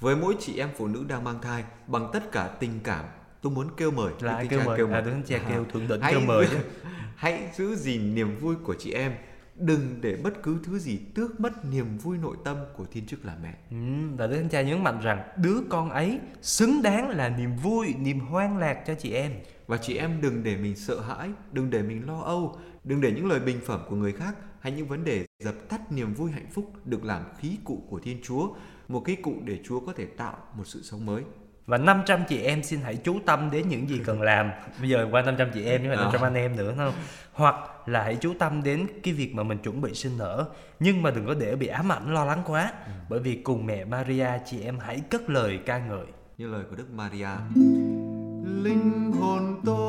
Với 0.00 0.16
mỗi 0.16 0.34
chị 0.40 0.58
em 0.58 0.68
phụ 0.76 0.86
nữ 0.86 1.04
đang 1.08 1.24
mang 1.24 1.38
thai, 1.42 1.64
bằng 1.86 2.10
tất 2.12 2.32
cả 2.32 2.48
tình 2.60 2.80
cảm, 2.84 3.04
tôi 3.42 3.52
muốn 3.52 3.66
kêu 3.76 3.90
mời. 3.90 4.12
là 4.20 4.32
ai 4.34 4.46
kêu 4.46 4.60
Thánh 4.60 4.68
Cha 4.68 4.84
mời 4.84 4.92
à 4.92 5.22
Cha 5.26 5.36
À, 5.38 5.44
kêu 5.48 5.64
thượng 5.72 5.88
đỉnh 5.88 6.00
kêu 6.10 6.20
mời 6.20 6.46
Hãy 7.16 7.42
giữ 7.56 7.74
gìn 7.76 8.14
niềm 8.14 8.36
vui 8.40 8.54
của 8.64 8.74
chị 8.78 8.92
em, 8.92 9.12
đừng 9.54 9.98
để 10.00 10.16
bất 10.24 10.42
cứ 10.42 10.58
thứ 10.64 10.78
gì 10.78 10.98
tước 11.14 11.40
mất 11.40 11.64
niềm 11.64 11.98
vui 11.98 12.18
nội 12.18 12.36
tâm 12.44 12.56
của 12.76 12.84
thiên 12.92 13.06
chức 13.06 13.24
là 13.24 13.36
mẹ. 13.42 13.54
ừ, 13.70 13.76
và 14.16 14.26
Đức 14.26 14.36
Thánh 14.36 14.48
Cha 14.48 14.62
nhấn 14.62 14.84
mạnh 14.84 15.00
rằng 15.00 15.22
đứa 15.36 15.58
con 15.68 15.90
ấy 15.90 16.18
xứng 16.42 16.82
đáng 16.82 17.08
là 17.10 17.28
niềm 17.28 17.56
vui 17.56 17.94
niềm 17.98 18.20
hoan 18.20 18.58
lạc 18.58 18.82
cho 18.86 18.94
chị 18.94 19.12
em 19.12 19.32
Và 19.66 19.76
chị 19.76 19.96
em 19.96 20.20
đừng 20.20 20.42
để 20.42 20.56
mình 20.56 20.76
sợ 20.76 21.00
hãi, 21.00 21.28
đừng 21.52 21.70
để 21.70 21.82
mình 21.82 22.06
lo 22.06 22.20
âu, 22.20 22.58
đừng 22.84 23.00
để 23.00 23.12
những 23.12 23.26
lời 23.26 23.40
bình 23.40 23.60
phẩm 23.66 23.80
của 23.88 23.96
người 23.96 24.12
khác 24.12 24.34
hay 24.60 24.72
những 24.72 24.88
vấn 24.88 25.04
đề 25.04 25.26
dập 25.44 25.54
tắt 25.68 25.92
niềm 25.92 26.14
vui 26.14 26.30
hạnh 26.30 26.46
phúc 26.52 26.72
được 26.84 27.04
làm 27.04 27.22
khí 27.38 27.58
cụ 27.64 27.82
của 27.90 28.00
Thiên 28.00 28.20
Chúa, 28.22 28.48
một 28.88 29.04
khí 29.04 29.16
cụ 29.16 29.34
để 29.44 29.58
Chúa 29.64 29.80
có 29.80 29.92
thể 29.92 30.04
tạo 30.04 30.36
một 30.54 30.64
sự 30.66 30.82
sống 30.82 31.06
mới. 31.06 31.22
và 31.66 31.78
500 31.78 32.24
chị 32.28 32.40
em 32.42 32.62
xin 32.62 32.80
hãy 32.80 32.96
chú 32.96 33.18
tâm 33.26 33.50
đến 33.50 33.68
những 33.68 33.88
gì 33.88 34.00
cần 34.04 34.22
làm. 34.22 34.50
Bây 34.80 34.88
giờ 34.88 35.08
qua 35.10 35.22
500 35.22 35.48
chị 35.54 35.64
em 35.64 35.80
không 35.80 35.88
phải 35.88 35.96
500 35.96 36.22
anh 36.22 36.34
em 36.34 36.56
nữa 36.56 36.74
không? 36.76 36.94
Hoặc 37.32 37.54
là 37.86 38.02
hãy 38.02 38.16
chú 38.20 38.34
tâm 38.38 38.62
đến 38.62 38.86
cái 39.02 39.14
việc 39.14 39.34
mà 39.34 39.42
mình 39.42 39.58
chuẩn 39.58 39.80
bị 39.80 39.94
sinh 39.94 40.18
nở. 40.18 40.44
Nhưng 40.80 41.02
mà 41.02 41.10
đừng 41.10 41.26
có 41.26 41.34
để 41.34 41.56
bị 41.56 41.66
ám 41.66 41.92
ảnh 41.92 42.14
lo 42.14 42.24
lắng 42.24 42.42
quá. 42.46 42.72
Bởi 43.08 43.20
vì 43.20 43.36
cùng 43.36 43.66
mẹ 43.66 43.84
Maria 43.84 44.28
chị 44.46 44.60
em 44.62 44.78
hãy 44.78 45.00
cất 45.10 45.30
lời 45.30 45.58
ca 45.66 45.78
ngợi. 45.78 46.06
Như 46.38 46.48
lời 46.48 46.64
của 46.70 46.76
Đức 46.76 46.90
Maria. 46.90 47.28
Linh 48.66 49.12
hồn 49.12 49.56
tôi 49.64 49.85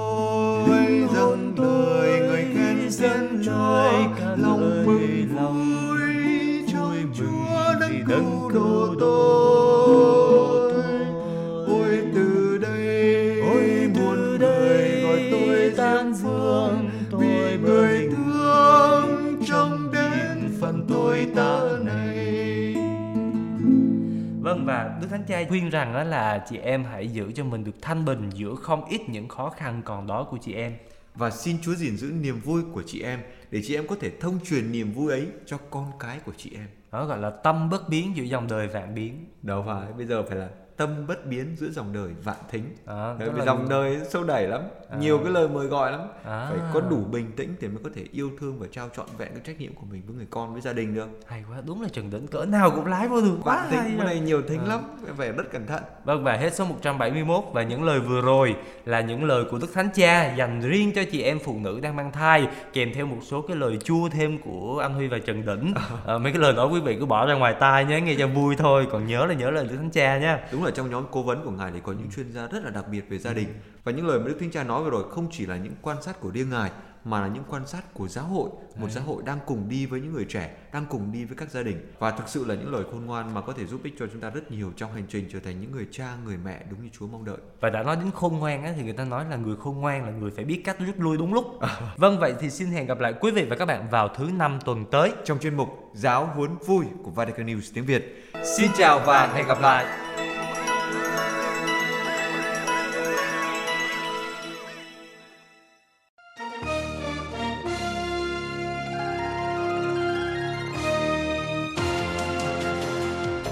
Cha 25.27 25.43
khuyên 25.49 25.69
rằng 25.69 25.93
đó 25.93 26.03
là 26.03 26.45
chị 26.49 26.57
em 26.57 26.83
hãy 26.83 27.07
giữ 27.07 27.31
cho 27.35 27.43
mình 27.43 27.63
được 27.63 27.81
thanh 27.81 28.05
bình 28.05 28.29
giữa 28.29 28.55
không 28.55 28.85
ít 28.85 29.01
những 29.09 29.27
khó 29.27 29.49
khăn 29.49 29.81
còn 29.85 30.07
đó 30.07 30.23
của 30.23 30.37
chị 30.37 30.53
em. 30.53 30.73
và 31.15 31.31
xin 31.31 31.57
Chúa 31.61 31.75
gìn 31.75 31.97
giữ 31.97 32.11
niềm 32.11 32.39
vui 32.39 32.61
của 32.73 32.83
chị 32.85 33.01
em 33.01 33.19
để 33.51 33.61
chị 33.65 33.75
em 33.75 33.87
có 33.87 33.95
thể 33.99 34.11
thông 34.19 34.39
truyền 34.45 34.71
niềm 34.71 34.91
vui 34.91 35.11
ấy 35.11 35.27
cho 35.45 35.57
con 35.69 35.91
cái 35.99 36.19
của 36.25 36.33
chị 36.37 36.51
em. 36.55 36.67
Đó 36.91 37.05
gọi 37.05 37.19
là 37.19 37.29
tâm 37.29 37.69
bất 37.69 37.89
biến 37.89 38.15
giữa 38.15 38.23
dòng 38.23 38.47
đời 38.47 38.67
vạn 38.67 38.95
biến. 38.95 39.25
Đâu 39.41 39.63
phải, 39.67 39.93
bây 39.93 40.05
giờ 40.05 40.23
phải 40.29 40.37
là 40.37 40.49
tâm 40.77 41.07
bất 41.07 41.25
biến 41.25 41.55
giữa 41.59 41.69
dòng 41.69 41.93
đời 41.93 42.09
vạn 42.23 42.35
thính 42.51 42.63
À, 42.85 43.13
Đấy, 43.19 43.29
vì 43.29 43.39
là- 43.39 43.45
dòng 43.45 43.69
đời 43.69 43.99
sâu 44.09 44.23
đẩy 44.23 44.47
lắm 44.47 44.61
À. 44.91 44.97
nhiều 44.97 45.17
cái 45.23 45.33
lời 45.33 45.47
mời 45.49 45.67
gọi 45.67 45.91
lắm 45.91 46.01
À. 46.25 46.47
phải 46.49 46.59
có 46.73 46.81
đủ 46.89 46.97
bình 47.11 47.31
tĩnh 47.35 47.55
thì 47.61 47.67
mới 47.67 47.77
có 47.83 47.89
thể 47.95 48.03
yêu 48.11 48.31
thương 48.39 48.59
và 48.59 48.67
trao 48.71 48.89
trọn 48.95 49.05
vẹn 49.17 49.29
cái 49.31 49.41
trách 49.45 49.59
nhiệm 49.59 49.73
của 49.73 49.85
mình 49.91 50.01
với 50.07 50.15
người 50.15 50.27
con 50.29 50.51
với 50.53 50.61
gia 50.61 50.73
đình 50.73 50.95
được 50.95 51.07
hay 51.27 51.43
quá 51.51 51.57
đúng 51.65 51.81
là 51.81 51.89
Trần 51.93 52.09
Đỉnh 52.09 52.27
cỡ 52.27 52.45
nào 52.45 52.71
cũng 52.71 52.85
lái 52.85 53.07
vô 53.07 53.21
được 53.21 53.37
quá 53.43 53.67
vạn 53.71 53.83
thính 53.85 53.97
cái 53.97 54.05
này 54.05 54.19
nhiều 54.19 54.41
thính 54.47 54.59
À. 54.59 54.67
lắm 54.67 54.79
phải 55.17 55.31
rất 55.31 55.51
cẩn 55.51 55.67
thận 55.67 55.83
Vâng 56.05 56.23
và 56.23 56.33
hết 56.33 56.53
số 56.55 56.65
171 56.65 57.43
và 57.53 57.63
những 57.63 57.83
lời 57.83 57.99
vừa 57.99 58.21
rồi 58.21 58.55
là 58.85 59.01
những 59.01 59.23
lời 59.23 59.43
của 59.51 59.57
Đức 59.59 59.67
Thánh 59.73 59.89
Cha 59.95 60.33
dành 60.35 60.61
riêng 60.61 60.91
cho 60.95 61.01
chị 61.11 61.21
em 61.21 61.39
phụ 61.45 61.55
nữ 61.61 61.79
đang 61.79 61.95
mang 61.95 62.11
thai 62.11 62.47
kèm 62.73 62.91
theo 62.93 63.05
một 63.05 63.19
số 63.27 63.41
cái 63.41 63.57
lời 63.57 63.77
chua 63.83 64.09
thêm 64.09 64.37
của 64.39 64.79
anh 64.83 64.93
Huy 64.93 65.07
và 65.07 65.17
Trần 65.25 65.45
Đỉnh. 65.45 65.73
Ờ, 66.05 66.19
mấy 66.19 66.31
cái 66.31 66.41
lời 66.41 66.53
đó 66.53 66.65
quý 66.65 66.79
vị 66.79 66.95
cứ 66.99 67.05
bỏ 67.05 67.25
ra 67.25 67.33
ngoài 67.33 67.55
tai 67.59 67.85
nhé 67.85 68.01
nghe 68.01 68.15
cho 68.19 68.27
vui 68.27 68.55
thôi 68.55 68.87
còn 68.91 69.07
nhớ 69.07 69.25
là 69.25 69.33
nhớ 69.33 69.51
lời 69.51 69.67
Đức 69.69 69.75
Thánh 69.77 69.89
Cha 69.91 70.17
nhé. 70.17 70.37
đúng 70.51 70.63
là 70.67 70.75
trong 70.75 70.89
nhóm 70.89 71.05
cố 71.11 71.23
vấn 71.23 71.45
của 71.45 71.51
ngài 71.51 71.71
thì 71.71 71.79
có 71.83 71.93
những 71.93 72.11
chuyên 72.11 72.31
gia 72.31 72.47
rất 72.47 72.63
là 72.63 72.69
đặc 72.69 72.85
biệt 72.91 73.09
về 73.09 73.17
gia 73.17 73.33
đình. 73.33 73.47
Và 73.83 73.91
những 73.91 74.07
lời 74.07 74.19
mà 74.19 74.27
đức 74.27 74.37
thánh 74.39 74.51
cha 74.51 74.63
nói 74.63 74.83
vừa 74.83 74.89
rồi 74.89 75.03
không 75.11 75.27
chỉ 75.31 75.45
là 75.45 75.57
những 75.57 75.73
quan 75.81 76.01
sát 76.01 76.19
của 76.19 76.29
riêng 76.29 76.49
ngài 76.49 76.71
mà 77.03 77.21
là 77.21 77.27
những 77.27 77.43
quan 77.49 77.67
sát 77.67 77.93
của 77.93 78.07
giáo 78.07 78.25
hội. 78.25 78.49
Một 78.75 78.89
giáo 78.89 79.03
hội 79.03 79.23
đang 79.25 79.39
cùng 79.45 79.69
đi 79.69 79.85
với 79.85 80.01
những 80.01 80.13
người 80.13 80.25
trẻ 80.29 80.57
đang 80.73 80.85
cùng 80.89 81.11
đi 81.11 81.25
với 81.25 81.37
các 81.37 81.51
gia 81.51 81.63
đình. 81.63 81.91
Và 81.99 82.11
thực 82.11 82.29
sự 82.29 82.45
là 82.45 82.55
những 82.55 82.73
lời 82.73 82.83
khôn 82.91 83.05
ngoan 83.05 83.33
mà 83.33 83.41
có 83.41 83.53
thể 83.53 83.65
giúp 83.65 83.81
ích 83.83 83.93
cho 83.99 84.05
chúng 84.11 84.21
ta 84.21 84.29
rất 84.29 84.51
nhiều 84.51 84.71
trong 84.75 84.93
hành 84.93 85.05
trình 85.09 85.29
trở 85.33 85.39
thành 85.39 85.61
những 85.61 85.71
người 85.71 85.87
cha 85.91 86.15
người 86.25 86.37
mẹ 86.45 86.61
đúng 86.69 86.83
như 86.83 86.89
Chúa 86.99 87.07
mong 87.07 87.25
đợi. 87.25 87.37
Và 87.59 87.69
đã 87.69 87.83
nói 87.83 87.95
đến 87.95 88.11
khôn 88.13 88.37
ngoan 88.39 88.63
á, 88.63 88.73
thì 88.75 88.83
người 88.83 88.93
ta 88.93 89.05
nói 89.05 89.25
là 89.29 89.35
người 89.35 89.55
khôn 89.55 89.77
ngoan 89.77 90.05
là 90.05 90.11
người 90.11 90.31
phải 90.35 90.45
biết 90.45 90.61
cách 90.65 90.77
rút 90.79 90.99
lui 90.99 91.17
đúng 91.17 91.33
lúc. 91.33 91.45
Vâng 91.97 92.19
vậy 92.19 92.33
thì 92.39 92.49
xin 92.49 92.67
hẹn 92.67 92.87
gặp 92.87 92.99
lại 92.99 93.13
quý 93.21 93.31
vị 93.31 93.45
và 93.49 93.55
các 93.55 93.65
bạn 93.65 93.89
vào 93.89 94.09
thứ 94.17 94.29
năm 94.37 94.59
tuần 94.65 94.85
tới. 94.91 95.11
trong 95.25 95.39
chuyên 95.39 95.55
mục 95.55 95.69
giáo 95.93 96.25
huấn 96.25 96.57
vui 96.65 96.85
của 97.03 97.11
Vatican 97.11 97.45
News 97.45 97.71
tiếng 97.73 97.85
Việt. 97.85 98.31
Xin 98.57 98.71
chào 98.77 98.99
và 98.99 99.27
hẹn 99.27 99.47
gặp 99.47 99.61
lại. 99.61 99.85